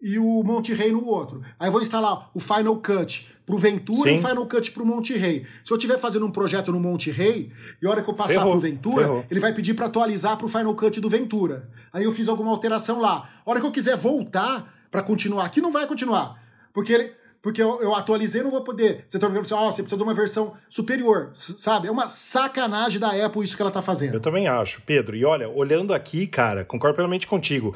[0.00, 1.42] e o Monte Rei no outro.
[1.60, 4.16] Aí eu vou instalar o Final Cut pro Ventura Sim.
[4.16, 5.46] e o Final Cut pro Monte Rei.
[5.64, 8.40] Se eu estiver fazendo um projeto no Monte Rei, e a hora que eu passar
[8.40, 9.24] ferrou, pro Ventura, ferrou.
[9.30, 11.68] ele vai pedir para atualizar pro Final Cut do Ventura.
[11.92, 13.28] Aí eu fiz alguma alteração lá.
[13.44, 16.42] A hora que eu quiser voltar para continuar aqui, não vai continuar.
[16.72, 17.12] Porque ele,
[17.42, 19.04] porque eu, eu atualizei não vou poder.
[19.08, 21.88] Você tá falando assim, oh, você precisa de uma versão superior, sabe?
[21.88, 24.14] É uma sacanagem da Apple isso que ela tá fazendo.
[24.14, 25.16] Eu também acho, Pedro.
[25.16, 27.74] E olha, olhando aqui, cara, concordo plenamente contigo.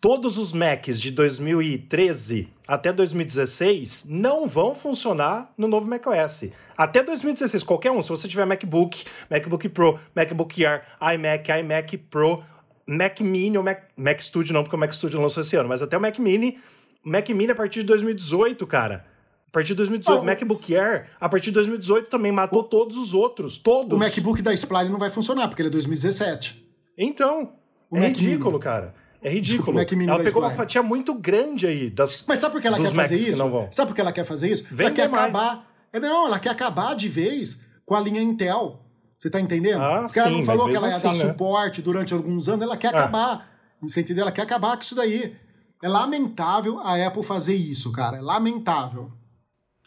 [0.00, 6.52] Todos os Macs de 2013 até 2016 não vão funcionar no novo macOS.
[6.76, 10.82] Até 2016, qualquer um, se você tiver MacBook, MacBook Pro, MacBook Air,
[11.14, 12.44] iMac, iMac Pro,
[12.86, 15.82] Mac Mini ou Mac, Mac Studio não, porque o Mac Studio lançou esse ano, mas
[15.82, 16.58] até o Mac Mini
[17.04, 19.04] Mac Mini a partir de 2018, cara.
[19.48, 20.20] A partir de 2018.
[20.20, 23.56] Oh, MacBook Air, a partir de 2018 também matou todos os outros.
[23.56, 23.96] Todos.
[23.96, 26.64] O MacBook da Spline não vai funcionar, porque ele é 2017.
[26.96, 27.54] Então.
[27.90, 28.62] O é Mac ridículo, Mini.
[28.62, 28.94] cara.
[29.22, 29.76] É ridículo.
[29.76, 32.22] Desculpa, ela pegou uma fatia muito grande aí das.
[32.26, 33.68] Mas sabe por que ela quer fazer isso?
[33.70, 34.64] Sabe por que ela quer fazer isso?
[34.70, 35.24] Vender ela quer mais.
[35.24, 35.66] acabar.
[35.92, 38.84] É, não, ela quer acabar de vez com a linha Intel.
[39.18, 39.82] Você tá entendendo?
[39.82, 41.26] Ah, Porque ela não falou que ela ia assim, dar né?
[41.26, 42.98] suporte durante alguns anos, ela quer ah.
[43.00, 43.50] acabar.
[43.82, 44.22] Você entendeu?
[44.22, 45.34] Ela quer acabar com isso daí.
[45.82, 48.18] É lamentável a Apple fazer isso, cara.
[48.18, 49.12] É lamentável.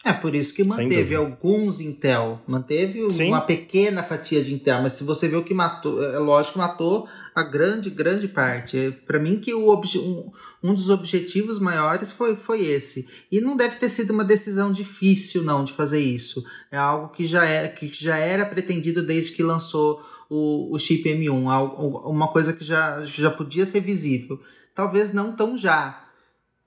[0.04, 3.28] É por isso que manteve alguns Intel, manteve Sim.
[3.28, 6.58] uma pequena fatia de Intel, mas se você vê o que matou, é lógico que
[6.58, 8.76] matou a grande, grande parte.
[8.76, 13.08] É, Para mim que o um, um dos objetivos maiores foi, foi esse.
[13.30, 16.44] E não deve ter sido uma decisão difícil não de fazer isso.
[16.70, 21.08] É algo que já é que já era pretendido desde que lançou o, o chip
[21.08, 24.40] M1, uma coisa que já, já podia ser visível
[24.74, 26.04] talvez não tão já,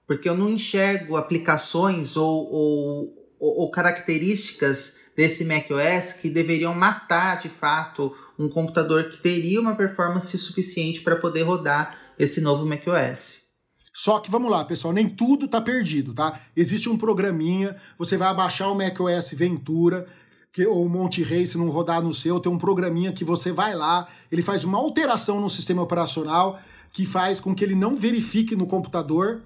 [0.07, 7.49] porque eu não enxergo aplicações ou, ou, ou características desse macOS que deveriam matar de
[7.49, 13.45] fato um computador que teria uma performance suficiente para poder rodar esse novo macOS.
[13.93, 16.41] Só que vamos lá, pessoal, nem tudo tá perdido, tá?
[16.53, 20.05] Existe um programinha, você vai abaixar o macOS Ventura,
[20.51, 23.53] que, ou o Monte Rei, se não rodar no seu, tem um programinha que você
[23.53, 26.59] vai lá, ele faz uma alteração no sistema operacional
[26.95, 29.41] que faz com que ele não verifique no computador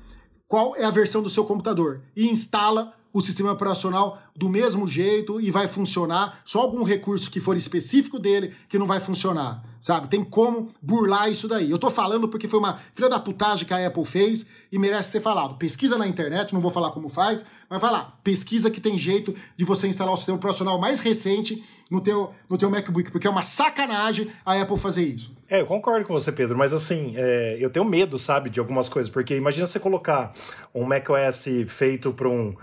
[0.48, 5.42] qual é a versão do seu computador e instala o sistema operacional do mesmo jeito
[5.42, 6.42] e vai funcionar.
[6.46, 10.10] Só algum recurso que for específico dele que não vai funcionar, sabe?
[10.10, 11.70] Tem como burlar isso daí.
[11.70, 15.12] Eu tô falando porque foi uma filha da putagem que a Apple fez e merece
[15.12, 15.58] ser falado.
[15.58, 19.34] Pesquisa na internet, não vou falar como faz, mas vai lá, pesquisa que tem jeito
[19.58, 23.30] de você instalar o sistema operacional mais recente no teu, no teu MacBook, porque é
[23.30, 25.36] uma sacanagem a Apple fazer isso.
[25.50, 28.88] É, eu concordo com você, Pedro, mas assim, é, eu tenho medo, sabe, de algumas
[28.88, 30.32] coisas, porque imagina você colocar
[30.74, 32.56] um macOS feito para um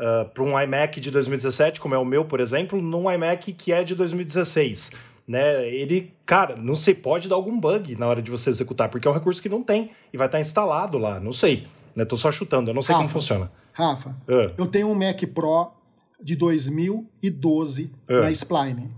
[0.00, 3.52] uh, ah, para um iMac de 2017, como é o meu, por exemplo, num iMac
[3.52, 4.92] que é de 2016.
[5.28, 5.68] né?
[5.68, 9.10] Ele, cara, não sei, pode dar algum bug na hora de você executar, porque é
[9.10, 11.68] um recurso que não tem e vai estar instalado lá, não sei.
[11.94, 12.04] Né?
[12.04, 13.50] Tô só chutando, eu não sei Rafa, como funciona.
[13.72, 14.54] Rafa, uh.
[14.56, 15.72] eu tenho um Mac Pro
[16.20, 17.90] de 2012 uh.
[18.08, 18.20] Ah.
[18.22, 18.90] na Spline.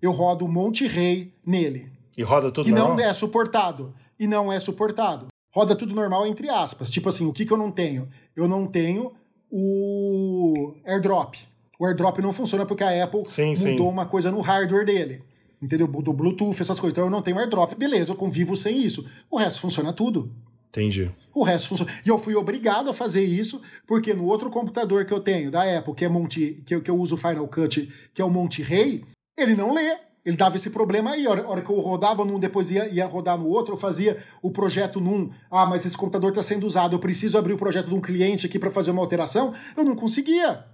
[0.00, 1.90] Eu rodo Monte Rei nele.
[2.16, 3.94] E roda tudo E não é suportado.
[4.18, 5.28] E não é suportado.
[5.52, 6.88] Roda tudo normal, entre aspas.
[6.88, 8.08] Tipo assim, o que, que eu não tenho?
[8.36, 9.12] Eu não tenho
[9.50, 11.36] o AirDrop.
[11.78, 13.92] O AirDrop não funciona porque a Apple sim, mudou sim.
[13.92, 15.22] uma coisa no hardware dele.
[15.60, 15.86] Entendeu?
[15.86, 16.92] Do Bluetooth, essas coisas.
[16.92, 17.74] Então eu não tenho AirDrop.
[17.74, 19.06] Beleza, eu convivo sem isso.
[19.30, 20.30] O resto funciona tudo.
[20.70, 21.10] Entendi.
[21.34, 21.90] O resto funciona.
[22.04, 25.78] E eu fui obrigado a fazer isso, porque no outro computador que eu tenho, da
[25.78, 28.30] Apple, que é Monte, que eu, que eu uso o Final Cut, que é o
[28.30, 29.04] Monte Rei,
[29.36, 29.98] ele não lê.
[30.24, 31.26] Ele dava esse problema aí.
[31.26, 34.50] A hora, que eu rodava num, depois ia, ia rodar no outro, eu fazia o
[34.50, 35.30] projeto num.
[35.50, 38.46] Ah, mas esse computador está sendo usado, eu preciso abrir o projeto de um cliente
[38.46, 39.52] aqui para fazer uma alteração.
[39.76, 40.66] Eu não conseguia.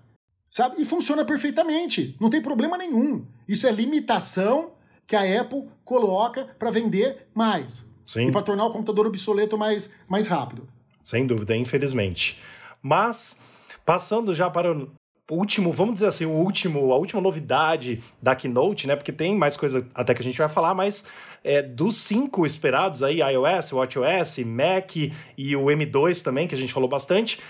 [0.50, 0.80] Sabe?
[0.80, 2.16] E funciona perfeitamente.
[2.20, 3.24] Não tem problema nenhum.
[3.46, 4.72] Isso é limitação
[5.06, 7.86] que a Apple coloca para vender mais.
[8.04, 8.28] Sim.
[8.28, 10.68] E para tornar o computador obsoleto mais, mais rápido.
[11.02, 12.40] Sem dúvida, infelizmente.
[12.82, 13.42] Mas,
[13.84, 14.90] passando já para o
[15.30, 18.94] último, vamos dizer assim, o último, a última novidade da Keynote, né?
[18.94, 21.06] Porque tem mais coisa até que a gente vai falar, mas
[21.42, 26.72] é, dos cinco esperados aí, iOS, WatchOS, Mac e o M2 também, que a gente
[26.72, 27.40] falou bastante,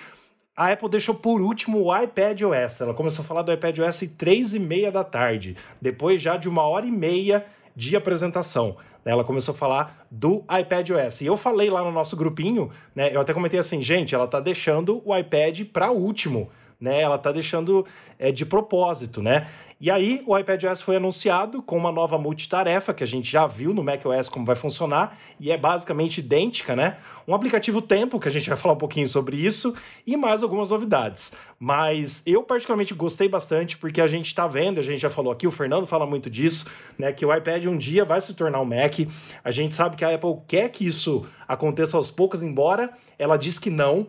[0.56, 2.80] a Apple deixou por último o iPad OS.
[2.80, 6.38] Ela começou a falar do iPad OS às três e meia da tarde, depois já
[6.38, 7.44] de uma hora e meia
[7.74, 8.78] de apresentação.
[9.04, 11.20] Ela começou a falar do iPad OS.
[11.20, 13.14] E eu falei lá no nosso grupinho, né?
[13.14, 16.50] Eu até comentei assim, gente, ela tá deixando o iPad para último
[16.80, 17.00] né?
[17.00, 17.86] Ela está deixando
[18.18, 19.46] é, de propósito, né?
[19.78, 23.74] E aí o iPadOS foi anunciado com uma nova multitarefa que a gente já viu
[23.74, 26.96] no macOS como vai funcionar e é basicamente idêntica, né?
[27.28, 29.74] Um aplicativo Tempo que a gente vai falar um pouquinho sobre isso
[30.06, 31.34] e mais algumas novidades.
[31.58, 35.46] Mas eu particularmente gostei bastante porque a gente está vendo, a gente já falou aqui,
[35.46, 37.12] o Fernando fala muito disso, né?
[37.12, 39.00] Que o iPad um dia vai se tornar um Mac.
[39.44, 43.58] A gente sabe que a Apple quer que isso aconteça aos poucos, embora ela diz
[43.58, 44.06] que não,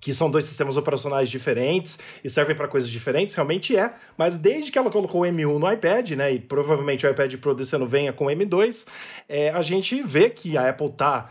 [0.00, 4.72] que são dois sistemas operacionais diferentes e servem para coisas diferentes, realmente é, mas desde
[4.72, 7.86] que ela colocou o M1 no iPad, né, e provavelmente o iPad Pro desse ano
[7.86, 8.88] venha com o M2,
[9.28, 11.30] é, a gente vê que a Apple tá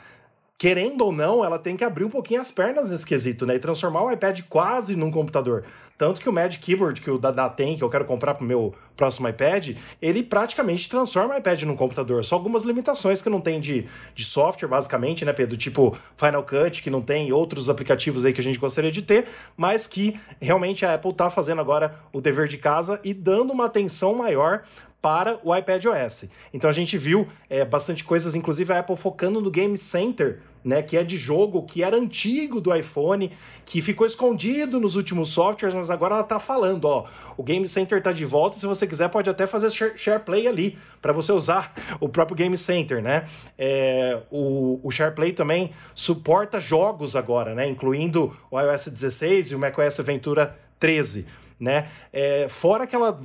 [0.58, 3.56] querendo ou não, ela tem que abrir um pouquinho as pernas nesse quesito, né?
[3.56, 5.64] E transformar o iPad quase num computador.
[6.00, 8.74] Tanto que o Magic Keyboard que o Dada tem, que eu quero comprar pro meu
[8.96, 12.24] próximo iPad, ele praticamente transforma o iPad num computador.
[12.24, 13.86] Só algumas limitações que não tem de,
[14.16, 15.58] de software, basicamente, né, Pedro?
[15.58, 19.28] Tipo Final Cut, que não tem outros aplicativos aí que a gente gostaria de ter,
[19.58, 23.66] mas que realmente a Apple tá fazendo agora o dever de casa e dando uma
[23.66, 24.64] atenção maior
[25.02, 26.30] para o iPad OS.
[26.54, 30.82] Então a gente viu é, bastante coisas, inclusive a Apple focando no Game Center, né,
[30.82, 33.32] que é de jogo que era antigo do iPhone,
[33.66, 37.08] que ficou escondido nos últimos softwares, mas agora ela está falando, ó,
[37.38, 40.48] o Game Center está de volta, se você quiser pode até fazer share, share play
[40.48, 43.26] ali, para você usar o próprio Game Center, né?
[43.58, 49.60] É, o, o SharePlay também suporta jogos agora, né, incluindo o iOS 16 e o
[49.60, 51.26] macOS Ventura 13,
[51.58, 51.88] né?
[52.12, 53.18] É, fora que ela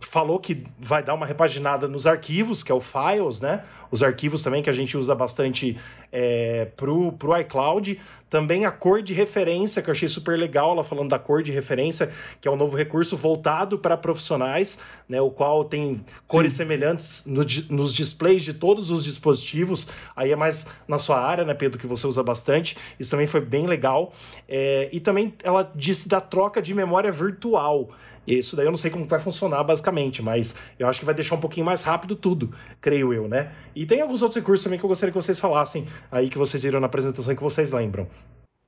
[0.00, 3.62] falou que vai dar uma repaginada nos arquivos, que é o Files, né?
[3.90, 5.78] Os arquivos também que a gente usa bastante
[6.12, 8.00] é, pro, pro iCloud.
[8.28, 11.50] Também a cor de referência, que eu achei super legal, ela falando da cor de
[11.50, 14.78] referência, que é um novo recurso voltado para profissionais,
[15.08, 15.20] né?
[15.20, 16.58] O qual tem cores Sim.
[16.58, 19.88] semelhantes no, nos displays de todos os dispositivos.
[20.14, 22.76] Aí é mais na sua área, né, Pedro, que você usa bastante.
[23.00, 24.12] Isso também foi bem legal.
[24.48, 27.90] É, e também ela disse da troca de memória virtual.
[28.26, 31.34] Isso daí eu não sei como vai funcionar basicamente, mas eu acho que vai deixar
[31.34, 33.52] um pouquinho mais rápido tudo, creio eu, né?
[33.74, 36.62] E tem alguns outros recursos também que eu gostaria que vocês falassem aí que vocês
[36.62, 38.06] viram na apresentação e que vocês lembram.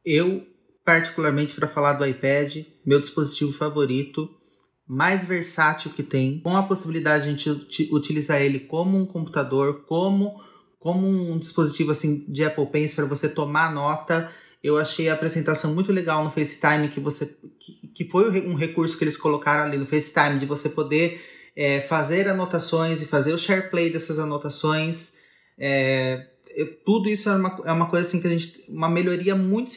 [0.04, 0.44] Eu,
[0.84, 4.28] particularmente para falar do iPad, meu dispositivo favorito,
[4.88, 9.84] mais versátil que tem, com a possibilidade de a gente utilizar ele como um computador,
[9.86, 10.40] como
[10.82, 14.28] como um dispositivo assim de Apple Pencil para você tomar nota
[14.62, 17.26] eu achei a apresentação muito legal no FaceTime, que você
[17.58, 21.20] que, que foi um recurso que eles colocaram ali no FaceTime, de você poder
[21.56, 25.14] é, fazer anotações e fazer o share play dessas anotações.
[25.58, 28.64] É, eu, tudo isso é uma, é uma coisa assim que a gente.
[28.68, 29.70] uma melhoria muito,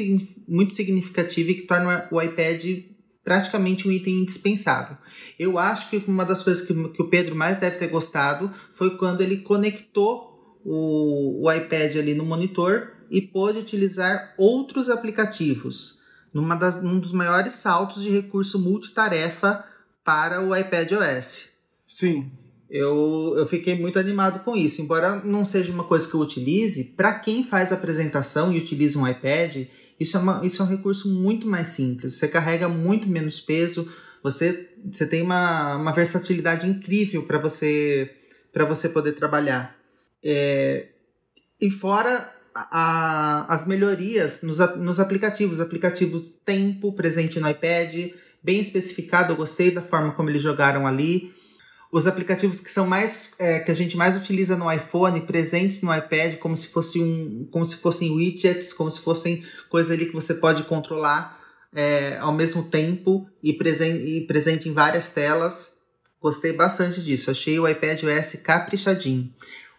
[0.48, 2.64] muito significativa e que torna o iPad
[3.24, 4.98] praticamente um item indispensável.
[5.40, 8.98] Eu acho que uma das coisas que, que o Pedro mais deve ter gostado foi
[8.98, 16.02] quando ele conectou o, o iPad ali no monitor e pôde utilizar outros aplicativos,
[16.34, 19.64] numa das, num dos maiores saltos de recurso multitarefa
[20.04, 21.50] para o iPad OS.
[21.88, 22.32] Sim.
[22.70, 24.82] Eu, eu fiquei muito animado com isso.
[24.82, 29.08] Embora não seja uma coisa que eu utilize, para quem faz apresentação e utiliza um
[29.08, 29.68] iPad,
[30.00, 32.16] isso é, uma, isso é um recurso muito mais simples.
[32.16, 33.88] Você carrega muito menos peso,
[34.22, 38.12] você, você tem uma, uma versatilidade incrível para você
[38.52, 39.78] para você poder trabalhar.
[40.24, 40.88] É,
[41.60, 48.12] e fora a, as melhorias nos, nos aplicativos, aplicativos tempo presente no iPad,
[48.42, 51.34] bem especificado, eu gostei da forma como eles jogaram ali.
[51.92, 55.94] Os aplicativos que são mais é, que a gente mais utiliza no iPhone, presentes no
[55.94, 60.14] iPad, como se fosse um, como se fossem widgets, como se fossem coisas ali que
[60.14, 61.40] você pode controlar
[61.74, 65.76] é, ao mesmo tempo e, presen e presente em várias telas.
[66.22, 67.30] Gostei bastante disso.
[67.30, 69.32] Achei o iPad OS caprichadinho.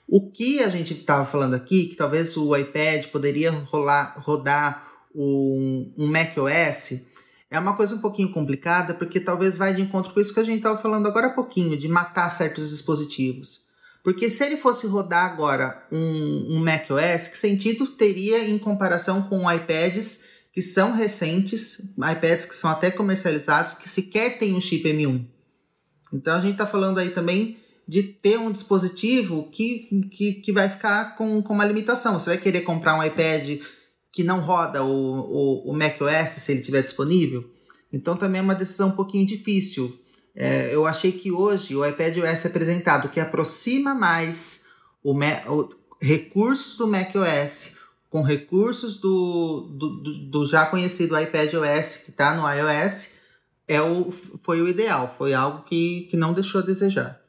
[0.09, 5.93] O que a gente estava falando aqui, que talvez o iPad poderia rolar, rodar um,
[5.99, 7.07] um macOS,
[7.51, 10.45] é uma coisa um pouquinho complicada, porque talvez vai de encontro com isso que a
[10.45, 13.67] gente estava falando agora há pouquinho, de matar certos dispositivos.
[14.05, 19.51] Porque se ele fosse rodar agora um, um macOS, que sentido teria em comparação com
[19.51, 25.27] iPads que são recentes, iPads que são até comercializados, que sequer têm um chip M1?
[26.13, 30.69] Então a gente está falando aí também de ter um dispositivo que, que, que vai
[30.69, 32.19] ficar com, com uma limitação.
[32.19, 33.61] Você vai querer comprar um iPad
[34.13, 37.49] que não roda o, o, o macOS se ele estiver disponível?
[37.93, 39.97] Então também é uma decisão um pouquinho difícil.
[40.35, 44.67] É, eu achei que hoje o iPad OS apresentado que aproxima mais
[45.03, 45.69] o, o
[46.03, 47.77] recursos do macOS
[48.11, 53.17] com recursos do, do, do, do já conhecido iPad OS que está no iOS
[53.69, 57.21] é o, foi o ideal, foi algo que, que não deixou a desejar.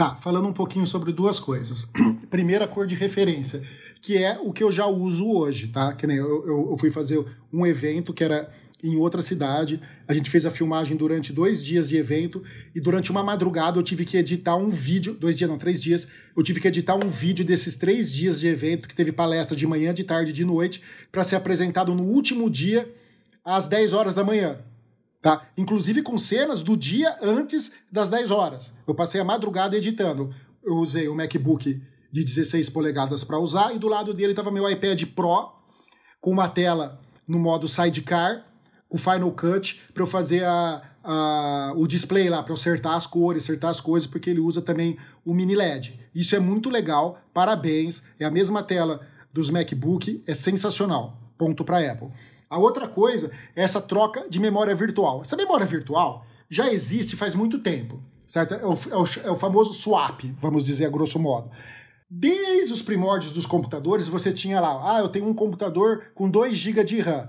[0.00, 1.92] Tá, falando um pouquinho sobre duas coisas.
[2.30, 3.60] Primeira, cor de referência,
[4.00, 5.92] que é o que eu já uso hoje, tá?
[5.92, 7.22] Que nem eu, eu, eu fui fazer
[7.52, 8.50] um evento que era
[8.82, 9.78] em outra cidade.
[10.08, 12.42] A gente fez a filmagem durante dois dias de evento
[12.74, 16.08] e durante uma madrugada eu tive que editar um vídeo, dois dias não, três dias,
[16.34, 19.66] eu tive que editar um vídeo desses três dias de evento que teve palestra de
[19.66, 20.80] manhã, de tarde e de noite
[21.12, 22.90] para ser apresentado no último dia
[23.44, 24.60] às 10 horas da manhã
[25.20, 25.48] tá?
[25.56, 28.72] Inclusive com cenas do dia antes das 10 horas.
[28.86, 30.34] Eu passei a madrugada editando.
[30.64, 31.82] Eu usei o MacBook
[32.12, 35.52] de 16 polegadas para usar e do lado dele estava meu iPad Pro
[36.20, 38.44] com uma tela no modo sidecar,
[38.88, 43.06] com Final Cut para eu fazer a, a, o display lá, para eu acertar as
[43.06, 45.98] cores, acertar as coisas, porque ele usa também o mini LED.
[46.14, 48.02] Isso é muito legal, parabéns.
[48.18, 49.00] É a mesma tela
[49.32, 51.16] dos MacBook, é sensacional.
[51.38, 52.10] Ponto para Apple.
[52.50, 55.22] A outra coisa é essa troca de memória virtual.
[55.22, 58.54] Essa memória virtual já existe faz muito tempo, certo?
[58.54, 61.48] É o, é o, é o famoso swap, vamos dizer a grosso modo.
[62.10, 66.56] Desde os primórdios dos computadores, você tinha lá, ah, eu tenho um computador com 2
[66.56, 67.28] GB de RAM.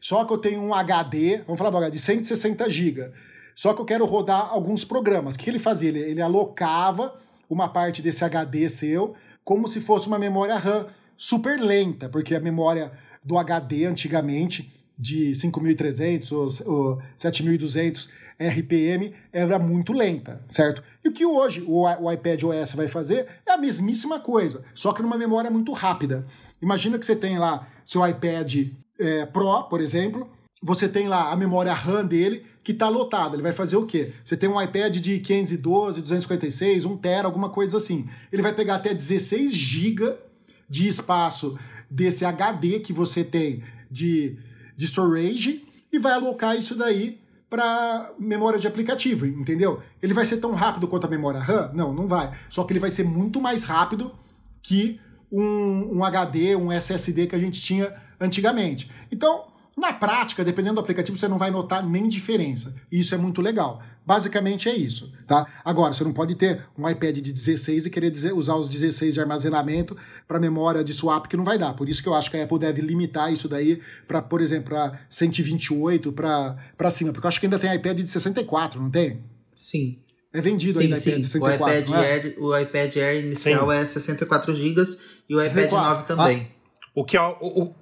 [0.00, 3.12] Só que eu tenho um HD, vamos falar do HD, de 160 GB.
[3.54, 5.34] Só que eu quero rodar alguns programas.
[5.34, 5.90] O que ele fazia?
[5.90, 7.14] Ele, ele alocava
[7.48, 12.40] uma parte desse HD seu como se fosse uma memória RAM super lenta, porque a
[12.40, 12.90] memória
[13.24, 18.08] do HD antigamente, de 5.300 ou, ou 7.200
[18.38, 20.82] RPM, era muito lenta, certo?
[21.04, 24.92] E o que hoje o, o iPad OS vai fazer é a mesmíssima coisa, só
[24.92, 26.26] que numa memória muito rápida.
[26.60, 28.68] Imagina que você tem lá seu iPad
[28.98, 30.28] é, Pro, por exemplo,
[30.62, 33.34] você tem lá a memória RAM dele que está lotada.
[33.34, 34.12] Ele vai fazer o quê?
[34.24, 38.06] Você tem um iPad de 512, 256, 1 tera, alguma coisa assim.
[38.32, 40.16] Ele vai pegar até 16 GB
[40.68, 41.58] de espaço
[41.92, 44.36] desse HD que você tem de,
[44.76, 47.20] de storage e vai alocar isso daí
[47.50, 49.80] para memória de aplicativo, entendeu?
[50.02, 51.70] Ele vai ser tão rápido quanto a memória RAM?
[51.74, 52.32] Não, não vai.
[52.48, 54.10] Só que ele vai ser muito mais rápido
[54.62, 54.98] que
[55.30, 58.90] um, um HD, um SSD que a gente tinha antigamente.
[59.10, 59.44] Então,
[59.76, 62.74] na prática, dependendo do aplicativo, você não vai notar nem diferença.
[62.90, 63.82] Isso é muito legal.
[64.04, 65.46] Basicamente é isso, tá?
[65.64, 69.14] Agora, você não pode ter um iPad de 16 e querer dizer, usar os 16
[69.14, 69.96] de armazenamento
[70.26, 71.74] para memória de swap que não vai dar.
[71.74, 74.70] Por isso que eu acho que a Apple deve limitar isso daí para, por exemplo,
[74.70, 79.22] para 128 para cima, porque eu acho que ainda tem iPad de 64, não tem?
[79.54, 79.98] Sim.
[80.32, 81.10] É vendido sim, ainda sim.
[81.10, 82.12] iPad de 64, o iPad, é?
[82.12, 83.76] Air, o iPad Air inicial sim.
[83.76, 84.82] é 64 GB
[85.28, 85.66] e o 64.
[85.66, 86.50] iPad 9 também.
[86.50, 86.62] Ah.
[86.94, 87.74] O que é o, o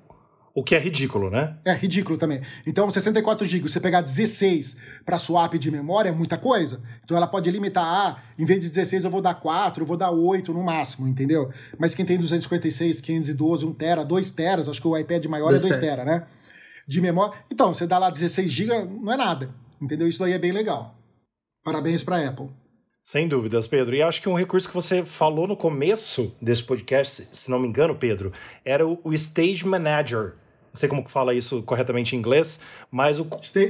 [0.63, 1.57] que é ridículo, né?
[1.65, 2.43] É ridículo também.
[2.67, 6.81] Então, 64 GB, você pegar 16 para swap de memória é muita coisa.
[7.05, 9.97] Então, ela pode limitar, ah, em vez de 16 eu vou dar 4, eu vou
[9.97, 11.51] dar 8 no máximo, entendeu?
[11.79, 15.65] Mas quem tem 256, 512, 1 tera, 2 teras, acho que o iPad maior 2
[15.65, 16.27] é 2 tera, né?
[16.87, 17.35] De memória.
[17.51, 20.09] Então, você dá lá 16 GB, não é nada, entendeu?
[20.09, 20.97] Isso daí é bem legal.
[21.63, 22.49] Parabéns para Apple.
[23.11, 23.95] Sem dúvidas, Pedro.
[23.97, 27.67] E acho que um recurso que você falou no começo desse podcast, se não me
[27.67, 28.33] engano, Pedro,
[28.65, 30.35] era o, Stage Manager.
[30.73, 32.61] Não sei como que fala isso corretamente em inglês,
[32.91, 33.27] mas o.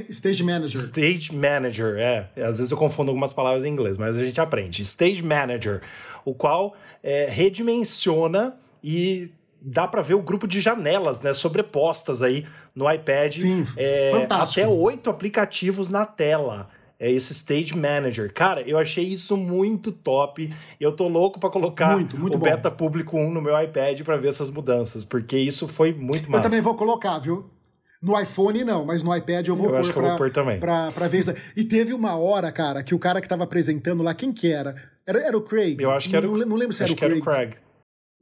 [0.09, 0.79] Stage Manager.
[0.79, 2.29] Stage Manager, é.
[2.43, 4.83] Às vezes eu confundo algumas palavras em inglês, mas a gente aprende.
[4.83, 5.81] Stage Manager,
[6.23, 12.45] o qual é, redimensiona e dá para ver o grupo de janelas, né, sobrepostas aí
[12.75, 13.33] no iPad.
[13.33, 14.61] Sim, é, fantástico.
[14.61, 16.69] Até oito aplicativos na tela.
[17.01, 18.31] É esse Stage Manager.
[18.31, 20.53] Cara, eu achei isso muito top.
[20.79, 22.45] Eu tô louco para colocar muito, muito o bom.
[22.45, 26.45] Beta Público 1 no meu iPad para ver essas mudanças, porque isso foi muito massa.
[26.45, 27.49] Eu também vou colocar, viu?
[27.99, 30.17] No iPhone não, mas no iPad eu vou eu pôr, acho que pra, eu vou
[30.19, 30.59] pôr também.
[30.59, 31.33] Pra, pra ver isso.
[31.55, 34.75] E teve uma hora, cara, que o cara que tava apresentando lá, quem que era?
[35.03, 35.81] Era, era o Craig.
[35.81, 37.35] Eu acho que era não, o, não lembro se era o Craig, que era o
[37.35, 37.55] Craig.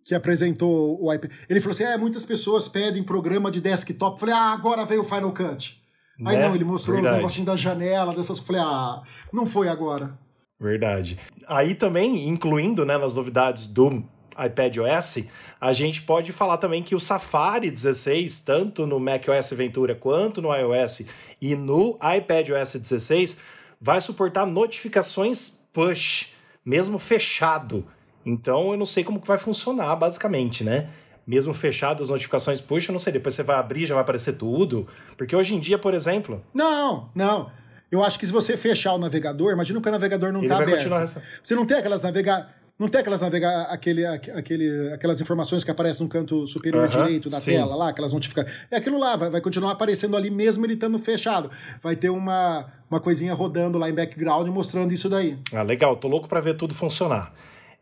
[0.05, 1.31] Que apresentou o iPad.
[1.49, 4.15] Ele falou assim: é, muitas pessoas pedem programa de desktop.
[4.15, 5.78] Eu falei, ah, agora veio o Final Cut.
[6.25, 6.47] Aí Né?
[6.47, 7.15] não, ele mostrou Verdade.
[7.15, 8.37] o negocinho da janela, dessas.
[8.37, 9.01] Eu falei, ah,
[9.31, 10.17] não foi agora.
[10.59, 11.17] Verdade.
[11.47, 14.03] Aí também, incluindo né, nas novidades do
[14.37, 15.25] iPad OS,
[15.59, 20.53] a gente pode falar também que o Safari 16, tanto no macOS Ventura quanto no
[20.53, 21.03] iOS
[21.41, 23.39] e no iPad OS 16,
[23.79, 26.33] vai suportar notificações push,
[26.65, 27.85] mesmo fechado.
[28.25, 30.89] Então eu não sei como que vai funcionar, basicamente, né?
[31.29, 34.87] Mesmo fechado as notificações eu não sei, depois você vai abrir, já vai aparecer tudo.
[35.15, 37.51] Porque hoje em dia, por exemplo, Não, não.
[37.91, 40.63] Eu acho que se você fechar o navegador, imagina que o navegador não tá vai
[40.63, 40.77] aberto.
[40.89, 41.05] continuar.
[41.05, 42.55] Você não tem aquelas navegar.
[42.79, 47.29] Não tem aquelas navegar aquele, aquele, aquelas informações que aparecem no canto superior Aham, direito
[47.29, 47.51] da sim.
[47.51, 48.65] tela lá, aquelas notificações.
[48.71, 51.51] É aquilo lá, vai, vai continuar aparecendo ali mesmo ele estando fechado.
[51.83, 55.37] Vai ter uma, uma coisinha rodando lá em background mostrando isso daí.
[55.53, 57.33] Ah, legal, tô louco para ver tudo funcionar.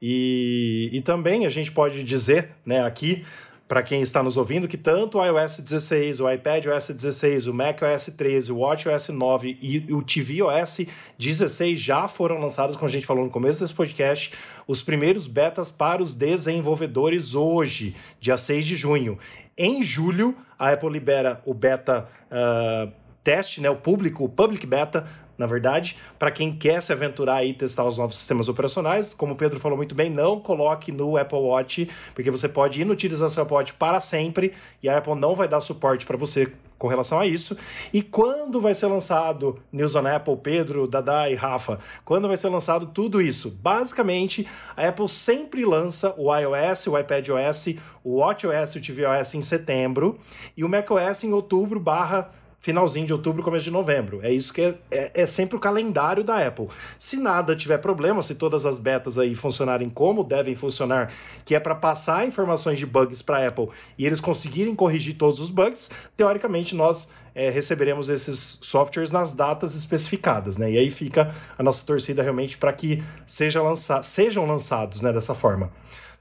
[0.02, 3.26] E, e também a gente pode dizer, né, aqui,
[3.68, 7.54] para quem está nos ouvindo, que tanto o iOS 16, o iPad OS 16, o
[7.54, 10.86] Mac OS 13, o Watch OS 9 e o TV OS
[11.20, 14.32] 16 já foram lançados, como a gente falou no começo desse podcast,
[14.66, 19.20] os primeiros betas para os desenvolvedores hoje, dia 6 de junho.
[19.58, 22.88] Em julho, a Apple libera o beta ah,
[23.22, 25.06] teste, né, o público, o public beta,
[25.38, 29.14] na verdade, para quem quer se aventurar e testar os novos sistemas operacionais.
[29.14, 33.30] Como o Pedro falou muito bem, não coloque no Apple Watch, porque você pode inutilizar
[33.30, 36.88] seu Apple Watch para sempre e a Apple não vai dar suporte para você com
[36.88, 37.58] relação a isso.
[37.92, 41.80] E quando vai ser lançado News on Apple, Pedro, Dada e Rafa?
[42.06, 43.50] Quando vai ser lançado tudo isso?
[43.62, 49.42] Basicamente, a Apple sempre lança o iOS, o iPadOS, o WatchOS e o tvOS em
[49.42, 50.20] setembro
[50.56, 54.20] e o macOS em outubro barra finalzinho de outubro, começo de novembro.
[54.24, 56.68] É isso que é, é, é sempre o calendário da Apple.
[56.98, 61.12] Se nada tiver problema, se todas as betas aí funcionarem como devem funcionar,
[61.46, 65.40] que é para passar informações de bugs para a Apple e eles conseguirem corrigir todos
[65.40, 70.72] os bugs, teoricamente nós é, receberemos esses softwares nas datas especificadas, né?
[70.72, 75.36] E aí fica a nossa torcida realmente para que seja lança sejam lançados, né, dessa
[75.36, 75.72] forma.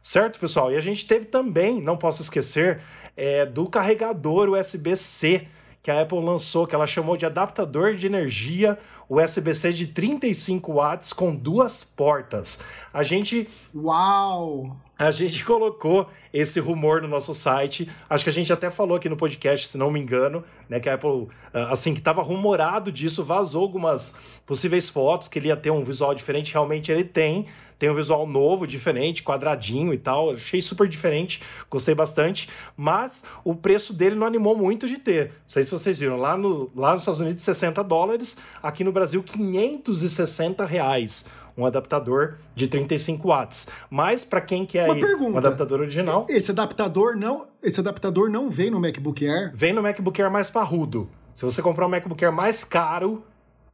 [0.03, 0.71] Certo, pessoal?
[0.71, 2.81] E a gente teve também, não posso esquecer,
[3.17, 5.49] é, do carregador USB-C
[5.87, 8.77] que a Apple lançou, que ela chamou de adaptador de energia
[9.09, 12.65] USB-C de 35 watts com duas portas.
[12.93, 14.77] A gente Uau!
[14.99, 17.89] a gente colocou esse rumor no nosso site.
[18.11, 20.89] Acho que a gente até falou aqui no podcast, se não me engano, né, que
[20.89, 25.57] a Apple, ah, assim, que estava rumorado disso, vazou algumas possíveis fotos que ele ia
[25.57, 26.53] ter um visual diferente.
[26.53, 27.47] Realmente ele tem.
[27.79, 30.31] Tem um visual novo, diferente, quadradinho e tal.
[30.31, 32.49] Achei super diferente, gostei bastante.
[32.77, 35.27] Mas o preço dele não animou muito de ter.
[35.27, 36.17] Não sei se vocês viram.
[36.17, 38.39] Lá, no, lá nos Estados Unidos, 60 dólares.
[38.63, 41.27] Aqui no Brasil, 560 reais.
[41.57, 43.69] Um adaptador de 35 watts.
[43.91, 45.33] Mas para quem quer Uma pergunta.
[45.33, 49.53] um adaptador original, Esse adaptador não, esse adaptador não vem no MacBook Air.
[49.55, 51.09] vem no MacBook Air mais parrudo.
[51.35, 53.23] Se você comprar um MacBook Air mais caro,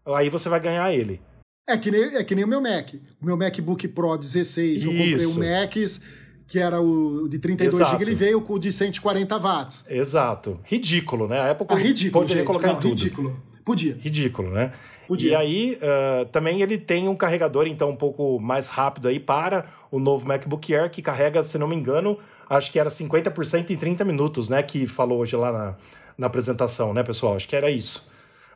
[0.07, 1.21] aí você vai ganhar ele.
[1.67, 2.95] É que nem, é que nem o meu Mac.
[3.21, 5.41] O meu MacBook Pro 16, que eu comprei Isso.
[5.41, 6.01] o Max,
[6.49, 7.91] que era o de 32 Exato.
[7.93, 9.85] GB, ele veio com o de 140 watts.
[9.89, 10.59] Exato.
[10.65, 11.39] Ridículo, né?
[11.41, 12.47] A Apple Ah, ridículo, poderia gente.
[12.47, 12.91] colocar Não, em tudo.
[12.91, 13.43] ridículo.
[13.65, 13.97] Podia.
[14.01, 14.73] Ridículo, né?
[15.07, 15.31] Podia.
[15.31, 19.67] E aí, ah, também ele tem um carregador, então, um pouco mais rápido aí para
[19.91, 22.19] o novo MacBook Air, que carrega, se não me engano,
[22.51, 24.63] acho que era 50% em 30 minutos, né?
[24.65, 25.77] Que falou hoje lá na,
[26.19, 27.37] na apresentação, né, pessoal?
[27.37, 28.11] Acho que era isso.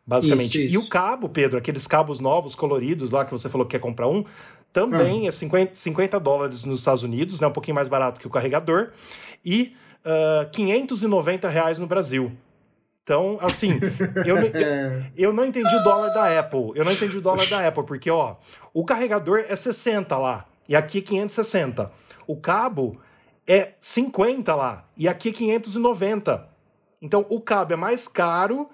[0.07, 0.59] Basicamente.
[0.65, 0.87] Isso, E isso.
[0.87, 4.25] o cabo, Pedro, aqueles cabos novos, coloridos lá, que você falou que quer comprar um,
[4.73, 7.47] também é 50, 50 dólares nos Estados Unidos, né?
[7.47, 8.91] Um pouquinho mais barato que o carregador.
[9.45, 9.75] E
[10.05, 12.31] ah, 590 reais no Brasil.
[13.03, 13.79] Então, assim,
[14.27, 16.73] eu, não- eu, eu não entendi o dólar da Apple.
[16.75, 18.37] Eu não entendi o dólar da Apple, porque, ó,
[18.75, 21.91] o carregador é 60 lá, e aqui é 560.
[22.27, 23.01] O cabo
[23.47, 26.49] é 50 lá, e aqui é 590.
[27.01, 28.69] Então, o cabo é mais caro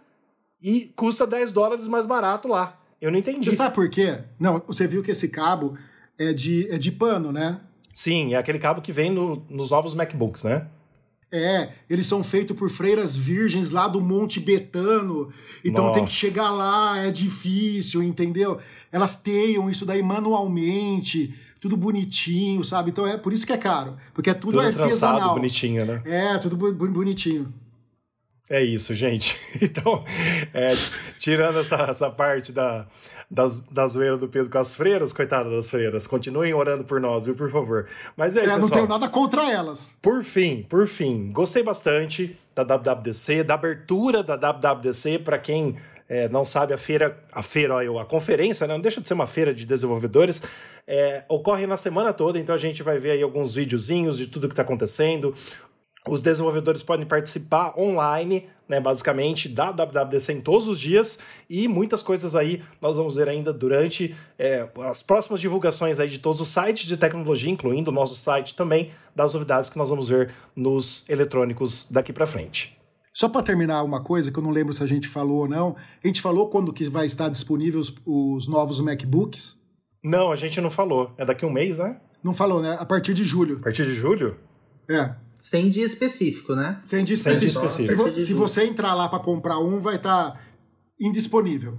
[0.62, 2.78] e custa 10 dólares mais barato lá.
[3.00, 3.50] Eu não entendi.
[3.50, 4.18] Você sabe por quê?
[4.38, 5.76] Não, você viu que esse cabo
[6.18, 7.60] é de, é de pano, né?
[7.92, 10.66] Sim, é aquele cabo que vem no- nos novos MacBooks, né?
[11.34, 15.30] É, eles são feitos por freiras virgens lá do Monte Betano.
[15.64, 16.14] Então tem que Nossa.
[16.14, 18.60] chegar lá, é difícil, entendeu?
[18.92, 22.90] Elas teiam isso daí manualmente, tudo bonitinho, sabe?
[22.90, 25.34] Então é por isso que é caro, porque é tudo, Tudo trançado, artesanal.
[25.34, 26.02] bonitinho, né?
[26.04, 27.52] É, tudo bonitinho.
[28.48, 29.38] É isso, gente.
[29.62, 30.04] Então,
[30.52, 30.70] é,
[31.18, 32.86] tirando essa, essa parte da,
[33.30, 37.26] das, da zoeira do Pedro com as freiras, coitada das freiras, continuem orando por nós,
[37.26, 37.88] viu, por favor.
[38.16, 39.96] Mas é, é pessoal, não tenho nada contra elas.
[40.02, 45.76] Por fim, por fim, gostei bastante da WWDC, da abertura da WWDC para quem
[46.08, 49.14] é, não sabe, a feira, a feira, ó, a conferência, né, não deixa de ser
[49.14, 50.42] uma feira de desenvolvedores,
[50.86, 54.46] é, ocorre na semana toda, então a gente vai ver aí alguns videozinhos de tudo
[54.46, 55.34] que está acontecendo.
[56.08, 61.18] Os desenvolvedores podem participar online, né, basicamente, da WWDC em todos os dias
[61.48, 66.18] e muitas coisas aí nós vamos ver ainda durante é, as próximas divulgações aí de
[66.18, 70.08] todos os sites de tecnologia, incluindo o nosso site também, das novidades que nós vamos
[70.08, 72.76] ver nos eletrônicos daqui para frente.
[73.12, 75.76] Só para terminar uma coisa que eu não lembro se a gente falou ou não,
[76.02, 79.60] a gente falou quando que vai estar disponível os, os novos MacBooks?
[80.02, 81.12] Não, a gente não falou.
[81.16, 82.00] É daqui a um mês, né?
[82.24, 82.76] Não falou, né?
[82.80, 83.58] A partir de julho.
[83.58, 84.36] A partir de julho?
[84.88, 85.14] É.
[85.42, 86.80] Sem dia específico, né?
[86.84, 87.68] Sem dia específico.
[87.68, 88.20] Sem dia específico.
[88.20, 90.40] Se, se, você entrar lá para comprar um, vai estar tá
[91.00, 91.76] indisponível.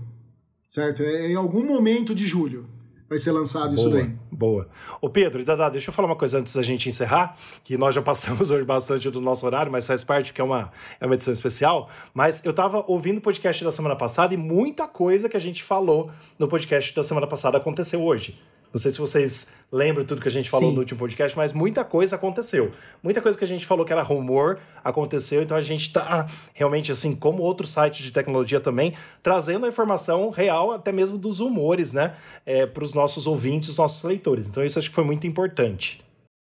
[0.67, 1.01] Certo?
[1.01, 2.67] É em algum momento de julho
[3.07, 4.13] vai ser lançado boa, isso daí.
[4.29, 4.67] Boa.
[4.99, 7.95] Ô Pedro e Dada, deixa eu falar uma coisa antes da gente encerrar, que nós
[7.95, 10.69] já passamos hoje bastante do nosso horário, mas faz parte porque é uma,
[10.99, 11.89] é uma edição especial.
[12.13, 15.63] Mas eu tava ouvindo o podcast da semana passada e muita coisa que a gente
[15.63, 18.37] falou no podcast da semana passada aconteceu hoje.
[18.73, 20.73] Não sei se vocês lembram tudo que a gente falou Sim.
[20.73, 22.71] no último podcast, mas muita coisa aconteceu.
[23.03, 26.25] Muita coisa que a gente falou que era rumor aconteceu, então a gente está
[26.55, 31.37] realmente, assim, como outros sites de tecnologia também, trazendo a informação real, até mesmo dos
[31.37, 32.15] rumores, né,
[32.47, 34.49] é, para os nossos ouvintes, os nossos leitores.
[34.49, 36.03] Então isso acho que foi muito importante.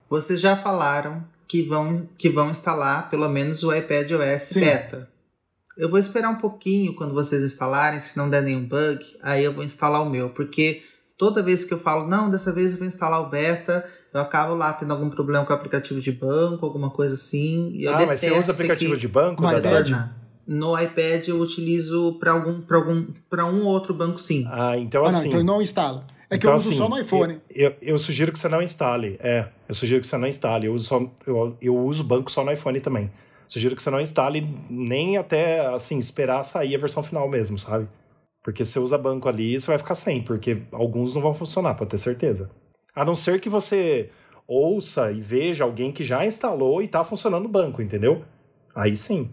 [0.08, 4.60] Vocês já falaram que vão, que vão instalar pelo menos o iPad OS Sim.
[4.60, 5.10] beta.
[5.76, 9.54] Eu vou esperar um pouquinho quando vocês instalarem, se não der nenhum bug, aí eu
[9.54, 10.84] vou instalar o meu, porque
[11.22, 14.56] toda vez que eu falo, não, dessa vez eu vou instalar o beta, eu acabo
[14.56, 17.70] lá tendo algum problema com o aplicativo de banco, alguma coisa assim.
[17.76, 19.44] E eu ah, mas você usa aplicativo de banco?
[19.44, 19.92] No iPad?
[20.48, 24.48] No iPad eu utilizo para algum, pra algum, para um ou outro banco sim.
[24.50, 25.20] Ah, então assim.
[25.20, 26.08] Ah, não, então não instala.
[26.28, 27.40] É que então, eu uso assim, só no iPhone.
[27.54, 29.16] Eu, eu, eu, sugiro que você não instale.
[29.20, 30.66] É, eu sugiro que você não instale.
[30.66, 33.12] Eu uso, só, eu, eu uso banco só no iPhone também.
[33.48, 37.88] Sugiro que você não instale nem até, assim, esperar sair a versão final mesmo, sabe?
[38.44, 41.76] Porque se você usa banco ali, você vai ficar sem, porque alguns não vão funcionar,
[41.76, 42.50] pode ter certeza.
[42.96, 44.10] A não ser que você
[44.48, 48.26] ouça e veja alguém que já instalou e tá funcionando o banco, entendeu?
[48.76, 49.32] Aí sim.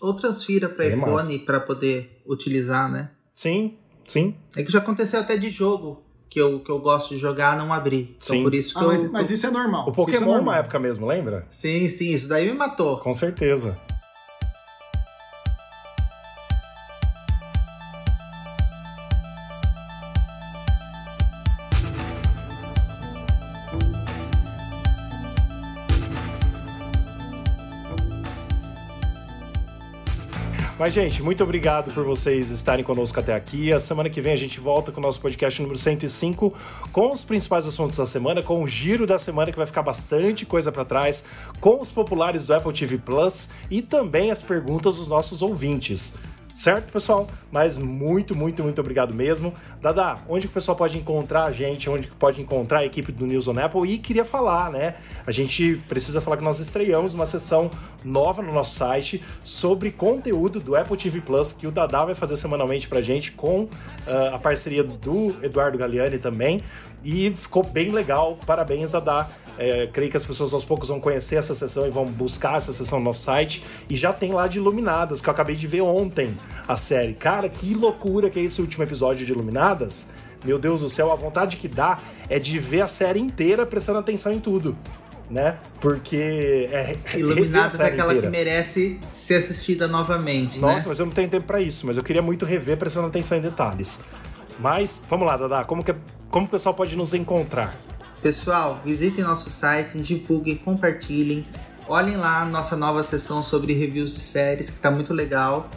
[0.00, 3.10] Ou transfira para é iPhone para poder utilizar, né?
[3.34, 3.76] Sim,
[4.06, 4.36] sim.
[4.56, 7.72] É que já aconteceu até de jogo que eu, que eu gosto de jogar não
[7.72, 8.16] abrir.
[8.16, 8.42] Então sim.
[8.42, 9.88] por isso que ah, eu, mas, mas, isso é normal.
[9.88, 11.46] O Pokémon é uma época mesmo, lembra?
[11.50, 12.98] Sim, sim, isso daí me matou.
[12.98, 13.76] Com certeza.
[30.84, 33.72] Mas, gente, muito obrigado por vocês estarem conosco até aqui.
[33.72, 36.52] A semana que vem a gente volta com o nosso podcast número 105
[36.92, 40.44] com os principais assuntos da semana, com o giro da semana que vai ficar bastante
[40.44, 41.24] coisa para trás,
[41.58, 46.16] com os populares do Apple TV Plus e também as perguntas dos nossos ouvintes.
[46.54, 47.26] Certo, pessoal?
[47.50, 49.52] Mas muito, muito, muito obrigado mesmo.
[49.82, 53.10] Dada, onde que o pessoal pode encontrar a gente, onde que pode encontrar a equipe
[53.10, 53.92] do News on Apple?
[53.92, 54.94] E queria falar, né?
[55.26, 57.68] A gente precisa falar que nós estreamos uma sessão
[58.04, 62.36] nova no nosso site sobre conteúdo do Apple TV Plus, que o Dada vai fazer
[62.36, 63.68] semanalmente pra gente, com uh,
[64.34, 66.62] a parceria do Eduardo Galeani também.
[67.02, 68.38] E ficou bem legal.
[68.46, 69.26] Parabéns, Dada.
[69.58, 72.72] É, creio que as pessoas aos poucos vão conhecer essa sessão e vão buscar essa
[72.72, 73.64] sessão no nosso site.
[73.88, 76.36] E já tem lá de Iluminadas, que eu acabei de ver ontem
[76.66, 77.14] a série.
[77.14, 80.12] Cara, que loucura que é esse último episódio de Iluminadas.
[80.44, 81.98] Meu Deus do céu, a vontade que dá
[82.28, 84.76] é de ver a série inteira prestando atenção em tudo.
[85.30, 85.56] Né?
[85.80, 88.30] Porque é Iluminadas é aquela inteira.
[88.30, 90.58] que merece ser assistida novamente.
[90.58, 90.84] Nossa, né?
[90.88, 93.40] mas eu não tenho tempo para isso, mas eu queria muito rever prestando atenção em
[93.40, 94.00] detalhes.
[94.58, 95.94] Mas, vamos lá, Dada, como que,
[96.28, 97.74] como o pessoal pode nos encontrar?
[98.24, 101.44] Pessoal, visitem nosso site, divulguem, compartilhem.
[101.86, 105.68] Olhem lá nossa nova sessão sobre reviews de séries, que está muito legal.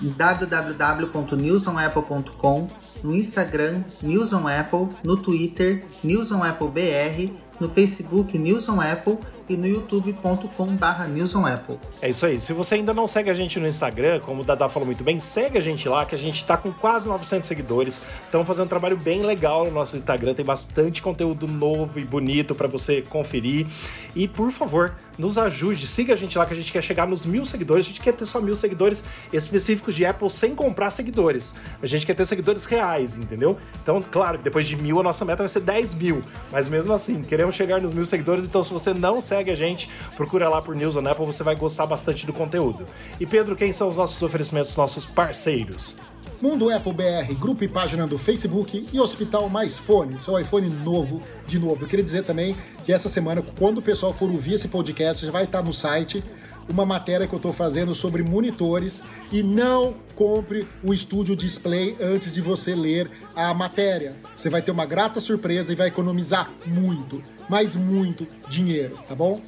[0.00, 2.68] www.newsonapple.com,
[3.02, 8.80] no Instagram News on Apple, no Twitter News on Apple BR, no Facebook News on
[8.80, 9.18] Apple
[9.52, 11.78] e no youtube.com/barra newsonapple.
[12.00, 12.40] É isso aí.
[12.40, 15.20] Se você ainda não segue a gente no Instagram, como o Dada falou muito bem,
[15.20, 18.02] segue a gente lá, que a gente tá com quase 900 seguidores.
[18.24, 22.54] Estamos fazendo um trabalho bem legal no nosso Instagram, tem bastante conteúdo novo e bonito
[22.54, 23.66] para você conferir.
[24.14, 27.24] E por favor, nos ajude, siga a gente lá que a gente quer chegar nos
[27.24, 27.84] mil seguidores.
[27.84, 31.54] A gente quer ter só mil seguidores específicos de Apple sem comprar seguidores.
[31.82, 33.56] A gente quer ter seguidores reais, entendeu?
[33.82, 37.22] Então, claro depois de mil a nossa meta vai ser 10 mil, mas mesmo assim,
[37.22, 40.62] queremos Queremos chegar nos mil seguidores, então se você não segue a gente, procura lá
[40.62, 42.86] por News on Apple, você vai gostar bastante do conteúdo.
[43.20, 45.96] E Pedro, quem são os nossos oferecimentos, nossos parceiros?
[46.42, 51.22] Mundo Apple BR, grupo e página do Facebook e Hospital Mais Fone, seu iPhone novo
[51.46, 51.84] de novo.
[51.84, 55.30] Eu queria dizer também que essa semana, quando o pessoal for ouvir esse podcast, já
[55.30, 56.20] vai estar no site
[56.68, 62.32] uma matéria que eu estou fazendo sobre monitores e não compre o estúdio display antes
[62.32, 64.16] de você ler a matéria.
[64.36, 69.40] Você vai ter uma grata surpresa e vai economizar muito, mas muito dinheiro, tá bom?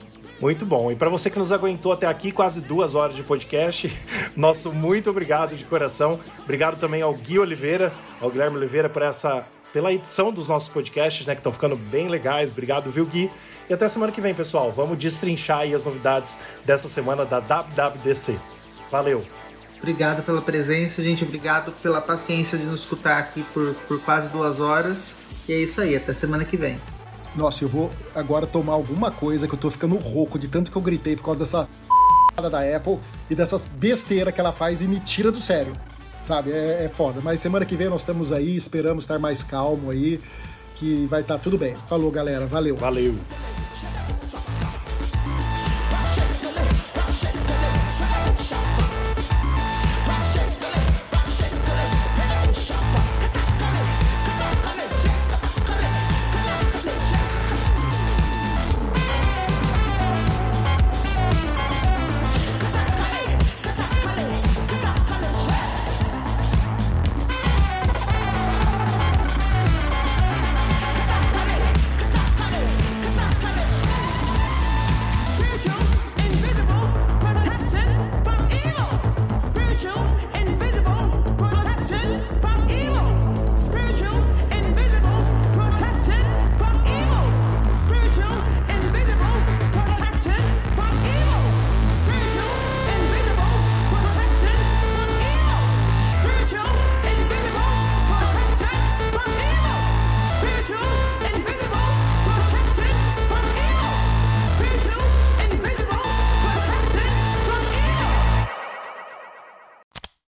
[0.45, 0.93] Muito bom.
[0.93, 3.91] E para você que nos aguentou até aqui, quase duas horas de podcast,
[4.37, 6.21] nosso muito obrigado de coração.
[6.41, 7.91] Obrigado também ao Gui Oliveira,
[8.21, 12.09] ao Guilherme Oliveira por essa pela edição dos nossos podcasts, né, que estão ficando bem
[12.09, 12.51] legais.
[12.51, 13.31] Obrigado, viu, Gui?
[13.71, 14.71] E até semana que vem, pessoal.
[14.71, 18.39] Vamos destrinchar aí as novidades dessa semana da WWDC.
[18.91, 19.25] Valeu!
[19.79, 21.25] Obrigado pela presença, gente.
[21.25, 25.17] Obrigado pela paciência de nos escutar aqui por, por quase duas horas.
[25.49, 26.77] E é isso aí, até semana que vem.
[27.37, 30.77] Nossa, eu vou agora tomar alguma coisa que eu tô ficando rouco de tanto que
[30.77, 31.69] eu gritei por causa dessa
[32.51, 32.99] da Apple
[33.29, 35.73] e dessas besteiras que ela faz e me tira do sério.
[36.23, 36.53] Sabe?
[36.53, 37.21] É, é foda.
[37.23, 40.21] Mas semana que vem nós estamos aí, esperamos estar mais calmo aí,
[40.77, 41.75] que vai estar tá tudo bem.
[41.89, 42.47] Falou, galera.
[42.47, 42.77] Valeu.
[42.77, 43.15] Valeu.